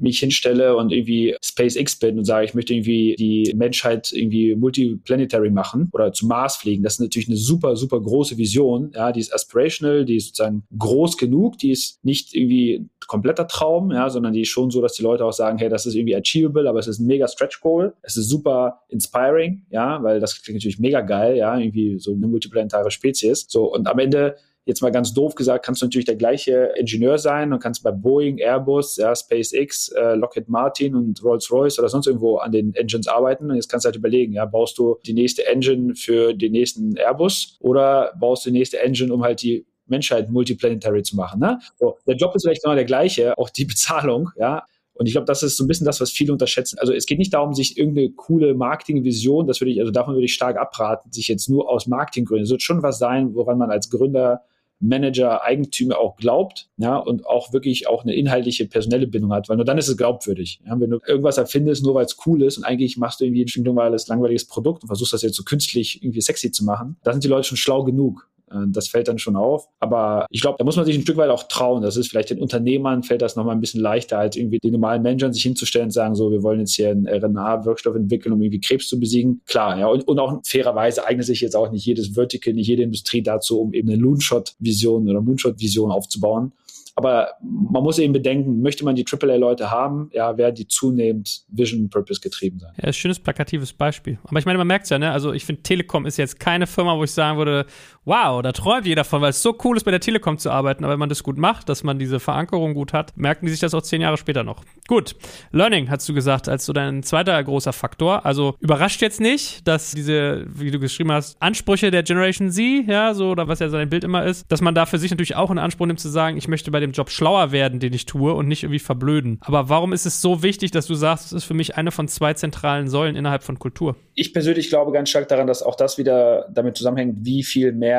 mich 0.00 0.20
hinstelle 0.20 0.76
und 0.76 0.92
irgendwie 0.92 1.34
SpaceX 1.42 1.96
bin 1.96 2.18
und 2.18 2.24
sage, 2.24 2.44
ich 2.44 2.54
möchte 2.54 2.74
irgendwie 2.74 3.14
die 3.18 3.52
Menschheit 3.56 4.12
irgendwie 4.12 4.54
multiplanetary 4.54 5.50
machen 5.50 5.88
oder 5.92 6.12
zum 6.12 6.28
Mars 6.28 6.56
fliegen, 6.56 6.82
das 6.82 6.94
ist 6.94 7.00
natürlich 7.00 7.28
eine 7.28 7.36
super, 7.36 7.76
super 7.76 8.00
große 8.00 8.36
Vision. 8.36 8.92
Ja, 8.94 9.12
die 9.12 9.20
ist 9.20 9.32
aspirational, 9.32 10.04
die 10.04 10.16
ist 10.16 10.28
sozusagen 10.28 10.64
groß 10.76 11.16
genug, 11.16 11.58
die 11.58 11.70
ist 11.70 12.04
nicht 12.04 12.34
irgendwie 12.34 12.88
kompletter 13.06 13.48
Traum, 13.48 13.90
ja, 13.90 14.10
sondern 14.10 14.32
die 14.32 14.42
ist 14.42 14.48
schon 14.48 14.70
so, 14.70 14.80
dass 14.82 14.92
die 14.92 15.02
Leute 15.02 15.24
auch 15.24 15.32
sagen, 15.32 15.58
hey, 15.58 15.68
das 15.68 15.86
ist 15.86 15.94
irgendwie 15.94 16.14
achievable, 16.14 16.68
aber 16.68 16.78
es 16.78 16.86
ist 16.86 17.00
ein 17.00 17.06
mega 17.06 17.26
Stretch 17.26 17.60
Goal. 17.60 17.94
Es 18.02 18.16
ist 18.16 18.28
super 18.28 18.82
inspiring, 18.88 19.64
ja, 19.70 20.02
weil 20.02 20.20
das 20.20 20.40
klingt 20.42 20.58
natürlich 20.58 20.78
mega 20.78 21.00
geil, 21.00 21.36
ja, 21.36 21.58
irgendwie 21.58 21.98
so 21.98 22.12
eine 22.12 22.26
multiplanetare 22.26 22.90
Spezies. 22.90 23.46
So, 23.48 23.72
und 23.72 23.88
am 23.88 23.98
Ende 23.98 24.36
Jetzt 24.66 24.82
mal 24.82 24.92
ganz 24.92 25.14
doof 25.14 25.34
gesagt, 25.34 25.64
kannst 25.64 25.80
du 25.80 25.86
natürlich 25.86 26.04
der 26.04 26.16
gleiche 26.16 26.72
Ingenieur 26.76 27.18
sein 27.18 27.52
und 27.52 27.60
kannst 27.60 27.82
bei 27.82 27.90
Boeing, 27.90 28.38
Airbus, 28.38 28.96
ja, 28.96 29.14
SpaceX, 29.14 29.88
äh, 29.88 30.14
Lockheed 30.14 30.48
Martin 30.48 30.94
und 30.94 31.22
Rolls-Royce 31.24 31.78
oder 31.78 31.88
sonst 31.88 32.06
irgendwo 32.06 32.36
an 32.36 32.52
den 32.52 32.74
Engines 32.74 33.08
arbeiten. 33.08 33.50
Und 33.50 33.56
jetzt 33.56 33.68
kannst 33.68 33.84
du 33.84 33.88
halt 33.88 33.96
überlegen, 33.96 34.34
ja, 34.34 34.44
baust 34.44 34.78
du 34.78 34.98
die 35.06 35.14
nächste 35.14 35.46
Engine 35.46 35.94
für 35.94 36.34
den 36.34 36.52
nächsten 36.52 36.96
Airbus 36.96 37.56
oder 37.60 38.12
baust 38.20 38.44
du 38.44 38.50
die 38.50 38.58
nächste 38.58 38.80
Engine, 38.80 39.12
um 39.12 39.22
halt 39.22 39.42
die 39.42 39.66
Menschheit 39.86 40.30
multiplanetary 40.30 41.02
zu 41.02 41.16
machen. 41.16 41.40
Ne? 41.40 41.58
So, 41.78 41.98
der 42.06 42.16
Job 42.16 42.34
ist 42.34 42.44
vielleicht 42.44 42.62
genau 42.62 42.74
der 42.74 42.84
gleiche, 42.84 43.36
auch 43.36 43.50
die 43.50 43.64
Bezahlung, 43.66 44.30
ja. 44.36 44.64
Und 45.00 45.06
ich 45.06 45.12
glaube, 45.12 45.24
das 45.24 45.42
ist 45.42 45.56
so 45.56 45.64
ein 45.64 45.66
bisschen 45.66 45.86
das, 45.86 45.98
was 46.02 46.10
viele 46.10 46.30
unterschätzen. 46.30 46.78
Also 46.78 46.92
es 46.92 47.06
geht 47.06 47.18
nicht 47.18 47.32
darum, 47.32 47.54
sich 47.54 47.78
irgendeine 47.78 48.10
coole 48.10 48.52
Marketingvision, 48.52 49.46
das 49.46 49.58
würde 49.58 49.70
ich, 49.70 49.80
also 49.80 49.90
davon 49.90 50.12
würde 50.12 50.26
ich 50.26 50.34
stark 50.34 50.58
abraten, 50.58 51.10
sich 51.10 51.26
jetzt 51.26 51.48
nur 51.48 51.70
aus 51.70 51.86
Marketinggründen. 51.86 52.44
Es 52.44 52.50
wird 52.50 52.60
schon 52.60 52.82
was 52.82 52.98
sein, 52.98 53.34
woran 53.34 53.56
man 53.56 53.70
als 53.70 53.88
Gründer 53.88 54.42
Manager, 54.78 55.42
Eigentümer 55.42 55.98
auch 55.98 56.16
glaubt, 56.16 56.68
ja, 56.76 56.98
und 56.98 57.26
auch 57.26 57.54
wirklich 57.54 57.88
auch 57.88 58.02
eine 58.02 58.14
inhaltliche 58.14 58.66
personelle 58.66 59.06
Bindung 59.06 59.32
hat, 59.32 59.48
weil 59.48 59.56
nur 59.56 59.64
dann 59.64 59.78
ist 59.78 59.88
es 59.88 59.96
glaubwürdig. 59.96 60.60
Ja, 60.66 60.78
wenn 60.78 60.90
du 60.90 60.98
irgendwas 61.06 61.38
erfindest, 61.38 61.82
nur 61.82 61.94
weil 61.94 62.04
es 62.04 62.18
cool 62.26 62.42
ist 62.42 62.58
und 62.58 62.64
eigentlich 62.64 62.98
machst 62.98 63.20
du 63.20 63.24
irgendwie 63.24 63.44
ein 63.44 63.48
stinknormales, 63.48 64.08
langweiliges 64.08 64.46
Produkt 64.46 64.82
und 64.82 64.88
versuchst 64.88 65.14
das 65.14 65.22
jetzt 65.22 65.36
so 65.36 65.44
künstlich 65.44 66.02
irgendwie 66.02 66.20
sexy 66.20 66.50
zu 66.50 66.64
machen, 66.64 66.96
da 67.04 67.12
sind 67.12 67.24
die 67.24 67.28
Leute 67.28 67.48
schon 67.48 67.56
schlau 67.56 67.84
genug. 67.84 68.29
Äh, 68.50 68.66
das 68.68 68.88
fällt 68.88 69.08
dann 69.08 69.18
schon 69.18 69.36
auf. 69.36 69.68
Aber 69.78 70.26
ich 70.30 70.40
glaube, 70.40 70.56
da 70.58 70.64
muss 70.64 70.76
man 70.76 70.84
sich 70.84 70.96
ein 70.96 71.02
Stück 71.02 71.16
weit 71.16 71.30
auch 71.30 71.44
trauen. 71.44 71.82
Das 71.82 71.96
ist 71.96 72.08
vielleicht 72.08 72.30
den 72.30 72.40
Unternehmern 72.40 73.02
fällt 73.02 73.22
das 73.22 73.36
nochmal 73.36 73.54
ein 73.54 73.60
bisschen 73.60 73.80
leichter, 73.80 74.18
als 74.18 74.36
irgendwie 74.36 74.58
den 74.58 74.72
normalen 74.72 75.02
Managern 75.02 75.32
sich 75.32 75.42
hinzustellen 75.42 75.86
und 75.86 75.92
sagen, 75.92 76.14
so, 76.14 76.30
wir 76.30 76.42
wollen 76.42 76.60
jetzt 76.60 76.74
hier 76.74 76.90
einen 76.90 77.06
RNA-Wirkstoff 77.06 77.94
entwickeln, 77.94 78.32
um 78.32 78.42
irgendwie 78.42 78.60
Krebs 78.60 78.88
zu 78.88 78.98
besiegen. 78.98 79.42
Klar, 79.46 79.78
ja. 79.78 79.86
Und, 79.86 80.06
und 80.06 80.18
auch 80.18 80.40
fairerweise 80.44 81.06
eignet 81.06 81.26
sich 81.26 81.40
jetzt 81.40 81.56
auch 81.56 81.70
nicht 81.70 81.84
jedes 81.84 82.14
Vertical, 82.14 82.54
nicht 82.54 82.68
jede 82.68 82.82
Industrie 82.82 83.22
dazu, 83.22 83.60
um 83.60 83.72
eben 83.72 83.88
eine 83.88 84.00
Loonshot-Vision 84.00 85.08
oder 85.08 85.20
Moonshot-Vision 85.20 85.90
aufzubauen. 85.90 86.52
Aber 87.00 87.30
man 87.42 87.82
muss 87.82 87.98
eben 87.98 88.12
bedenken, 88.12 88.60
möchte 88.60 88.84
man 88.84 88.94
die 88.94 89.06
AAA-Leute 89.10 89.70
haben, 89.70 90.10
ja, 90.12 90.36
werden 90.36 90.54
die 90.54 90.66
zunehmend 90.66 91.44
Vision 91.48 91.88
Purpose 91.88 92.20
getrieben 92.20 92.58
sein. 92.58 92.72
Ja, 92.82 92.92
schönes 92.92 93.18
plakatives 93.18 93.72
Beispiel. 93.72 94.18
Aber 94.24 94.38
ich 94.38 94.44
meine, 94.44 94.58
man 94.58 94.66
merkt 94.66 94.84
es 94.84 94.90
ja, 94.90 94.98
ne? 94.98 95.10
Also 95.10 95.32
ich 95.32 95.44
finde, 95.44 95.62
Telekom 95.62 96.04
ist 96.04 96.16
jetzt 96.16 96.38
keine 96.40 96.66
Firma, 96.66 96.96
wo 96.98 97.04
ich 97.04 97.12
sagen 97.12 97.38
würde, 97.38 97.64
wow, 98.04 98.40
da 98.42 98.52
träumt 98.52 98.86
jeder 98.86 99.04
von, 99.04 99.20
weil 99.20 99.30
es 99.30 99.42
so 99.42 99.56
cool 99.64 99.76
ist, 99.76 99.84
bei 99.84 99.90
der 99.90 100.00
Telekom 100.00 100.38
zu 100.38 100.50
arbeiten. 100.50 100.84
Aber 100.84 100.94
wenn 100.94 100.98
man 100.98 101.08
das 101.08 101.22
gut 101.22 101.36
macht, 101.36 101.68
dass 101.68 101.84
man 101.84 101.98
diese 101.98 102.18
Verankerung 102.18 102.74
gut 102.74 102.92
hat, 102.92 103.16
merken 103.16 103.46
die 103.46 103.52
sich 103.52 103.60
das 103.60 103.74
auch 103.74 103.82
zehn 103.82 104.00
Jahre 104.00 104.16
später 104.16 104.42
noch. 104.42 104.64
Gut. 104.88 105.14
Learning, 105.52 105.90
hast 105.90 106.08
du 106.08 106.14
gesagt, 106.14 106.48
als 106.48 106.64
so 106.64 106.72
dein 106.72 107.02
zweiter 107.02 107.42
großer 107.42 107.72
Faktor. 107.72 108.24
Also 108.24 108.54
überrascht 108.60 109.02
jetzt 109.02 109.20
nicht, 109.20 109.68
dass 109.68 109.92
diese, 109.92 110.46
wie 110.48 110.70
du 110.70 110.78
geschrieben 110.78 111.12
hast, 111.12 111.40
Ansprüche 111.40 111.90
der 111.90 112.02
Generation 112.02 112.50
Z, 112.50 112.88
ja, 112.88 113.14
so, 113.14 113.30
oder 113.30 113.48
was 113.48 113.58
ja 113.58 113.68
sein 113.68 113.90
Bild 113.90 114.04
immer 114.04 114.24
ist, 114.24 114.50
dass 114.50 114.60
man 114.60 114.74
da 114.74 114.86
für 114.86 114.98
sich 114.98 115.10
natürlich 115.10 115.36
auch 115.36 115.50
in 115.50 115.58
Anspruch 115.58 115.86
nimmt 115.86 116.00
zu 116.00 116.08
sagen, 116.08 116.36
ich 116.36 116.48
möchte 116.48 116.70
bei 116.70 116.80
dem 116.80 116.92
Job 116.92 117.10
schlauer 117.10 117.52
werden, 117.52 117.80
den 117.80 117.92
ich 117.92 118.06
tue 118.06 118.32
und 118.32 118.48
nicht 118.48 118.62
irgendwie 118.62 118.78
verblöden. 118.78 119.38
Aber 119.42 119.68
warum 119.68 119.92
ist 119.92 120.06
es 120.06 120.20
so 120.22 120.42
wichtig, 120.42 120.70
dass 120.70 120.86
du 120.86 120.94
sagst, 120.94 121.26
es 121.26 121.32
ist 121.32 121.44
für 121.44 121.54
mich 121.54 121.76
eine 121.76 121.90
von 121.90 122.08
zwei 122.08 122.32
zentralen 122.34 122.88
Säulen 122.88 123.14
innerhalb 123.14 123.42
von 123.42 123.58
Kultur? 123.58 123.96
Ich 124.14 124.32
persönlich 124.32 124.70
glaube 124.70 124.90
ganz 124.92 125.10
stark 125.10 125.28
daran, 125.28 125.46
dass 125.46 125.62
auch 125.62 125.76
das 125.76 125.98
wieder 125.98 126.48
damit 126.52 126.76
zusammenhängt, 126.76 127.18
wie 127.24 127.42
viel 127.42 127.72
mehr 127.72 127.89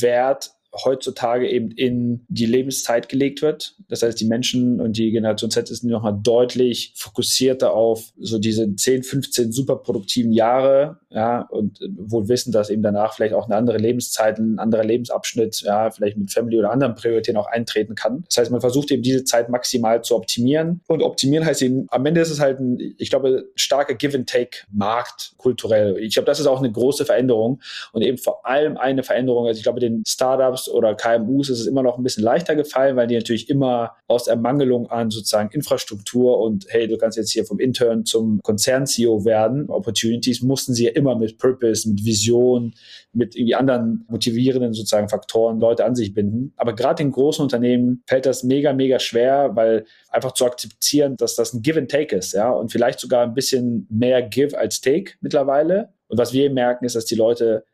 Wert 0.00 0.50
heutzutage 0.84 1.48
eben 1.48 1.70
in 1.70 2.24
die 2.28 2.46
Lebenszeit 2.46 3.08
gelegt 3.08 3.42
wird. 3.42 3.76
Das 3.88 4.02
heißt, 4.02 4.18
die 4.20 4.26
Menschen 4.26 4.80
und 4.80 4.96
die 4.96 5.10
Generation 5.10 5.50
Z 5.50 5.70
ist 5.70 5.84
nochmal 5.84 6.18
deutlich 6.22 6.92
fokussierter 6.96 7.74
auf 7.74 8.12
so 8.18 8.38
diese 8.38 8.74
10, 8.74 9.02
15 9.02 9.52
superproduktiven 9.52 10.32
Jahre, 10.32 10.98
ja, 11.10 11.42
und 11.42 11.78
wohl 11.96 12.28
wissen, 12.28 12.52
dass 12.52 12.70
eben 12.70 12.82
danach 12.82 13.14
vielleicht 13.14 13.34
auch 13.34 13.46
eine 13.46 13.56
andere 13.56 13.76
Lebenszeit, 13.76 14.38
ein 14.38 14.58
anderer 14.58 14.84
Lebensabschnitt, 14.84 15.60
ja, 15.60 15.90
vielleicht 15.90 16.16
mit 16.16 16.32
Family 16.32 16.58
oder 16.58 16.70
anderen 16.70 16.94
Prioritäten 16.94 17.36
auch 17.36 17.46
eintreten 17.46 17.94
kann. 17.94 18.24
Das 18.28 18.38
heißt, 18.38 18.50
man 18.50 18.62
versucht 18.62 18.90
eben 18.90 19.02
diese 19.02 19.24
Zeit 19.24 19.50
maximal 19.50 20.02
zu 20.02 20.16
optimieren. 20.16 20.80
Und 20.86 21.02
optimieren 21.02 21.44
heißt 21.44 21.62
eben, 21.62 21.86
am 21.90 22.06
Ende 22.06 22.22
ist 22.22 22.30
es 22.30 22.40
halt 22.40 22.60
ein, 22.60 22.94
ich 22.96 23.10
glaube, 23.10 23.50
starker 23.56 23.94
Give-and-Take-Markt 23.94 25.34
kulturell. 25.36 25.98
Ich 25.98 26.14
glaube, 26.14 26.26
das 26.26 26.40
ist 26.40 26.46
auch 26.46 26.60
eine 26.60 26.72
große 26.72 27.04
Veränderung 27.04 27.60
und 27.92 28.02
eben 28.02 28.16
vor 28.16 28.46
allem 28.46 28.76
eine 28.78 29.02
Veränderung. 29.02 29.46
Also 29.46 29.58
ich 29.58 29.64
glaube, 29.64 29.80
den 29.80 30.02
Startups 30.06 30.61
Startups 30.62 30.68
oder 30.68 30.94
KMUs 30.94 31.48
ist 31.48 31.60
es 31.60 31.66
immer 31.66 31.82
noch 31.82 31.98
ein 31.98 32.02
bisschen 32.02 32.24
leichter 32.24 32.54
gefallen, 32.54 32.96
weil 32.96 33.06
die 33.06 33.14
natürlich 33.14 33.48
immer 33.48 33.96
aus 34.08 34.26
Ermangelung 34.26 34.90
an 34.90 35.10
sozusagen 35.10 35.50
Infrastruktur 35.52 36.40
und 36.40 36.66
hey, 36.68 36.88
du 36.88 36.96
kannst 36.96 37.16
jetzt 37.16 37.32
hier 37.32 37.44
vom 37.44 37.58
Intern 37.58 38.04
zum 38.04 38.40
Konzern-CEO 38.42 39.24
werden, 39.24 39.68
Opportunities 39.68 40.42
mussten 40.42 40.74
sie 40.74 40.86
ja 40.86 40.92
immer 40.92 41.16
mit 41.16 41.38
Purpose, 41.38 41.88
mit 41.88 42.04
Vision, 42.04 42.74
mit 43.12 43.36
irgendwie 43.36 43.54
anderen 43.54 44.04
motivierenden 44.08 44.72
sozusagen 44.72 45.08
Faktoren 45.08 45.60
Leute 45.60 45.84
an 45.84 45.94
sich 45.94 46.14
binden. 46.14 46.52
Aber 46.56 46.74
gerade 46.74 47.02
in 47.02 47.10
großen 47.10 47.42
Unternehmen 47.42 48.02
fällt 48.06 48.26
das 48.26 48.42
mega, 48.42 48.72
mega 48.72 48.98
schwer, 48.98 49.50
weil 49.54 49.84
einfach 50.10 50.32
zu 50.32 50.46
akzeptieren, 50.46 51.16
dass 51.16 51.34
das 51.34 51.52
ein 51.52 51.62
Give 51.62 51.78
and 51.78 51.90
Take 51.90 52.16
ist, 52.16 52.32
ja, 52.32 52.50
und 52.50 52.72
vielleicht 52.72 53.00
sogar 53.00 53.22
ein 53.24 53.34
bisschen 53.34 53.86
mehr 53.90 54.22
Give 54.22 54.56
als 54.58 54.80
Take 54.80 55.12
mittlerweile. 55.20 55.90
Und 56.08 56.18
was 56.18 56.32
wir 56.34 56.50
merken, 56.50 56.84
ist, 56.84 56.94
dass 56.94 57.06
die 57.06 57.14
Leute 57.14 57.64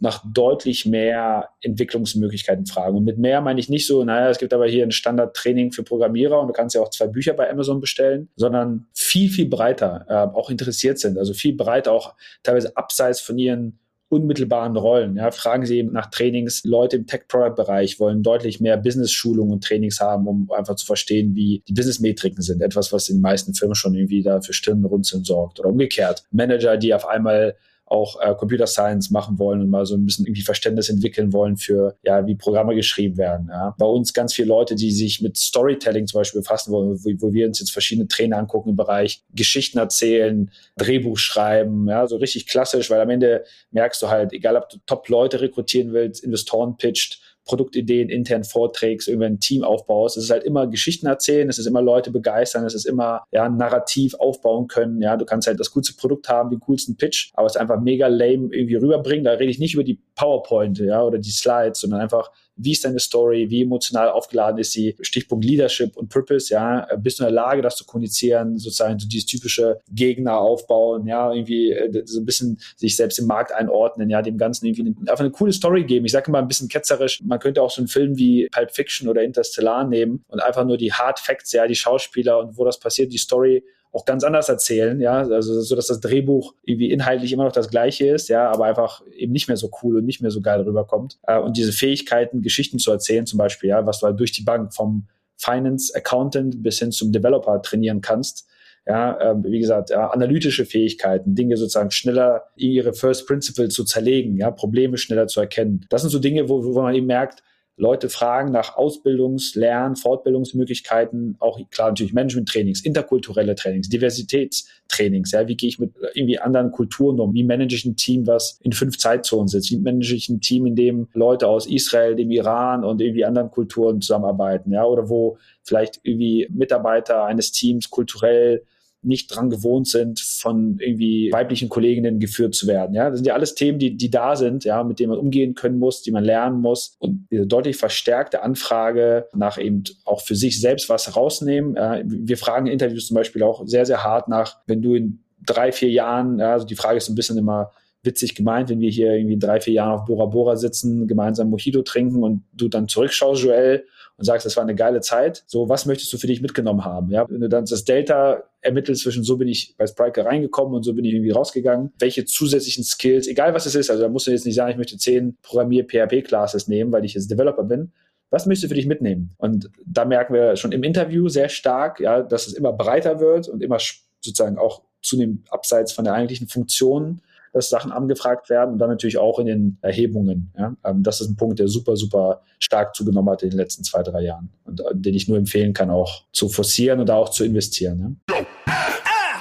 nach 0.00 0.22
deutlich 0.32 0.86
mehr 0.86 1.48
Entwicklungsmöglichkeiten 1.60 2.66
fragen. 2.66 2.96
Und 2.96 3.04
mit 3.04 3.18
mehr 3.18 3.40
meine 3.40 3.58
ich 3.58 3.68
nicht 3.68 3.86
so, 3.86 4.04
naja, 4.04 4.30
es 4.30 4.38
gibt 4.38 4.52
aber 4.52 4.66
hier 4.66 4.84
ein 4.84 4.92
Standardtraining 4.92 5.72
für 5.72 5.82
Programmierer 5.82 6.40
und 6.40 6.48
du 6.48 6.52
kannst 6.52 6.74
ja 6.74 6.80
auch 6.80 6.90
zwei 6.90 7.06
Bücher 7.06 7.32
bei 7.32 7.50
Amazon 7.50 7.80
bestellen, 7.80 8.28
sondern 8.36 8.86
viel, 8.94 9.30
viel 9.30 9.48
breiter 9.48 10.04
äh, 10.08 10.36
auch 10.36 10.50
interessiert 10.50 10.98
sind. 10.98 11.18
Also 11.18 11.32
viel 11.32 11.54
breiter 11.54 11.92
auch 11.92 12.14
teilweise 12.42 12.76
abseits 12.76 13.20
von 13.20 13.38
ihren 13.38 13.78
unmittelbaren 14.12 14.76
Rollen. 14.76 15.16
Ja, 15.16 15.30
fragen 15.30 15.64
Sie 15.64 15.78
eben 15.78 15.92
nach 15.92 16.10
Trainings. 16.10 16.64
Leute 16.64 16.96
im 16.96 17.06
Tech-Product-Bereich 17.06 17.98
wollen 17.98 18.22
deutlich 18.22 18.60
mehr 18.60 18.76
Business-Schulungen 18.76 19.54
und 19.54 19.64
Trainings 19.64 20.00
haben, 20.00 20.28
um 20.28 20.50
einfach 20.50 20.74
zu 20.74 20.84
verstehen, 20.84 21.34
wie 21.34 21.62
die 21.66 21.72
Business-Metriken 21.72 22.42
sind. 22.42 22.60
Etwas, 22.60 22.92
was 22.92 23.08
in 23.08 23.16
den 23.16 23.22
meisten 23.22 23.54
Firmen 23.54 23.74
schon 23.74 23.94
irgendwie 23.94 24.22
da 24.22 24.42
für 24.42 24.52
Stirnrunzeln 24.52 25.24
sorgt. 25.24 25.60
Oder 25.60 25.70
umgekehrt. 25.70 26.24
Manager, 26.30 26.76
die 26.76 26.92
auf 26.92 27.08
einmal 27.08 27.56
auch 27.92 28.18
äh, 28.20 28.34
Computer 28.34 28.66
Science 28.66 29.10
machen 29.10 29.38
wollen 29.38 29.60
und 29.60 29.68
mal 29.68 29.84
so 29.84 29.94
ein 29.94 30.06
bisschen 30.06 30.24
irgendwie 30.24 30.42
Verständnis 30.42 30.88
entwickeln 30.88 31.32
wollen 31.32 31.58
für, 31.58 31.96
ja, 32.02 32.26
wie 32.26 32.34
Programme 32.34 32.74
geschrieben 32.74 33.18
werden. 33.18 33.48
Ja. 33.50 33.74
Bei 33.78 33.86
uns 33.86 34.14
ganz 34.14 34.32
viele 34.32 34.48
Leute, 34.48 34.74
die 34.74 34.90
sich 34.90 35.20
mit 35.20 35.36
Storytelling 35.36 36.06
zum 36.06 36.20
Beispiel 36.20 36.40
befassen 36.40 36.72
wollen, 36.72 36.98
wo, 37.04 37.10
wo 37.18 37.32
wir 37.34 37.46
uns 37.46 37.60
jetzt 37.60 37.70
verschiedene 37.70 38.08
Trainer 38.08 38.38
angucken 38.38 38.70
im 38.70 38.76
Bereich 38.76 39.22
Geschichten 39.34 39.78
erzählen, 39.78 40.50
Drehbuch 40.76 41.18
schreiben, 41.18 41.86
ja, 41.86 42.06
so 42.06 42.16
richtig 42.16 42.46
klassisch, 42.46 42.90
weil 42.90 43.00
am 43.00 43.10
Ende 43.10 43.44
merkst 43.72 44.00
du 44.00 44.08
halt, 44.08 44.32
egal 44.32 44.56
ob 44.56 44.70
du 44.70 44.78
Top-Leute 44.86 45.42
rekrutieren 45.42 45.92
willst, 45.92 46.24
Investoren 46.24 46.78
pitcht, 46.78 47.20
Produktideen 47.44 48.08
intern 48.08 48.44
vorträgst, 48.44 49.08
irgendwann 49.08 49.34
ein 49.34 49.40
Team 49.40 49.64
aufbaust. 49.64 50.16
Es 50.16 50.24
ist 50.24 50.30
halt 50.30 50.44
immer 50.44 50.66
Geschichten 50.66 51.06
erzählen, 51.06 51.48
es 51.48 51.58
ist 51.58 51.66
immer 51.66 51.82
Leute 51.82 52.10
begeistern, 52.10 52.64
es 52.64 52.74
ist 52.74 52.86
immer 52.86 53.22
ja, 53.32 53.44
ein 53.44 53.56
Narrativ 53.56 54.14
aufbauen 54.14 54.68
können. 54.68 55.02
Ja, 55.02 55.16
du 55.16 55.24
kannst 55.24 55.48
halt 55.48 55.58
das 55.58 55.72
coolste 55.72 55.94
Produkt 55.94 56.28
haben, 56.28 56.50
den 56.50 56.60
coolsten 56.60 56.96
Pitch, 56.96 57.30
aber 57.34 57.46
es 57.46 57.56
einfach 57.56 57.80
mega 57.80 58.06
lame 58.06 58.48
irgendwie 58.52 58.76
rüberbringen. 58.76 59.24
Da 59.24 59.32
rede 59.32 59.50
ich 59.50 59.58
nicht 59.58 59.74
über 59.74 59.84
die 59.84 60.00
PowerPoint 60.14 60.78
ja, 60.78 61.02
oder 61.02 61.18
die 61.18 61.30
Slides, 61.30 61.80
sondern 61.80 62.00
einfach 62.00 62.30
wie 62.56 62.72
ist 62.72 62.84
deine 62.84 62.98
Story, 62.98 63.50
wie 63.50 63.62
emotional 63.62 64.10
aufgeladen 64.10 64.58
ist 64.58 64.72
sie, 64.72 64.96
Stichpunkt 65.00 65.44
Leadership 65.44 65.96
und 65.96 66.08
Purpose, 66.08 66.52
ja, 66.52 66.86
bist 66.96 67.18
du 67.18 67.24
in 67.24 67.28
der 67.28 67.34
Lage, 67.34 67.62
das 67.62 67.76
zu 67.76 67.84
kommunizieren, 67.84 68.58
sozusagen 68.58 68.98
so 68.98 69.08
dieses 69.08 69.26
typische 69.26 69.80
Gegner 69.90 70.38
aufbauen, 70.38 71.06
ja, 71.06 71.32
irgendwie 71.32 71.72
äh, 71.72 72.02
so 72.04 72.20
ein 72.20 72.26
bisschen 72.26 72.58
sich 72.76 72.96
selbst 72.96 73.18
im 73.18 73.26
Markt 73.26 73.52
einordnen, 73.52 74.10
ja, 74.10 74.22
dem 74.22 74.38
Ganzen 74.38 74.66
irgendwie 74.66 74.94
einfach 75.00 75.20
eine 75.20 75.30
coole 75.30 75.52
Story 75.52 75.84
geben. 75.84 76.06
Ich 76.06 76.12
sage 76.12 76.28
immer 76.28 76.38
ein 76.38 76.48
bisschen 76.48 76.68
ketzerisch, 76.68 77.20
man 77.24 77.38
könnte 77.38 77.62
auch 77.62 77.70
so 77.70 77.80
einen 77.80 77.88
Film 77.88 78.16
wie 78.18 78.48
Pulp 78.52 78.72
Fiction 78.72 79.08
oder 79.08 79.22
Interstellar 79.22 79.86
nehmen 79.86 80.24
und 80.28 80.42
einfach 80.42 80.64
nur 80.64 80.76
die 80.76 80.92
Hard 80.92 81.18
Facts, 81.18 81.52
ja, 81.52 81.66
die 81.66 81.74
Schauspieler 81.74 82.38
und 82.38 82.58
wo 82.58 82.64
das 82.64 82.78
passiert, 82.78 83.12
die 83.12 83.18
Story 83.18 83.64
auch 83.92 84.06
ganz 84.06 84.24
anders 84.24 84.48
erzählen, 84.48 85.00
ja, 85.00 85.18
also 85.18 85.60
so, 85.60 85.76
dass 85.76 85.86
das 85.86 86.00
Drehbuch 86.00 86.54
irgendwie 86.62 86.90
inhaltlich 86.90 87.32
immer 87.32 87.44
noch 87.44 87.52
das 87.52 87.68
gleiche 87.68 88.06
ist, 88.08 88.28
ja, 88.28 88.50
aber 88.50 88.64
einfach 88.64 89.02
eben 89.14 89.32
nicht 89.32 89.48
mehr 89.48 89.58
so 89.58 89.70
cool 89.82 89.98
und 89.98 90.06
nicht 90.06 90.22
mehr 90.22 90.30
so 90.30 90.40
geil 90.40 90.62
rüberkommt. 90.62 91.18
Äh, 91.26 91.38
und 91.38 91.56
diese 91.56 91.72
Fähigkeiten, 91.72 92.40
Geschichten 92.40 92.78
zu 92.78 92.90
erzählen, 92.90 93.26
zum 93.26 93.38
Beispiel, 93.38 93.68
ja, 93.68 93.86
was 93.86 94.00
du 94.00 94.06
halt 94.06 94.18
durch 94.18 94.32
die 94.32 94.42
Bank 94.42 94.72
vom 94.72 95.06
Finance 95.36 95.94
Accountant 95.94 96.62
bis 96.62 96.78
hin 96.78 96.90
zum 96.90 97.12
Developer 97.12 97.60
trainieren 97.60 98.00
kannst, 98.00 98.48
ja, 98.86 99.18
äh, 99.20 99.34
wie 99.44 99.60
gesagt, 99.60 99.90
ja, 99.90 100.08
analytische 100.10 100.64
Fähigkeiten, 100.64 101.34
Dinge 101.34 101.56
sozusagen 101.56 101.90
schneller 101.90 102.44
in 102.56 102.70
ihre 102.70 102.94
First 102.94 103.26
Principle 103.26 103.68
zu 103.68 103.84
zerlegen, 103.84 104.36
ja, 104.36 104.50
Probleme 104.50 104.96
schneller 104.96 105.26
zu 105.26 105.40
erkennen. 105.40 105.84
Das 105.90 106.00
sind 106.00 106.10
so 106.10 106.18
Dinge, 106.18 106.48
wo, 106.48 106.64
wo 106.64 106.80
man 106.80 106.94
eben 106.94 107.06
merkt, 107.06 107.42
Leute 107.76 108.08
fragen 108.08 108.52
nach 108.52 108.76
Ausbildungs-, 108.76 109.54
Lern-, 109.54 109.96
Fortbildungsmöglichkeiten, 109.96 111.36
auch 111.40 111.58
klar 111.70 111.88
natürlich 111.88 112.12
Management-Trainings, 112.12 112.84
interkulturelle 112.84 113.54
Trainings, 113.54 113.88
Diversitätstrainings. 113.88 115.32
Ja, 115.32 115.48
wie 115.48 115.56
gehe 115.56 115.68
ich 115.68 115.78
mit 115.78 115.94
irgendwie 116.14 116.38
anderen 116.38 116.70
Kulturen 116.70 117.18
um? 117.18 117.32
Wie 117.34 117.44
manage 117.44 117.74
ich 117.74 117.84
ein 117.84 117.96
Team, 117.96 118.26
was 118.26 118.58
in 118.62 118.72
fünf 118.72 118.98
Zeitzonen 118.98 119.48
sitzt? 119.48 119.70
Wie 119.70 119.78
manage 119.78 120.14
ich 120.14 120.28
ein 120.28 120.40
Team, 120.40 120.66
in 120.66 120.76
dem 120.76 121.08
Leute 121.14 121.48
aus 121.48 121.66
Israel, 121.66 122.14
dem 122.14 122.30
Iran 122.30 122.84
und 122.84 123.00
irgendwie 123.00 123.24
anderen 123.24 123.50
Kulturen 123.50 124.00
zusammenarbeiten? 124.00 124.72
Ja, 124.72 124.84
oder 124.84 125.08
wo 125.08 125.38
vielleicht 125.62 126.00
irgendwie 126.02 126.48
Mitarbeiter 126.50 127.24
eines 127.24 127.52
Teams 127.52 127.88
kulturell 127.88 128.64
nicht 129.02 129.34
dran 129.34 129.50
gewohnt 129.50 129.88
sind, 129.88 130.20
von 130.20 130.78
irgendwie 130.78 131.30
weiblichen 131.32 131.68
Kolleginnen 131.68 132.20
geführt 132.20 132.54
zu 132.54 132.66
werden. 132.66 132.94
Ja, 132.94 133.10
das 133.10 133.18
sind 133.18 133.26
ja 133.26 133.34
alles 133.34 133.54
Themen, 133.54 133.78
die, 133.78 133.96
die 133.96 134.10
da 134.10 134.36
sind, 134.36 134.64
ja, 134.64 134.84
mit 134.84 135.00
denen 135.00 135.10
man 135.10 135.18
umgehen 135.18 135.54
können 135.54 135.78
muss, 135.78 136.02
die 136.02 136.12
man 136.12 136.24
lernen 136.24 136.60
muss. 136.60 136.94
Und 136.98 137.26
diese 137.30 137.46
deutlich 137.46 137.76
verstärkte 137.76 138.42
Anfrage 138.42 139.26
nach 139.34 139.58
eben 139.58 139.84
auch 140.04 140.20
für 140.20 140.36
sich 140.36 140.60
selbst 140.60 140.88
was 140.88 141.16
rausnehmen. 141.16 141.74
Ja, 141.76 142.00
wir 142.04 142.38
fragen 142.38 142.66
in 142.66 142.72
Interviews 142.72 143.08
zum 143.08 143.16
Beispiel 143.16 143.42
auch 143.42 143.66
sehr, 143.66 143.86
sehr 143.86 144.04
hart 144.04 144.28
nach, 144.28 144.58
wenn 144.66 144.82
du 144.82 144.94
in 144.94 145.20
drei, 145.44 145.72
vier 145.72 145.90
Jahren, 145.90 146.38
ja, 146.38 146.52
also 146.52 146.66
die 146.66 146.76
Frage 146.76 146.98
ist 146.98 147.08
ein 147.08 147.14
bisschen 147.14 147.36
immer, 147.36 147.72
witzig 148.02 148.34
gemeint, 148.34 148.68
wenn 148.68 148.80
wir 148.80 148.90
hier 148.90 149.12
irgendwie 149.12 149.38
drei, 149.38 149.60
vier 149.60 149.74
Jahren 149.74 150.00
auf 150.00 150.04
Bora 150.06 150.26
Bora 150.26 150.56
sitzen, 150.56 151.06
gemeinsam 151.06 151.50
Mojito 151.50 151.82
trinken 151.82 152.22
und 152.22 152.44
du 152.52 152.68
dann 152.68 152.88
zurückschaust, 152.88 153.42
Joel, 153.42 153.86
und 154.16 154.24
sagst, 154.24 154.44
das 154.44 154.56
war 154.56 154.62
eine 154.62 154.74
geile 154.74 155.00
Zeit. 155.00 155.44
So, 155.46 155.68
was 155.68 155.86
möchtest 155.86 156.12
du 156.12 156.18
für 156.18 156.26
dich 156.26 156.42
mitgenommen 156.42 156.84
haben? 156.84 157.10
Ja, 157.10 157.28
wenn 157.28 157.40
du 157.40 157.48
dann 157.48 157.64
das 157.64 157.84
Delta 157.84 158.42
ermittelst 158.60 159.02
zwischen 159.02 159.24
so 159.24 159.36
bin 159.36 159.48
ich 159.48 159.74
bei 159.76 159.86
Spriker 159.86 160.26
reingekommen 160.26 160.74
und 160.74 160.82
so 160.82 160.94
bin 160.94 161.04
ich 161.04 161.14
irgendwie 161.14 161.30
rausgegangen. 161.30 161.92
Welche 161.98 162.24
zusätzlichen 162.24 162.84
Skills, 162.84 163.26
egal 163.26 163.54
was 163.54 163.66
es 163.66 163.74
ist, 163.74 163.90
also 163.90 164.02
da 164.02 164.08
musst 164.08 164.26
du 164.26 164.30
jetzt 164.30 164.46
nicht 164.46 164.54
sagen, 164.54 164.70
ich 164.70 164.76
möchte 164.76 164.96
zehn 164.98 165.36
Programmier-PHP-Classes 165.42 166.68
nehmen, 166.68 166.92
weil 166.92 167.04
ich 167.04 167.14
jetzt 167.14 167.30
Developer 167.30 167.64
bin. 167.64 167.92
Was 168.30 168.46
möchtest 168.46 168.64
du 168.64 168.68
für 168.68 168.74
dich 168.74 168.86
mitnehmen? 168.86 169.34
Und 169.38 169.70
da 169.84 170.04
merken 170.04 170.34
wir 170.34 170.56
schon 170.56 170.72
im 170.72 170.82
Interview 170.82 171.28
sehr 171.28 171.48
stark, 171.48 172.00
ja, 172.00 172.22
dass 172.22 172.46
es 172.46 172.54
immer 172.54 172.72
breiter 172.72 173.20
wird 173.20 173.48
und 173.48 173.62
immer 173.62 173.78
sozusagen 174.20 174.58
auch 174.58 174.82
zunehmend 175.02 175.52
abseits 175.52 175.92
von 175.92 176.04
der 176.04 176.14
eigentlichen 176.14 176.48
Funktion 176.48 177.20
dass 177.52 177.68
Sachen 177.68 177.92
angefragt 177.92 178.50
werden 178.50 178.72
und 178.72 178.78
dann 178.78 178.88
natürlich 178.88 179.18
auch 179.18 179.38
in 179.38 179.46
den 179.46 179.78
Erhebungen. 179.82 180.52
Ja? 180.56 180.74
Ähm, 180.84 181.02
das 181.02 181.20
ist 181.20 181.28
ein 181.28 181.36
Punkt, 181.36 181.58
der 181.58 181.68
super, 181.68 181.96
super 181.96 182.42
stark 182.58 182.94
zugenommen 182.94 183.30
hat 183.30 183.42
in 183.42 183.50
den 183.50 183.58
letzten 183.58 183.84
zwei, 183.84 184.02
drei 184.02 184.22
Jahren 184.22 184.50
und 184.64 184.80
äh, 184.80 184.84
den 184.94 185.14
ich 185.14 185.28
nur 185.28 185.38
empfehlen 185.38 185.72
kann, 185.72 185.90
auch 185.90 186.24
zu 186.32 186.48
forcieren 186.48 187.00
und 187.00 187.10
auch 187.10 187.28
zu 187.28 187.44
investieren. 187.44 188.18
Ja? 188.28 188.36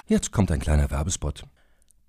Jetzt 0.08 0.32
kommt 0.32 0.52
ein 0.52 0.60
kleiner 0.60 0.92
Werbespot. 0.92 1.44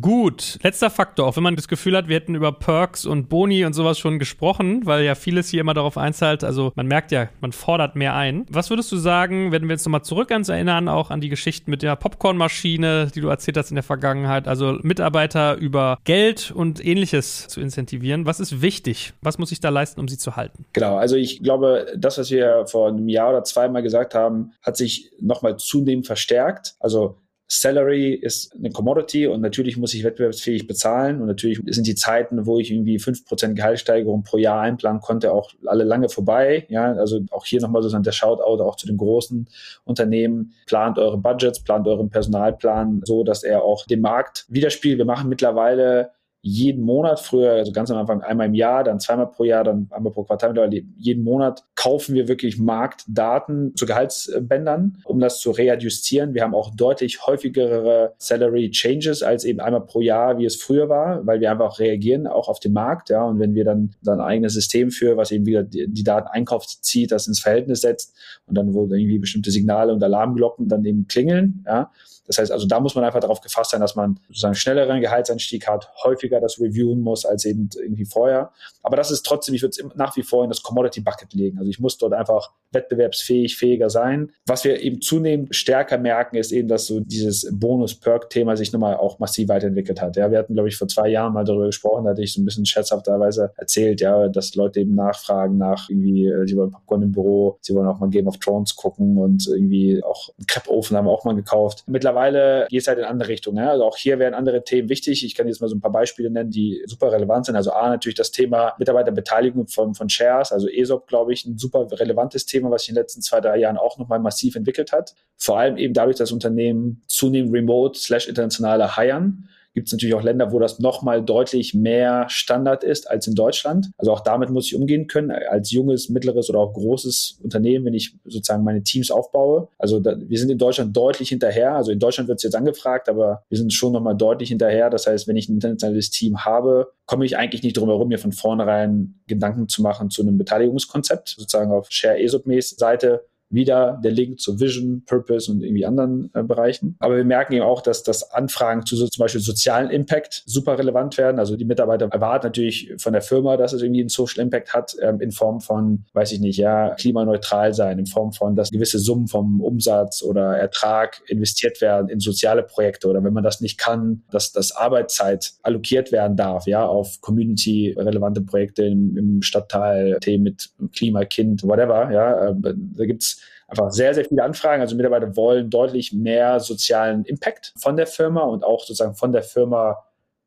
Gut, 0.00 0.60
letzter 0.62 0.90
Faktor, 0.90 1.26
auch 1.26 1.36
wenn 1.36 1.42
man 1.42 1.56
das 1.56 1.66
Gefühl 1.66 1.96
hat, 1.96 2.06
wir 2.06 2.14
hätten 2.14 2.36
über 2.36 2.52
Perks 2.52 3.04
und 3.04 3.28
Boni 3.28 3.64
und 3.64 3.72
sowas 3.72 3.98
schon 3.98 4.20
gesprochen, 4.20 4.86
weil 4.86 5.04
ja 5.04 5.16
vieles 5.16 5.48
hier 5.48 5.60
immer 5.60 5.74
darauf 5.74 5.98
einzahlt, 5.98 6.44
also 6.44 6.72
man 6.76 6.86
merkt 6.86 7.10
ja, 7.10 7.30
man 7.40 7.50
fordert 7.50 7.96
mehr 7.96 8.14
ein. 8.14 8.46
Was 8.48 8.70
würdest 8.70 8.92
du 8.92 8.96
sagen, 8.96 9.50
wenn 9.50 9.64
wir 9.66 9.72
uns 9.72 9.84
nochmal 9.84 10.04
zurück 10.04 10.30
ans 10.30 10.48
Erinnern, 10.48 10.88
auch 10.88 11.10
an 11.10 11.20
die 11.20 11.28
Geschichten 11.28 11.68
mit 11.68 11.82
der 11.82 11.96
Popcornmaschine, 11.96 13.08
die 13.12 13.20
du 13.20 13.26
erzählt 13.26 13.56
hast 13.56 13.70
in 13.70 13.74
der 13.74 13.82
Vergangenheit, 13.82 14.46
also 14.46 14.78
Mitarbeiter 14.82 15.56
über 15.56 15.98
Geld 16.04 16.52
und 16.52 16.84
ähnliches 16.84 17.48
zu 17.48 17.60
incentivieren, 17.60 18.24
was 18.24 18.38
ist 18.38 18.62
wichtig? 18.62 19.14
Was 19.20 19.38
muss 19.38 19.50
ich 19.50 19.58
da 19.58 19.70
leisten, 19.70 19.98
um 19.98 20.06
sie 20.06 20.16
zu 20.16 20.36
halten? 20.36 20.64
Genau, 20.74 20.96
also 20.96 21.16
ich 21.16 21.42
glaube, 21.42 21.86
das, 21.96 22.18
was 22.18 22.30
wir 22.30 22.66
vor 22.66 22.88
einem 22.88 23.08
Jahr 23.08 23.30
oder 23.30 23.42
zweimal 23.42 23.82
gesagt 23.82 24.14
haben, 24.14 24.52
hat 24.62 24.76
sich 24.76 25.10
nochmal 25.20 25.56
zunehmend 25.56 26.06
verstärkt. 26.06 26.76
Also 26.78 27.16
Salary 27.54 28.14
ist 28.14 28.56
eine 28.56 28.70
Commodity 28.70 29.26
und 29.26 29.42
natürlich 29.42 29.76
muss 29.76 29.92
ich 29.92 30.04
wettbewerbsfähig 30.04 30.66
bezahlen 30.66 31.20
und 31.20 31.26
natürlich 31.26 31.60
sind 31.66 31.86
die 31.86 31.94
Zeiten, 31.94 32.46
wo 32.46 32.58
ich 32.58 32.70
irgendwie 32.70 32.98
fünf 32.98 33.26
Prozent 33.26 33.56
Gehaltssteigerung 33.56 34.22
pro 34.22 34.38
Jahr 34.38 34.62
einplanen 34.62 35.02
konnte, 35.02 35.32
auch 35.32 35.50
alle 35.66 35.84
lange 35.84 36.08
vorbei. 36.08 36.64
Ja, 36.70 36.94
also 36.94 37.20
auch 37.30 37.44
hier 37.44 37.60
nochmal 37.60 37.82
sozusagen 37.82 38.04
der 38.04 38.12
Shoutout 38.12 38.62
auch 38.62 38.76
zu 38.76 38.86
den 38.86 38.96
großen 38.96 39.50
Unternehmen. 39.84 40.54
Plant 40.64 40.98
eure 40.98 41.18
Budgets, 41.18 41.62
plant 41.62 41.86
euren 41.86 42.08
Personalplan 42.08 43.02
so, 43.04 43.22
dass 43.22 43.42
er 43.42 43.62
auch 43.62 43.84
den 43.84 44.00
Markt 44.00 44.46
widerspiegelt. 44.48 44.96
Wir 44.96 45.04
machen 45.04 45.28
mittlerweile 45.28 46.12
jeden 46.44 46.82
Monat, 46.82 47.20
früher, 47.20 47.52
also 47.52 47.70
ganz 47.70 47.88
am 47.92 47.98
Anfang 47.98 48.20
einmal 48.20 48.48
im 48.48 48.54
Jahr, 48.54 48.82
dann 48.82 48.98
zweimal 48.98 49.28
pro 49.28 49.44
Jahr, 49.44 49.62
dann 49.62 49.86
einmal 49.90 50.12
pro 50.12 50.24
Quartal, 50.24 50.50
mittlerweile 50.50 50.82
jeden 50.98 51.22
Monat 51.22 51.62
kaufen 51.76 52.16
wir 52.16 52.26
wirklich 52.26 52.58
Marktdaten 52.58 53.76
zu 53.76 53.86
Gehaltsbändern, 53.86 54.98
um 55.04 55.20
das 55.20 55.38
zu 55.38 55.52
readjustieren. 55.52 56.34
Wir 56.34 56.42
haben 56.42 56.54
auch 56.54 56.74
deutlich 56.74 57.24
häufigere 57.28 58.14
Salary 58.18 58.72
Changes 58.72 59.22
als 59.22 59.44
eben 59.44 59.60
einmal 59.60 59.82
pro 59.82 60.00
Jahr, 60.00 60.36
wie 60.38 60.44
es 60.44 60.56
früher 60.56 60.88
war, 60.88 61.24
weil 61.24 61.40
wir 61.40 61.48
einfach 61.48 61.78
reagieren 61.78 62.26
auch 62.26 62.48
auf 62.48 62.58
den 62.58 62.72
Markt, 62.72 63.10
ja, 63.10 63.22
und 63.22 63.38
wenn 63.38 63.54
wir 63.54 63.64
dann, 63.64 63.94
dann 64.02 64.20
ein 64.20 64.26
eigenes 64.26 64.54
System 64.54 64.90
für, 64.90 65.16
was 65.16 65.30
eben 65.30 65.46
wieder 65.46 65.62
die, 65.62 65.86
die 65.88 66.02
Daten 66.02 66.26
einkauft, 66.26 66.84
zieht, 66.84 67.12
das 67.12 67.28
ins 67.28 67.38
Verhältnis 67.38 67.82
setzt 67.82 68.16
und 68.46 68.58
dann, 68.58 68.74
wo 68.74 68.86
irgendwie 68.86 69.20
bestimmte 69.20 69.52
Signale 69.52 69.92
und 69.92 70.02
Alarmglocken 70.02 70.68
dann 70.68 70.84
eben 70.84 71.06
klingeln, 71.06 71.64
ja, 71.68 71.92
das 72.26 72.38
heißt 72.38 72.52
also, 72.52 72.66
da 72.66 72.80
muss 72.80 72.94
man 72.94 73.04
einfach 73.04 73.20
darauf 73.20 73.40
gefasst 73.40 73.72
sein, 73.72 73.80
dass 73.80 73.96
man 73.96 74.20
sozusagen 74.28 74.54
schnelleren 74.54 75.00
Gehaltsanstieg 75.00 75.66
hat, 75.66 75.90
häufiger 76.04 76.40
das 76.40 76.58
reviewen 76.60 77.00
muss 77.00 77.24
als 77.24 77.44
eben 77.44 77.68
irgendwie 77.76 78.04
vorher. 78.04 78.52
Aber 78.82 78.96
das 78.96 79.10
ist 79.10 79.22
trotzdem, 79.22 79.54
ich 79.54 79.62
würde 79.62 79.74
es 79.78 79.96
nach 79.96 80.16
wie 80.16 80.22
vor 80.22 80.44
in 80.44 80.50
das 80.50 80.62
Commodity 80.62 81.00
Bucket 81.00 81.34
legen. 81.34 81.58
Also 81.58 81.70
ich 81.70 81.80
muss 81.80 81.98
dort 81.98 82.12
einfach 82.12 82.52
wettbewerbsfähig, 82.72 83.56
fähiger 83.56 83.90
sein. 83.90 84.30
Was 84.46 84.64
wir 84.64 84.80
eben 84.80 85.00
zunehmend 85.00 85.54
stärker 85.54 85.98
merken, 85.98 86.36
ist 86.36 86.52
eben, 86.52 86.68
dass 86.68 86.86
so 86.86 87.00
dieses 87.00 87.48
Bonus-Perk-Thema 87.52 88.56
sich 88.56 88.72
nochmal 88.72 88.96
auch 88.96 89.18
massiv 89.18 89.48
weiterentwickelt 89.48 90.00
hat. 90.00 90.16
Ja, 90.16 90.30
wir 90.30 90.38
hatten, 90.38 90.54
glaube 90.54 90.68
ich, 90.68 90.76
vor 90.76 90.88
zwei 90.88 91.08
Jahren 91.08 91.34
mal 91.34 91.44
darüber 91.44 91.66
gesprochen, 91.66 92.04
da 92.04 92.10
hatte 92.10 92.22
ich 92.22 92.32
so 92.32 92.40
ein 92.40 92.44
bisschen 92.44 92.66
scherzhafterweise 92.66 93.52
erzählt, 93.56 94.00
ja, 94.00 94.28
dass 94.28 94.54
Leute 94.54 94.80
eben 94.80 94.94
nachfragen 94.94 95.58
nach 95.58 95.90
irgendwie, 95.90 96.28
äh, 96.28 96.46
sie 96.46 96.56
wollen 96.56 96.70
Popcorn 96.70 97.02
im 97.02 97.12
Büro, 97.12 97.58
sie 97.60 97.74
wollen 97.74 97.86
auch 97.86 97.98
mal 97.98 98.08
Game 98.08 98.26
of 98.26 98.38
Thrones 98.38 98.74
gucken 98.74 99.18
und 99.18 99.46
irgendwie 99.46 100.02
auch 100.02 100.30
einen 100.38 100.46
Crepe-Ofen 100.46 100.96
haben 100.96 101.06
wir 101.06 101.10
auch 101.10 101.24
mal 101.24 101.34
gekauft. 101.34 101.84
Mittlerweile 101.86 102.11
mittlerweile 102.12 102.66
geht 102.68 102.80
es 102.80 102.88
halt 102.88 102.98
in 102.98 103.04
andere 103.04 103.28
Richtungen. 103.28 103.66
Also 103.66 103.84
auch 103.84 103.96
hier 103.96 104.18
werden 104.18 104.34
andere 104.34 104.64
Themen 104.64 104.88
wichtig. 104.88 105.24
Ich 105.24 105.34
kann 105.34 105.48
jetzt 105.48 105.60
mal 105.60 105.68
so 105.68 105.76
ein 105.76 105.80
paar 105.80 105.92
Beispiele 105.92 106.30
nennen, 106.30 106.50
die 106.50 106.82
super 106.86 107.12
relevant 107.12 107.46
sind. 107.46 107.56
Also 107.56 107.72
A, 107.72 107.88
natürlich 107.88 108.14
das 108.14 108.30
Thema 108.30 108.74
Mitarbeiterbeteiligung 108.78 109.68
von, 109.68 109.94
von 109.94 110.08
Shares, 110.08 110.52
also 110.52 110.68
ESOP, 110.68 111.06
glaube 111.06 111.32
ich, 111.32 111.44
ein 111.46 111.58
super 111.58 111.86
relevantes 111.90 112.46
Thema, 112.46 112.70
was 112.70 112.82
sich 112.82 112.90
in 112.90 112.94
den 112.94 113.02
letzten 113.02 113.22
zwei, 113.22 113.40
drei 113.40 113.58
Jahren 113.58 113.76
auch 113.76 113.98
nochmal 113.98 114.18
massiv 114.18 114.56
entwickelt 114.56 114.92
hat. 114.92 115.14
Vor 115.36 115.58
allem 115.58 115.76
eben 115.76 115.94
dadurch, 115.94 116.16
dass 116.16 116.32
Unternehmen 116.32 117.02
zunehmend 117.06 117.52
remote 117.52 117.98
slash 117.98 118.28
internationale 118.28 118.96
hiren 118.96 119.48
gibt 119.74 119.88
es 119.88 119.92
natürlich 119.92 120.14
auch 120.14 120.22
Länder, 120.22 120.52
wo 120.52 120.58
das 120.58 120.78
nochmal 120.78 121.24
deutlich 121.24 121.74
mehr 121.74 122.26
Standard 122.28 122.84
ist 122.84 123.10
als 123.10 123.26
in 123.26 123.34
Deutschland. 123.34 123.90
Also 123.98 124.12
auch 124.12 124.20
damit 124.20 124.50
muss 124.50 124.66
ich 124.66 124.74
umgehen 124.74 125.06
können, 125.06 125.30
als 125.30 125.70
junges, 125.70 126.08
mittleres 126.08 126.50
oder 126.50 126.60
auch 126.60 126.72
großes 126.72 127.38
Unternehmen, 127.42 127.86
wenn 127.86 127.94
ich 127.94 128.14
sozusagen 128.24 128.64
meine 128.64 128.82
Teams 128.82 129.10
aufbaue. 129.10 129.68
Also 129.78 130.00
da, 130.00 130.16
wir 130.18 130.38
sind 130.38 130.50
in 130.50 130.58
Deutschland 130.58 130.96
deutlich 130.96 131.30
hinterher. 131.30 131.74
Also 131.74 131.90
in 131.90 131.98
Deutschland 131.98 132.28
wird 132.28 132.38
es 132.38 132.42
jetzt 132.42 132.56
angefragt, 132.56 133.08
aber 133.08 133.44
wir 133.48 133.58
sind 133.58 133.72
schon 133.72 133.92
nochmal 133.92 134.16
deutlich 134.16 134.50
hinterher. 134.50 134.90
Das 134.90 135.06
heißt, 135.06 135.26
wenn 135.28 135.36
ich 135.36 135.48
ein 135.48 135.54
internationales 135.54 136.10
Team 136.10 136.44
habe, 136.44 136.92
komme 137.06 137.24
ich 137.24 137.36
eigentlich 137.36 137.62
nicht 137.62 137.76
drum 137.76 137.88
herum, 137.88 138.08
mir 138.08 138.18
von 138.18 138.32
vornherein 138.32 139.14
Gedanken 139.26 139.68
zu 139.68 139.82
machen 139.82 140.10
zu 140.10 140.22
einem 140.22 140.38
Beteiligungskonzept, 140.38 141.30
sozusagen 141.30 141.70
auf 141.70 141.86
Share 141.90 142.20
ESOP 142.22 142.42
Seite 142.60 143.24
wieder 143.52 144.00
der 144.02 144.12
Link 144.12 144.40
zu 144.40 144.58
Vision, 144.58 145.04
Purpose 145.06 145.50
und 145.50 145.62
irgendwie 145.62 145.84
anderen 145.84 146.30
äh, 146.34 146.42
Bereichen. 146.42 146.96
Aber 146.98 147.16
wir 147.16 147.24
merken 147.24 147.52
eben 147.52 147.64
auch, 147.64 147.82
dass 147.82 148.02
das 148.02 148.32
Anfragen 148.32 148.86
zu 148.86 148.96
so 148.96 149.06
zum 149.06 149.22
Beispiel 149.22 149.40
sozialen 149.40 149.90
Impact 149.90 150.42
super 150.46 150.78
relevant 150.78 151.18
werden. 151.18 151.38
Also 151.38 151.56
die 151.56 151.64
Mitarbeiter 151.64 152.06
erwarten 152.06 152.46
natürlich 152.46 152.94
von 152.98 153.12
der 153.12 153.22
Firma, 153.22 153.56
dass 153.56 153.72
es 153.72 153.82
irgendwie 153.82 154.00
einen 154.00 154.08
Social 154.08 154.42
Impact 154.42 154.72
hat, 154.72 154.96
ähm, 155.00 155.20
in 155.20 155.32
Form 155.32 155.60
von, 155.60 156.04
weiß 156.14 156.32
ich 156.32 156.40
nicht, 156.40 156.56
ja, 156.56 156.94
klimaneutral 156.94 157.74
sein, 157.74 157.98
in 157.98 158.06
Form 158.06 158.32
von, 158.32 158.56
dass 158.56 158.70
gewisse 158.70 158.98
Summen 158.98 159.28
vom 159.28 159.60
Umsatz 159.60 160.22
oder 160.22 160.56
Ertrag 160.56 161.20
investiert 161.28 161.80
werden 161.80 162.08
in 162.08 162.20
soziale 162.20 162.62
Projekte 162.62 163.08
oder 163.08 163.22
wenn 163.22 163.32
man 163.32 163.44
das 163.44 163.60
nicht 163.60 163.78
kann, 163.78 164.22
dass 164.30 164.52
das 164.52 164.74
Arbeitszeit 164.74 165.52
allokiert 165.62 166.12
werden 166.12 166.36
darf, 166.36 166.66
ja, 166.66 166.86
auf 166.86 167.20
Community-relevante 167.20 168.40
Projekte 168.40 168.84
im, 168.84 169.16
im 169.16 169.42
Stadtteil, 169.42 170.18
Themen 170.20 170.44
mit 170.44 170.70
Klima, 170.94 171.24
Kind, 171.24 171.62
whatever, 171.62 172.10
ja, 172.10 172.48
äh, 172.48 172.54
da 172.54 173.04
gibt's 173.04 173.41
einfach 173.72 173.90
sehr, 173.90 174.14
sehr 174.14 174.24
viele 174.24 174.42
Anfragen. 174.44 174.82
Also 174.82 174.94
Mitarbeiter 174.96 175.34
wollen 175.36 175.70
deutlich 175.70 176.12
mehr 176.12 176.60
sozialen 176.60 177.24
Impact 177.24 177.72
von 177.78 177.96
der 177.96 178.06
Firma 178.06 178.42
und 178.42 178.64
auch 178.64 178.80
sozusagen 178.80 179.14
von 179.14 179.32
der 179.32 179.42
Firma 179.42 180.04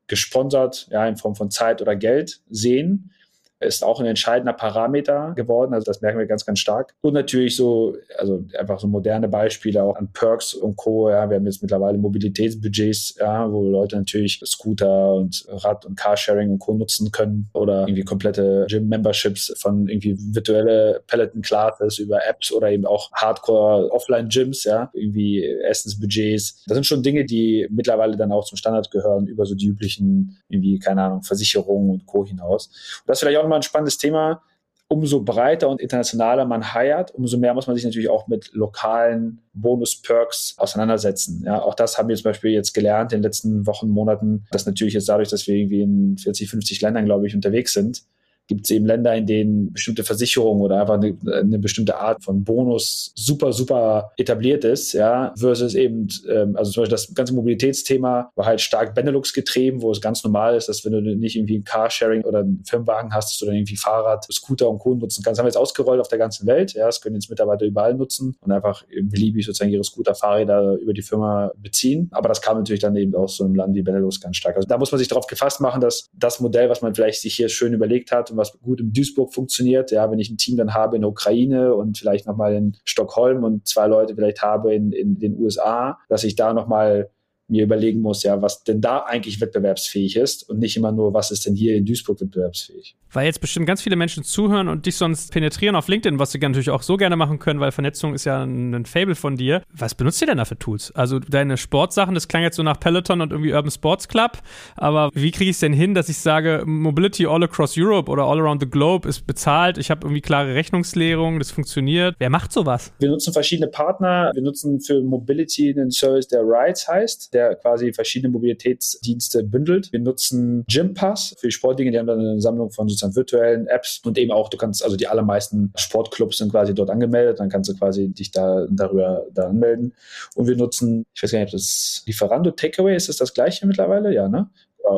gesponsert, 0.08 0.88
ja, 0.92 1.08
in 1.08 1.18
Form 1.18 1.36
von 1.36 1.50
Zeit 1.50 1.82
oder 1.82 1.96
Geld 1.96 2.42
sehen 2.50 3.12
ist 3.60 3.84
auch 3.84 4.00
ein 4.00 4.06
entscheidender 4.06 4.54
Parameter 4.54 5.34
geworden. 5.36 5.74
Also 5.74 5.86
das 5.86 6.02
merken 6.02 6.20
wir 6.20 6.26
ganz, 6.26 6.46
ganz 6.46 6.60
stark. 6.60 6.94
Und 7.02 7.14
natürlich 7.14 7.56
so, 7.56 7.96
also 8.18 8.44
einfach 8.58 8.80
so 8.80 8.88
moderne 8.88 9.28
Beispiele 9.28 9.82
auch 9.82 9.96
an 9.96 10.10
Perks 10.12 10.54
und 10.54 10.76
Co. 10.76 11.10
Ja, 11.10 11.30
wir 11.30 11.38
haben 11.38 11.46
jetzt 11.46 11.62
mittlerweile 11.62 11.98
Mobilitätsbudgets, 11.98 13.16
ja, 13.20 13.52
wo 13.52 13.64
Leute 13.64 13.96
natürlich 13.96 14.42
Scooter 14.46 15.14
und 15.14 15.46
Rad- 15.48 15.86
und 15.86 15.96
Carsharing 15.96 16.52
und 16.52 16.60
Co. 16.60 16.74
nutzen 16.74 17.12
können 17.12 17.50
oder 17.54 17.82
irgendwie 17.88 18.04
komplette 18.04 18.66
Gym-Memberships 18.70 19.54
von 19.58 19.88
irgendwie 19.88 20.18
virtuelle 20.20 21.02
Peloton-Classes 21.08 22.00
über 22.00 22.26
Apps 22.28 22.52
oder 22.52 22.70
eben 22.72 22.86
auch 22.86 23.12
Hardcore-Offline-Gyms, 23.14 24.66
ja, 24.66 24.90
irgendwie 24.94 25.46
Essensbudgets. 25.46 26.64
Das 26.68 26.76
sind 26.76 26.86
schon 26.86 27.04
Dinge, 27.04 27.26
die 27.26 27.68
mittlerweile 27.70 28.18
dann 28.18 28.32
auch 28.32 28.46
zum 28.46 28.58
Standard 28.58 28.92
gehören 28.92 29.28
über 29.28 29.46
so 29.46 29.56
die 29.56 29.68
üblichen 29.68 30.38
irgendwie, 30.50 30.80
keine 30.80 31.04
Ahnung, 31.04 31.24
Versicherungen 31.24 31.90
und 31.90 32.06
Co. 32.06 32.26
hinaus. 32.26 32.68
Und 32.68 33.10
das 33.10 33.20
vielleicht 33.20 33.38
auch 33.38 33.45
nochmal 33.46 33.60
ein 33.60 33.64
spannendes 33.64 33.98
Thema. 33.98 34.42
Umso 34.88 35.24
breiter 35.24 35.68
und 35.68 35.82
internationaler 35.82 36.46
man 36.46 36.76
heiert, 36.76 37.10
umso 37.16 37.40
mehr 37.40 37.56
muss 37.56 37.66
man 37.66 37.76
sich 37.76 37.86
natürlich 37.86 38.10
auch 38.10 38.28
mit 38.28 38.52
lokalen 38.54 39.42
Bonus-Perks 39.54 40.56
auseinandersetzen. 40.58 41.44
Ja, 41.44 41.64
auch 41.64 41.74
das 41.74 41.98
haben 41.98 42.08
wir 42.08 42.16
zum 42.16 42.26
Beispiel 42.26 42.52
jetzt 42.52 42.74
gelernt 42.74 43.12
in 43.12 43.20
den 43.20 43.24
letzten 43.24 43.66
Wochen, 43.66 43.90
Monaten, 43.90 44.46
dass 44.52 44.68
natürlich 44.68 44.94
jetzt 44.94 45.10
dadurch, 45.10 45.30
dass 45.30 45.48
wir 45.48 45.56
irgendwie 45.56 45.82
in 45.82 46.18
40, 46.20 46.52
50 46.52 46.82
Ländern, 46.82 47.06
glaube 47.06 47.26
ich, 47.26 47.34
unterwegs 47.34 47.74
sind, 47.74 48.04
gibt 48.48 48.66
es 48.66 48.72
eben 48.72 48.86
Länder, 48.86 49.16
in 49.16 49.26
denen 49.26 49.74
bestimmte 49.74 50.04
Versicherungen 50.04 50.62
oder 50.62 50.82
einfach 50.82 50.96
eine, 50.96 51.18
eine, 51.32 51.60
bestimmte 51.60 51.98
Art 51.98 52.24
von 52.24 52.44
Bonus 52.44 53.12
super, 53.16 53.54
super 53.54 54.12
etabliert 54.18 54.64
ist, 54.64 54.94
ja, 54.94 55.34
versus 55.38 55.74
eben, 55.74 56.08
ähm, 56.30 56.56
also 56.56 56.72
zum 56.72 56.84
Beispiel 56.84 56.96
das 56.96 57.14
ganze 57.14 57.34
Mobilitätsthema 57.34 58.32
war 58.36 58.46
halt 58.46 58.62
stark 58.62 58.94
Benelux 58.94 59.34
getrieben, 59.34 59.82
wo 59.82 59.92
es 59.92 60.02
ganz 60.02 60.24
normal 60.24 60.56
ist, 60.56 60.70
dass 60.70 60.86
wenn 60.86 60.92
du 60.92 61.02
nicht 61.02 61.36
irgendwie 61.36 61.58
ein 61.58 61.64
Carsharing 61.64 62.24
oder 62.24 62.40
einen 62.40 62.64
Firmenwagen 62.66 63.14
hast, 63.14 63.32
dass 63.32 63.40
du 63.40 63.46
dann 63.46 63.56
irgendwie 63.56 63.78
Fahrrad, 63.78 64.26
Scooter 64.32 64.70
und 64.70 64.80
Co. 64.80 64.96
nutzen 64.96 65.24
kannst. 65.24 65.38
Das 65.38 65.40
haben 65.40 65.46
wir 65.46 65.50
jetzt 65.50 65.58
ausgerollt 65.58 66.00
auf 66.00 66.08
der 66.08 66.20
ganzen 66.20 66.46
Welt, 66.46 66.74
ja, 66.74 66.86
das 66.86 67.02
können 67.02 67.16
jetzt 67.16 67.30
Mitarbeiter 67.30 67.66
überall 67.66 67.96
nutzen 67.96 68.36
und 68.42 68.52
einfach 68.52 68.84
beliebig 69.04 69.46
sozusagen 69.46 69.72
ihre 69.72 69.84
Scooter, 69.84 70.16
Fahrräder 70.16 70.76
über 70.76 70.94
die 70.94 71.02
Firma 71.02 71.52
beziehen. 71.58 72.10
Aber 72.12 72.30
das 72.30 72.42
kam 72.42 72.58
natürlich 72.58 72.82
dann 72.82 72.96
eben 72.96 73.16
aus 73.16 73.38
so 73.38 73.44
einem 73.44 73.56
Land 73.56 73.76
wie 73.76 73.82
Benelux 73.82 74.20
ganz 74.20 74.38
stark. 74.38 74.56
Also 74.56 74.68
da 74.68 74.78
muss 74.78 74.92
man 74.92 75.00
sich 75.00 75.08
darauf 75.08 75.28
gefasst 75.28 75.62
machen, 75.62 75.82
dass 75.82 76.10
das 76.14 76.40
Modell, 76.40 76.70
was 76.70 76.82
man 76.82 76.94
vielleicht 76.94 77.22
sich 77.22 77.36
hier 77.36 77.50
schön 77.50 77.74
überlegt 77.74 78.12
hat, 78.12 78.35
was 78.38 78.60
gut 78.60 78.80
in 78.80 78.94
Duisburg 78.94 79.34
funktioniert. 79.34 79.92
Ja, 79.92 80.10
wenn 80.12 80.20
ich 80.20 80.30
ein 80.30 80.38
Team 80.38 80.58
dann 80.58 80.74
habe 80.74 80.96
in 80.96 81.02
der 81.02 81.10
Ukraine 81.10 81.74
und 81.74 81.98
vielleicht 81.98 82.28
nochmal 82.28 82.54
in 82.54 82.78
Stockholm 82.84 83.44
und 83.44 83.68
zwei 83.68 83.88
Leute 83.88 84.16
vielleicht 84.16 84.42
habe 84.42 84.74
in, 84.74 84.92
in 84.92 85.20
den 85.20 85.40
USA, 85.40 86.00
dass 86.10 86.24
ich 86.24 86.36
da 86.36 86.54
nochmal 86.54 87.10
mir 87.48 87.64
überlegen 87.64 88.02
muss, 88.02 88.24
ja, 88.24 88.42
was 88.42 88.64
denn 88.64 88.82
da 88.82 89.00
eigentlich 89.00 89.40
wettbewerbsfähig 89.40 90.16
ist 90.16 90.50
und 90.50 90.60
nicht 90.60 90.78
immer 90.78 90.92
nur, 90.92 91.14
was 91.14 91.32
ist 91.32 91.46
denn 91.46 91.56
hier 91.56 91.76
in 91.76 91.86
Duisburg 91.86 92.20
wettbewerbsfähig. 92.20 92.96
Weil 93.12 93.28
jetzt 93.28 93.40
bestimmt 93.40 93.68
ganz 93.68 93.82
viele 93.82 93.96
Menschen 93.96 94.24
zuhören 94.24 94.68
und 94.68 94.86
dich 94.86 94.98
sonst 94.98 95.32
penetrieren 95.32 95.76
auf 95.76 95.88
LinkedIn, 95.88 96.20
was 96.20 96.32
sie 96.32 96.40
natürlich 96.40 96.72
auch 96.72 96.82
so 96.82 96.98
gerne 96.98 97.16
machen 97.16 97.40
können, 97.40 97.60
weil 97.60 97.72
Vernetzung 97.72 98.14
ist 98.14 98.26
ja 98.26 98.44
ein, 98.44 98.86
Fable 98.86 99.16
von 99.16 99.38
dir. 99.38 99.64
Was 99.72 99.96
benutzt 99.96 100.22
ihr 100.22 100.28
denn 100.28 100.38
da 100.38 100.46
für 100.46 100.60
Tools? 100.60 100.92
Also 100.96 101.20
deine 101.20 101.58
Sportsachen, 101.58 102.14
das 102.14 102.28
klang 102.28 102.44
jetzt 102.44 102.58
so 102.58 102.64
nach 102.64 102.80
Peloton 102.80 103.22
und 103.22 103.32
irgendwie 103.32 103.54
Urban 103.54 103.72
Sports 103.72 104.08
Club, 104.08 104.40
aber 104.76 105.12
wie 105.14 105.32
kriege 105.32 105.50
ich 105.50 105.56
es 105.56 105.60
denn 105.60 105.74
hin, 105.74 105.94
dass 105.94 106.10
ich 106.10 106.18
sage, 106.18 106.64
Mobility 106.66 107.26
all 107.26 107.44
across 107.44 107.76
Europe 107.78 108.12
oder 108.12 108.24
all 108.24 108.40
around 108.40 108.62
the 108.62 108.70
globe 108.70 109.08
ist 109.08 109.26
bezahlt, 109.26 109.78
ich 109.78 109.92
habe 109.92 110.02
irgendwie 110.06 110.22
klare 110.22 110.54
Rechnungslehrung, 110.56 111.40
das 111.40 111.52
funktioniert. 111.52 112.16
Wer 112.20 112.30
macht 112.30 112.52
sowas? 112.52 112.92
Wir 113.00 113.10
nutzen 113.10 113.34
verschiedene 113.34 113.70
Partner. 113.70 114.32
Wir 114.34 114.42
nutzen 114.42 114.82
für 114.82 115.02
Mobility 115.02 115.70
einen 115.70 115.92
Service, 115.92 116.28
der 116.28 116.42
Rides 116.42 116.88
heißt 116.88 117.35
der 117.36 117.56
quasi 117.56 117.94
verschiedene 117.94 118.32
Mobilitätsdienste 118.32 119.44
bündelt. 119.44 119.92
Wir 119.92 120.00
nutzen 120.00 120.64
Gympass 120.68 121.36
für 121.38 121.48
die 121.48 121.52
Sportdinge, 121.52 121.92
die 121.92 122.00
haben 122.00 122.08
dann 122.08 122.20
eine 122.20 122.42
Sammlung 122.42 122.72
von 122.72 122.88
sozusagen 122.88 123.16
virtuellen 123.16 123.68
Apps 123.68 124.02
und 124.06 124.18
eben 124.18 124.32
auch, 124.32 124.50
du 124.50 124.58
kannst, 124.58 124.84
also 124.84 124.96
die 124.96 125.08
allermeisten 125.08 125.72
Sportclubs 125.76 126.38
sind 126.38 126.52
quasi 126.52 126.74
dort 126.74 126.90
angemeldet, 126.90 127.40
dann 127.40 127.50
kannst 127.50 127.70
du 127.70 127.76
quasi 127.76 128.08
dich 128.08 128.32
da 128.32 128.66
darüber 128.70 129.26
da 129.34 129.50
anmelden. 129.50 129.94
Und 130.36 130.48
wir 130.48 130.56
nutzen, 130.56 131.06
ich 131.14 131.22
weiß 131.22 131.32
gar 131.32 131.40
nicht, 131.40 131.48
ob 131.48 131.52
das 131.60 132.04
Lieferando 132.06 132.52
Takeaway 132.52 132.96
ist 132.96 133.10
das 133.10 133.18
das 133.18 133.34
gleiche 133.34 133.68
mittlerweile? 133.68 134.14
Ja, 134.14 134.30
ne? 134.30 134.50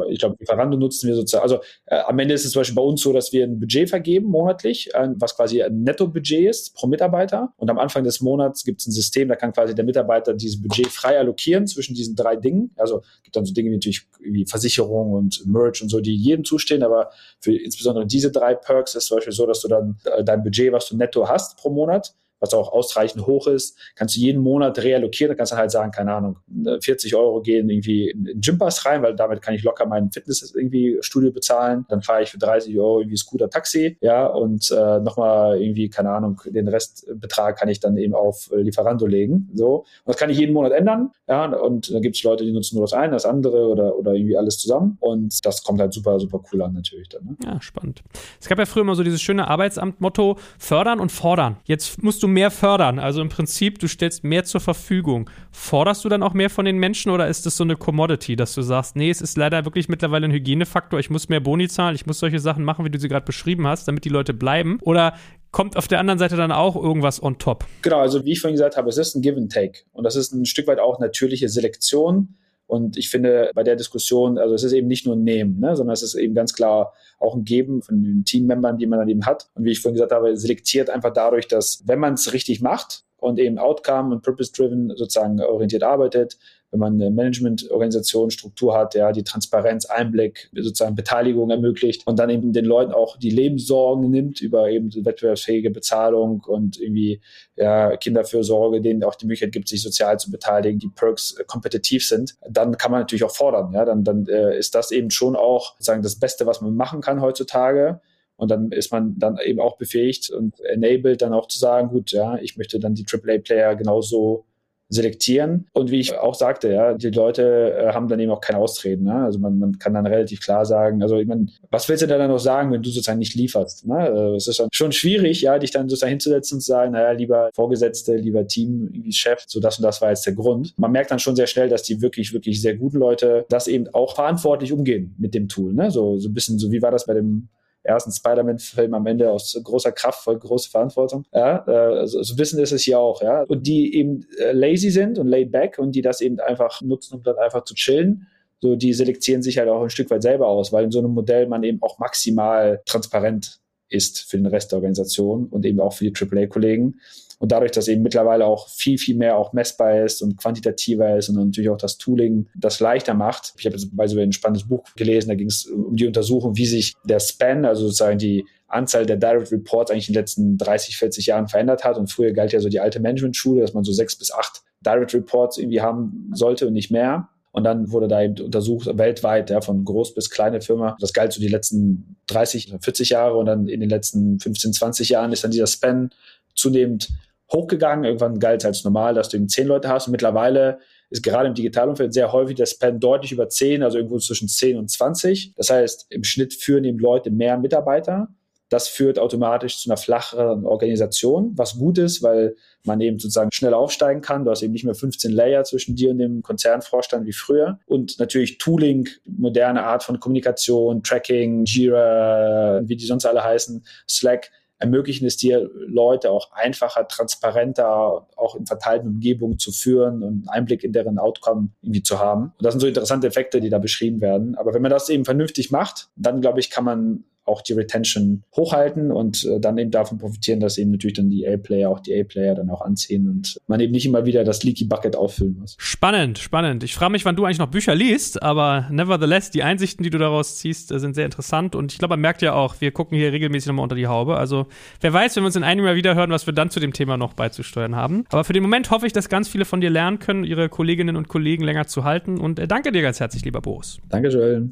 Ich 0.10 0.20
glaube, 0.20 0.36
Lieferando 0.40 0.78
nutzen 0.78 1.08
wir 1.08 1.16
sozusagen. 1.16 1.44
Also 1.44 1.60
äh, 1.86 2.00
am 2.00 2.18
Ende 2.20 2.34
ist 2.34 2.46
es 2.46 2.52
zum 2.52 2.62
Beispiel 2.62 2.76
bei 2.76 2.82
uns 2.82 3.02
so, 3.02 3.14
dass 3.14 3.32
wir 3.32 3.44
ein 3.44 3.60
Budget 3.60 3.90
vergeben 3.90 4.28
monatlich, 4.28 4.94
äh, 4.94 5.10
was 5.16 5.36
quasi 5.36 5.62
ein 5.62 5.84
Netto-Budget 5.84 6.50
ist 6.50 6.76
pro 6.76 6.88
Mitarbeiter. 6.88 7.54
Und 7.58 7.70
am 7.70 7.80
Anfang 7.80 8.04
des 8.04 8.22
Monats 8.22 8.64
gibt 8.64 8.82
es 8.82 8.88
ein 8.88 8.92
System, 8.92 9.28
da 9.28 9.36
kann 9.36 9.54
quasi 9.54 9.76
der 9.76 9.86
Mitarbeiter 9.86 10.34
dieses 10.34 10.62
Budget 10.62 10.88
frei 10.88 11.18
allokieren 11.18 11.68
zwischen 11.68 11.96
diesen 11.96 12.16
drei 12.16 12.36
Dingen. 12.36 12.72
Also 12.78 13.02
gibt 13.24 13.36
dann 13.36 13.46
so 13.46 13.54
Dinge 13.54 13.70
wie 13.72 13.76
natürlich 13.76 14.08
wie 14.20 14.46
Versicherung 14.46 15.14
und 15.14 15.46
Merch 15.46 15.82
und 15.82 15.90
so, 15.90 16.00
die 16.00 16.16
jedem 16.16 16.44
zustehen. 16.44 16.84
Aber 16.84 17.10
für 17.40 17.56
insbesondere 17.56 18.06
diese 18.06 18.32
drei 18.32 18.56
Perks 18.56 18.92
ist 18.92 19.04
es 19.04 19.08
zum 19.08 19.18
Beispiel 19.18 19.34
so, 19.34 19.46
dass 19.46 19.62
du 19.62 19.68
dann 19.68 19.98
äh, 20.06 20.24
dein 20.24 20.44
Budget, 20.44 20.72
was 20.72 20.90
du 20.90 20.98
netto 20.98 21.28
hast 21.28 21.58
pro 21.58 21.70
Monat, 21.70 22.14
was 22.40 22.54
auch 22.54 22.72
ausreichend 22.72 23.26
hoch 23.26 23.48
ist, 23.48 23.78
kannst 23.96 24.16
du 24.16 24.20
jeden 24.20 24.42
Monat 24.42 24.82
reallokieren. 24.84 25.30
Da 25.32 25.36
kannst 25.36 25.52
du 25.52 25.58
halt 25.58 25.72
sagen, 25.72 25.92
keine 25.92 26.14
Ahnung, 26.14 26.38
40 26.82 27.16
Euro 27.16 27.42
gehen 27.42 27.70
irgendwie 27.70 28.10
in 28.10 28.42
Gympass 28.42 28.86
rein, 28.86 29.02
weil 29.02 29.16
damit 29.16 29.42
kann 29.42 29.54
ich 29.54 29.64
locker 29.64 29.86
mein 29.86 30.12
Fitness 30.12 30.54
irgendwie 30.56 30.98
Studio 31.02 31.32
bezahlen. 31.32 31.86
Dann 31.90 32.02
fahre 32.02 32.24
ich 32.24 32.30
für 32.30 32.38
30 32.38 32.78
Euro 32.78 33.00
irgendwie 33.00 33.18
Scooter 33.18 33.50
Taxi, 33.50 33.98
ja, 34.02 34.26
und 34.28 34.70
äh, 34.72 35.00
nochmal 35.00 35.62
irgendwie, 35.62 35.90
keine 35.90 36.12
Ahnung, 36.12 36.42
den 36.46 36.68
Restbetrag 36.68 37.58
kann 37.58 37.70
ich 37.70 37.80
dann 37.80 37.98
eben 37.98 38.14
auf 38.14 38.50
Lieferando 38.56 39.06
legen. 39.06 39.50
So. 39.54 39.78
Und 39.78 39.86
das 40.06 40.18
kann 40.18 40.30
ich 40.30 40.38
jeden 40.38 40.54
Monat 40.54 40.72
ändern. 40.72 41.12
Ja, 41.28 41.46
und 41.46 41.94
da 41.94 42.00
gibt 42.00 42.16
es 42.16 42.24
Leute, 42.24 42.46
die 42.46 42.52
nutzen 42.52 42.76
nur 42.76 42.84
das 42.84 42.94
eine, 42.94 43.14
das 43.14 43.26
andere 43.26 43.68
oder, 43.68 43.98
oder 43.98 44.14
irgendwie 44.14 44.38
alles 44.38 44.60
zusammen. 44.60 44.98
Und 45.00 45.46
das 45.46 45.64
kommt 45.64 45.80
halt 45.80 45.94
super, 45.94 46.20
super 46.20 46.42
cool 46.52 46.62
an 46.62 46.74
natürlich 46.74 47.10
dann. 47.10 47.26
Ne? 47.26 47.38
Ja, 47.44 47.62
spannend. 47.62 48.04
Es 48.40 48.48
gab 48.48 48.60
ja 48.60 48.66
früher 48.66 48.82
immer 48.82 48.96
so 48.96 49.04
dieses 49.04 49.22
schöne 49.22 49.48
Arbeitsamt-Motto, 49.48 50.38
fördern 50.58 51.00
und 51.00 51.12
fordern. 51.12 51.58
Jetzt 51.66 52.04
musst 52.04 52.24
du 52.24 52.27
du 52.28 52.32
mehr 52.32 52.52
fördern. 52.52 53.00
Also 53.00 53.22
im 53.22 53.30
Prinzip, 53.30 53.80
du 53.80 53.88
stellst 53.88 54.24
mehr 54.24 54.44
zur 54.44 54.62
Verfügung. 54.62 55.30
Forderst 55.52 56.06
du 56.06 56.10
dann 56.10 56.22
auch 56.22 56.34
mehr 56.34 56.50
von 56.50 56.66
den 56.66 56.78
Menschen 56.78 57.12
oder 57.12 57.28
ist 57.28 57.46
das 57.46 57.58
so 57.58 57.64
eine 57.64 57.76
Commodity, 57.76 58.36
dass 58.36 58.54
du 58.54 58.62
sagst, 58.62 58.96
nee, 58.96 59.10
es 59.10 59.22
ist 59.22 59.38
leider 59.38 59.66
wirklich 59.66 59.90
mittlerweile 59.90 60.26
ein 60.26 60.32
Hygienefaktor, 60.32 61.00
ich 61.00 61.10
muss 61.10 61.30
mehr 61.30 61.40
Boni 61.40 61.68
zahlen, 61.68 61.96
ich 61.96 62.06
muss 62.06 62.20
solche 62.20 62.40
Sachen 62.40 62.64
machen, 62.64 62.86
wie 62.86 62.90
du 62.90 63.00
sie 63.00 63.08
gerade 63.08 63.26
beschrieben 63.26 63.66
hast, 63.66 63.88
damit 63.88 64.06
die 64.06 64.10
Leute 64.10 64.34
bleiben? 64.34 64.80
Oder 64.82 65.16
kommt 65.52 65.78
auf 65.78 65.88
der 65.88 66.00
anderen 66.00 66.20
Seite 66.20 66.36
dann 66.36 66.52
auch 66.52 66.76
irgendwas 66.76 67.22
on 67.24 67.38
top? 67.38 67.66
Genau, 67.82 68.00
also 68.00 68.26
wie 68.26 68.34
ich 68.34 68.42
vorhin 68.42 68.56
gesagt 68.56 68.78
habe, 68.78 68.90
es 68.90 68.98
ist 68.98 69.16
ein 69.16 69.22
Give 69.22 69.38
and 69.38 69.52
Take. 69.52 69.80
Und 69.94 70.04
das 70.04 70.16
ist 70.16 70.34
ein 70.34 70.46
Stück 70.46 70.68
weit 70.68 70.80
auch 70.80 71.00
natürliche 71.00 71.50
Selektion 71.50 72.36
und 72.68 72.98
ich 72.98 73.10
finde 73.10 73.52
bei 73.56 73.64
der 73.64 73.78
Diskussion, 73.78 74.38
also 74.38 74.54
es 74.54 74.64
ist 74.64 74.74
eben 74.74 74.88
nicht 74.88 75.06
nur 75.06 75.16
ein 75.16 75.24
Nehmen, 75.24 75.60
ne, 75.60 75.76
sondern 75.76 75.94
es 75.94 76.04
ist 76.04 76.16
eben 76.16 76.36
ganz 76.36 76.54
klar 76.54 76.94
auch 77.18 77.34
ein 77.34 77.46
Geben 77.46 77.82
von 77.82 78.04
den 78.04 78.26
Teammembern, 78.26 78.78
die 78.78 78.86
man 78.86 79.00
dann 79.00 79.10
eben 79.10 79.26
hat. 79.26 79.50
Und 79.56 79.64
wie 79.64 79.72
ich 79.72 79.82
vorhin 79.82 79.96
gesagt 79.96 80.12
habe, 80.12 80.36
selektiert 80.38 80.90
einfach 80.90 81.14
dadurch, 81.14 81.48
dass 81.48 81.82
wenn 81.86 82.00
man 82.00 82.14
es 82.16 82.34
richtig 82.34 82.62
macht 82.62 83.06
und 83.18 83.40
eben 83.40 83.58
Outcome 83.58 84.14
und 84.14 84.22
Purpose-Driven 84.22 84.94
sozusagen 84.96 85.40
orientiert 85.40 85.84
arbeitet, 85.84 86.38
wenn 86.72 86.80
man 86.80 86.94
eine 86.94 87.10
Managementorganisation, 87.12 88.30
Struktur 88.30 88.78
hat, 88.78 88.94
ja, 88.94 89.12
die 89.12 89.24
Transparenz, 89.24 89.86
Einblick, 89.86 90.50
sozusagen 90.54 90.96
Beteiligung 90.96 91.50
ermöglicht 91.50 92.06
und 92.06 92.20
dann 92.20 92.30
eben 92.30 92.52
den 92.52 92.66
Leuten 92.66 92.92
auch 92.92 93.18
die 93.18 93.30
Lebenssorgen 93.30 94.10
nimmt 94.10 94.42
über 94.42 94.70
eben 94.70 94.94
wettbewerbsfähige 94.94 95.70
Bezahlung 95.70 96.44
und 96.46 96.80
irgendwie 96.80 97.22
ja, 97.56 97.96
Kinderfürsorge, 97.96 98.82
denen 98.82 99.04
auch 99.04 99.16
die 99.16 99.26
Möglichkeit 99.26 99.54
gibt, 99.54 99.70
sich 99.70 99.82
sozial 99.82 100.20
zu 100.20 100.30
beteiligen, 100.30 100.80
die 100.80 100.90
Perks 100.90 101.36
äh, 101.40 101.44
kompetitiv 101.46 102.06
sind, 102.06 102.36
dann 102.50 102.78
kann 102.78 102.92
man 102.92 103.02
natürlich 103.02 103.24
auch 103.24 103.36
fordern. 103.36 103.72
Ja, 103.74 103.86
dann, 103.86 104.04
dann 104.04 104.28
äh, 104.28 104.58
ist 104.58 104.76
das 104.76 104.92
eben 104.92 105.10
schon 105.10 105.36
auch 105.36 105.74
sozusagen 105.74 106.04
das 106.04 106.20
Beste, 106.20 106.46
was 106.46 106.62
man 106.62 106.76
machen 106.76 107.02
kann 107.02 107.22
heutzutage. 107.22 108.02
Und 108.36 108.52
dann 108.52 108.72
ist 108.72 108.92
man 108.92 109.18
dann 109.18 109.40
eben 109.44 109.60
auch 109.60 109.78
befähigt 109.78 110.30
und 110.30 110.60
enabled, 110.60 111.24
dann 111.24 111.34
auch 111.34 111.48
zu 111.48 111.58
sagen, 111.58 111.90
gut, 111.90 112.12
ja, 112.12 112.38
ich 112.38 112.56
möchte 112.56 112.80
dann 112.80 112.94
die 112.94 113.06
AAA-Player 113.12 113.76
genauso 113.76 114.46
selektieren. 114.90 115.68
Und 115.74 115.92
wie 115.92 116.00
ich 116.00 116.18
auch 116.18 116.36
sagte, 116.36 116.72
ja, 116.72 116.94
die 116.94 117.10
Leute 117.10 117.74
äh, 117.78 117.94
haben 117.94 118.08
dann 118.08 118.20
eben 118.20 118.32
auch 118.32 118.40
kein 118.40 118.56
Austreten. 118.56 119.04
Ne? 119.04 119.16
Also 119.26 119.40
man, 119.40 119.60
man 119.60 119.80
kann 119.80 119.94
dann 119.94 120.08
relativ 120.08 120.42
klar 120.42 120.66
sagen, 120.66 121.02
also 121.02 121.18
ich 121.18 121.28
meine, 121.28 121.48
was 121.70 121.90
willst 121.90 122.04
du 122.04 122.08
denn 122.08 122.20
dann 122.20 122.30
noch 122.30 122.40
sagen, 122.40 122.72
wenn 122.72 122.82
du 122.82 122.90
sozusagen 122.90 123.20
nicht 123.20 123.36
lieferst? 123.36 123.86
Ne? 123.86 123.96
Also 123.96 124.36
es 124.36 124.48
ist 124.48 124.60
dann 124.60 124.70
schon 124.72 124.92
schwierig, 124.92 125.42
ja, 125.42 125.60
dich 125.60 125.72
dann 125.72 125.90
sozusagen 125.90 126.12
hinzusetzen 126.12 126.58
und 126.58 126.62
zu 126.62 126.68
sagen, 126.68 126.94
naja, 126.94 127.12
lieber 127.12 127.50
Vorgesetzte, 127.54 128.16
lieber 128.16 128.48
Team, 128.48 128.90
irgendwie 128.94 129.12
Chef, 129.12 129.44
so 129.48 129.60
das 129.60 129.78
und 129.78 129.84
das 129.84 130.02
war 130.02 130.10
jetzt 130.10 130.26
der 130.26 130.34
Grund. 130.34 130.74
Man 130.78 130.92
merkt 130.92 131.12
dann 131.12 131.20
schon 131.20 131.36
sehr 131.36 131.48
schnell, 131.48 131.68
dass 131.68 131.84
die 131.84 132.02
wirklich, 132.02 132.34
wirklich 132.34 132.62
sehr 132.62 132.76
guten 132.76 132.98
Leute 132.98 133.46
das 133.50 133.68
eben 133.68 133.88
auch 133.94 134.16
verantwortlich 134.16 134.72
umgehen 134.72 135.16
mit 135.18 135.34
dem 135.34 135.50
Tool. 135.50 135.74
Ne? 135.74 135.92
So, 135.92 136.18
so 136.18 136.30
ein 136.30 136.34
bisschen, 136.34 136.60
so 136.60 136.72
wie 136.72 136.82
war 136.82 136.92
das 136.92 137.06
bei 137.06 137.14
dem 137.14 137.50
ersten 137.84 138.12
Spider-Man-Film 138.12 138.94
am 138.94 139.08
Ende 139.08 139.32
aus 139.32 139.60
großer 139.64 139.92
Kraft 139.92 140.24
voll 140.24 140.38
große 140.38 140.70
Verantwortung. 140.70 141.26
Ja, 141.34 142.02
äh, 142.02 142.08
so, 142.08 142.22
so 142.22 142.38
wissen 142.38 142.60
ist 142.60 142.72
es 142.72 142.84
hier 142.84 143.00
auch, 143.00 143.22
ja. 143.22 143.44
Und 143.44 143.66
die 143.66 143.96
eben 143.96 144.26
äh, 144.40 144.52
lazy 144.52 144.90
sind 144.90 145.20
und 145.20 145.28
laid 145.28 145.52
back 145.52 145.80
und 145.80 145.94
die 145.94 146.02
das 146.02 146.22
eben 146.22 146.40
einfach 146.40 146.82
nutzen, 146.82 147.16
um 147.16 147.24
dann 147.24 147.38
einfach 147.38 147.64
zu 147.64 147.74
chillen. 147.76 148.28
So, 148.60 148.76
die 148.76 148.94
selektieren 148.94 149.44
sich 149.44 149.58
halt 149.58 149.70
auch 149.70 149.84
ein 149.84 149.90
Stück 149.90 150.10
weit 150.10 150.24
selber 150.24 150.48
aus, 150.48 150.74
weil 150.74 150.86
in 150.86 150.92
so 150.92 151.00
einem 151.00 151.12
Modell 151.12 151.48
man 151.48 151.64
eben 151.64 151.82
auch 151.82 152.00
maximal 152.00 152.82
transparent 152.86 153.60
ist 153.90 154.30
für 154.30 154.38
den 154.38 154.48
Rest 154.48 154.72
der 154.72 154.78
Organisation 154.78 155.48
und 155.48 155.66
eben 155.66 155.80
auch 155.80 155.94
für 155.94 156.10
die 156.10 156.14
AAA-Kollegen. 156.14 157.00
Und 157.40 157.52
dadurch, 157.52 157.72
dass 157.72 157.88
eben 157.88 158.02
mittlerweile 158.02 158.46
auch 158.46 158.68
viel, 158.70 158.98
viel 158.98 159.16
mehr 159.16 159.38
auch 159.38 159.54
messbar 159.54 160.04
ist 160.04 160.22
und 160.22 160.38
quantitativer 160.38 161.18
ist 161.18 161.30
und 161.30 161.36
natürlich 161.36 161.70
auch 161.70 161.78
das 161.78 161.98
Tooling 161.98 162.48
das 162.56 162.80
leichter 162.80 163.14
macht. 163.14 163.54
Ich 163.60 163.66
habe 163.66 163.76
jetzt 163.76 163.96
bei 163.96 164.08
so 164.08 164.20
ein 164.20 164.32
spannendes 164.32 164.68
Buch 164.68 164.84
gelesen, 164.96 165.30
da 165.30 165.36
ging 165.36 165.48
es 165.48 165.66
um 165.66 165.96
die 165.96 166.08
Untersuchung, 166.08 166.58
wie 166.58 166.66
sich 166.66 166.96
der 167.04 167.20
Span, 167.20 167.66
also 167.66 167.84
sozusagen 167.84 168.18
die 168.18 168.46
Anzahl 168.68 169.06
der 169.06 169.18
Direct 169.18 169.52
Reports 169.52 169.92
eigentlich 169.92 170.10
in 170.10 170.14
den 170.14 170.22
letzten 170.22 170.58
30, 170.58 170.98
40 170.98 171.28
Jahren 171.28 171.48
verändert 171.48 171.84
hat. 171.84 171.98
Und 171.98 172.12
früher 172.12 172.34
galt 172.34 172.54
ja 172.54 172.60
so 172.60 172.70
die 172.70 172.80
alte 172.80 173.00
Management-Schule, 173.00 173.62
dass 173.62 173.74
man 173.74 173.84
so 173.84 173.94
sechs 173.94 174.18
bis 174.18 174.32
acht 174.32 174.64
Direct 174.86 175.14
Reports 175.14 175.58
irgendwie 175.58 175.82
haben 175.82 176.32
sollte 176.34 176.68
und 176.68 176.74
nicht 176.74 176.92
mehr. 176.92 177.30
Und 177.52 177.64
dann 177.64 177.92
wurde 177.92 178.08
da 178.08 178.22
eben 178.22 178.40
untersucht, 178.40 178.88
weltweit, 178.98 179.50
ja, 179.50 179.62
von 179.62 179.84
groß 179.84 180.14
bis 180.14 180.30
kleine 180.30 180.62
Firma. 180.62 180.96
Das 181.00 181.14
galt 181.14 181.34
so 181.34 181.42
die 181.42 181.48
letzten 181.48 182.18
30, 182.28 182.76
40 182.80 183.10
Jahre 183.10 183.36
und 183.38 183.48
dann 183.48 183.68
in 183.68 183.80
den 183.80 183.90
letzten 183.90 184.40
15, 184.40 184.74
20 184.74 185.10
Jahren 185.10 185.32
ist 185.32 185.44
dann 185.44 185.52
dieser 185.52 185.66
Span 185.66 186.12
zunehmend 186.54 187.10
hochgegangen. 187.52 188.06
Irgendwann 188.06 188.40
galt 188.40 188.62
es 188.62 188.66
als 188.66 188.84
normal, 188.84 189.14
dass 189.14 189.30
du 189.30 189.38
eben 189.38 189.50
zehn 189.50 189.68
Leute 189.68 189.90
hast. 189.90 190.08
Und 190.08 190.12
mittlerweile 190.12 190.80
ist 191.10 191.24
gerade 191.24 191.48
im 191.48 191.54
Digitalumfeld 191.54 192.14
sehr 192.14 192.32
häufig 192.32 192.56
der 192.56 192.66
Span 192.66 193.00
deutlich 193.00 193.32
über 193.32 193.50
zehn, 193.50 193.84
also 193.84 193.98
irgendwo 193.98 194.20
zwischen 194.20 194.48
zehn 194.48 194.78
und 194.78 194.90
zwanzig. 194.90 195.54
Das 195.56 195.70
heißt, 195.70 196.08
im 196.10 196.24
Schnitt 196.24 196.54
führen 196.54 196.84
eben 196.84 197.00
Leute 197.00 197.32
mehr 197.32 197.58
Mitarbeiter. 197.58 198.30
Das 198.70 198.90
führt 198.90 199.18
automatisch 199.18 199.80
zu 199.82 199.90
einer 199.90 199.96
flacheren 199.96 200.66
Organisation, 200.66 201.54
was 201.56 201.78
gut 201.78 201.98
ist, 201.98 202.22
weil 202.22 202.56
man 202.84 203.00
eben 203.00 203.18
sozusagen 203.18 203.52
schnell 203.54 203.74
aufsteigen 203.74 204.22
kann. 204.22 204.44
Du 204.44 204.52
hast 204.52 204.62
eben 204.62 204.74
nicht 204.74 204.84
mehr 204.84 204.94
15 204.94 205.32
Layer 205.32 205.64
zwischen 205.64 205.96
dir 205.96 206.12
und 206.12 206.18
dem 206.18 206.42
Konzernvorstand 206.42 207.26
wie 207.26 207.32
früher. 207.32 207.80
Und 207.86 208.20
natürlich 208.20 208.58
Tooling, 208.58 209.08
moderne 209.24 209.84
Art 209.84 210.04
von 210.04 210.20
Kommunikation, 210.20 211.02
Tracking, 211.02 211.64
Jira, 211.64 212.82
wie 212.84 212.98
die 212.98 213.06
sonst 213.06 213.26
alle 213.26 213.42
heißen, 213.42 213.86
Slack, 214.10 214.52
ermöglichen 214.80 215.26
es 215.26 215.38
dir, 215.38 215.70
Leute 215.74 216.32
auch 216.32 216.52
einfacher, 216.52 217.08
transparenter, 217.08 218.28
auch 218.36 218.56
in 218.56 218.66
verteilten 218.66 219.08
Umgebungen 219.08 219.60
zu 219.60 219.72
führen 219.72 220.24
und 220.24 220.30
einen 220.30 220.50
Einblick 220.50 220.84
in 220.84 220.94
deren 220.94 221.18
Outcome 221.18 221.70
irgendwie 221.82 222.04
zu 222.04 222.20
haben. 222.20 222.54
Und 222.58 222.66
das 222.66 222.74
sind 222.74 222.82
so 222.82 222.88
interessante 222.88 223.28
Effekte, 223.28 223.60
die 223.60 223.70
da 223.70 223.80
beschrieben 223.80 224.22
werden. 224.22 224.56
Aber 224.56 224.74
wenn 224.74 224.82
man 224.82 224.92
das 224.92 225.10
eben 225.10 225.26
vernünftig 225.26 225.72
macht, 225.72 226.10
dann 226.16 226.42
glaube 226.42 226.60
ich, 226.60 226.70
kann 226.70 226.84
man 226.84 227.24
auch 227.48 227.62
die 227.62 227.74
Retention 227.74 228.44
hochhalten 228.56 229.12
und 229.12 229.46
äh, 229.46 229.60
dann 229.60 229.78
eben 229.78 229.92
davon 229.92 230.18
profitieren, 230.18 230.60
dass 230.60 230.78
eben 230.78 230.92
natürlich 230.92 231.16
dann 231.16 231.30
die 231.30 231.48
A-Player 231.48 231.90
auch 231.90 232.00
die 232.00 232.20
A-Player 232.20 232.56
dann 232.56 232.70
auch 232.70 232.82
anziehen 232.82 233.30
und 233.30 233.60
man 233.68 233.80
eben 233.80 233.92
nicht 233.92 234.06
immer 234.06 234.26
wieder 234.26 234.44
das 234.44 234.64
Leaky 234.64 234.86
Bucket 234.86 235.16
auffüllen 235.16 235.58
muss. 235.60 235.76
Spannend, 235.80 236.40
spannend. 236.40 236.84
Ich 236.84 236.96
frage 236.96 237.12
mich, 237.12 237.26
wann 237.26 237.36
du 237.36 237.46
eigentlich 237.46 237.60
noch 237.60 237.68
Bücher 237.68 237.96
liest, 237.96 238.42
aber 238.44 238.88
nevertheless, 238.92 239.52
die 239.52 239.64
Einsichten, 239.64 240.04
die 240.04 240.10
du 240.10 240.18
daraus 240.18 240.58
ziehst, 240.58 240.92
äh, 240.92 241.00
sind 241.00 241.16
sehr 241.16 241.26
interessant 241.26 241.76
und 241.76 241.92
ich 241.92 242.00
glaube, 242.00 242.14
man 242.14 242.22
merkt 242.22 242.42
ja 242.42 242.54
auch, 242.54 242.76
wir 242.80 242.92
gucken 242.92 243.18
hier 243.18 243.32
regelmäßig 243.32 243.68
nochmal 243.68 243.84
unter 243.84 243.96
die 243.96 244.08
Haube. 244.08 244.38
Also 244.38 244.68
wer 245.02 245.14
weiß, 245.14 245.36
wenn 245.36 245.44
wir 245.44 245.48
uns 245.48 245.56
in 245.56 245.64
einem 245.64 245.86
Jahr 245.86 245.96
wieder 245.96 246.16
hören, 246.16 246.30
was 246.30 246.46
wir 246.46 246.54
dann 246.54 246.70
zu 246.70 246.80
dem 246.80 246.94
Thema 246.94 247.18
noch 247.18 247.34
beizusteuern 247.34 247.96
haben. 247.96 248.26
Aber 248.30 248.44
für 248.44 248.54
den 248.54 248.64
Moment 248.64 248.92
hoffe 248.92 249.08
ich, 249.08 249.14
dass 249.14 249.30
ganz 249.30 249.48
viele 249.48 249.66
von 249.66 249.82
dir 249.82 249.90
lernen 249.90 250.20
können, 250.20 250.44
ihre 250.44 250.70
Kolleginnen 250.70 251.16
und 251.16 251.28
Kollegen 251.28 251.64
länger 251.64 251.88
zu 251.88 252.04
halten 252.04 252.40
und 252.40 252.60
äh, 252.60 252.68
danke 252.68 252.92
dir 252.92 253.02
ganz 253.02 253.20
herzlich, 253.20 253.44
lieber 253.46 253.62
Boris. 253.62 254.00
Danke, 254.10 254.30
Joel. 254.30 254.72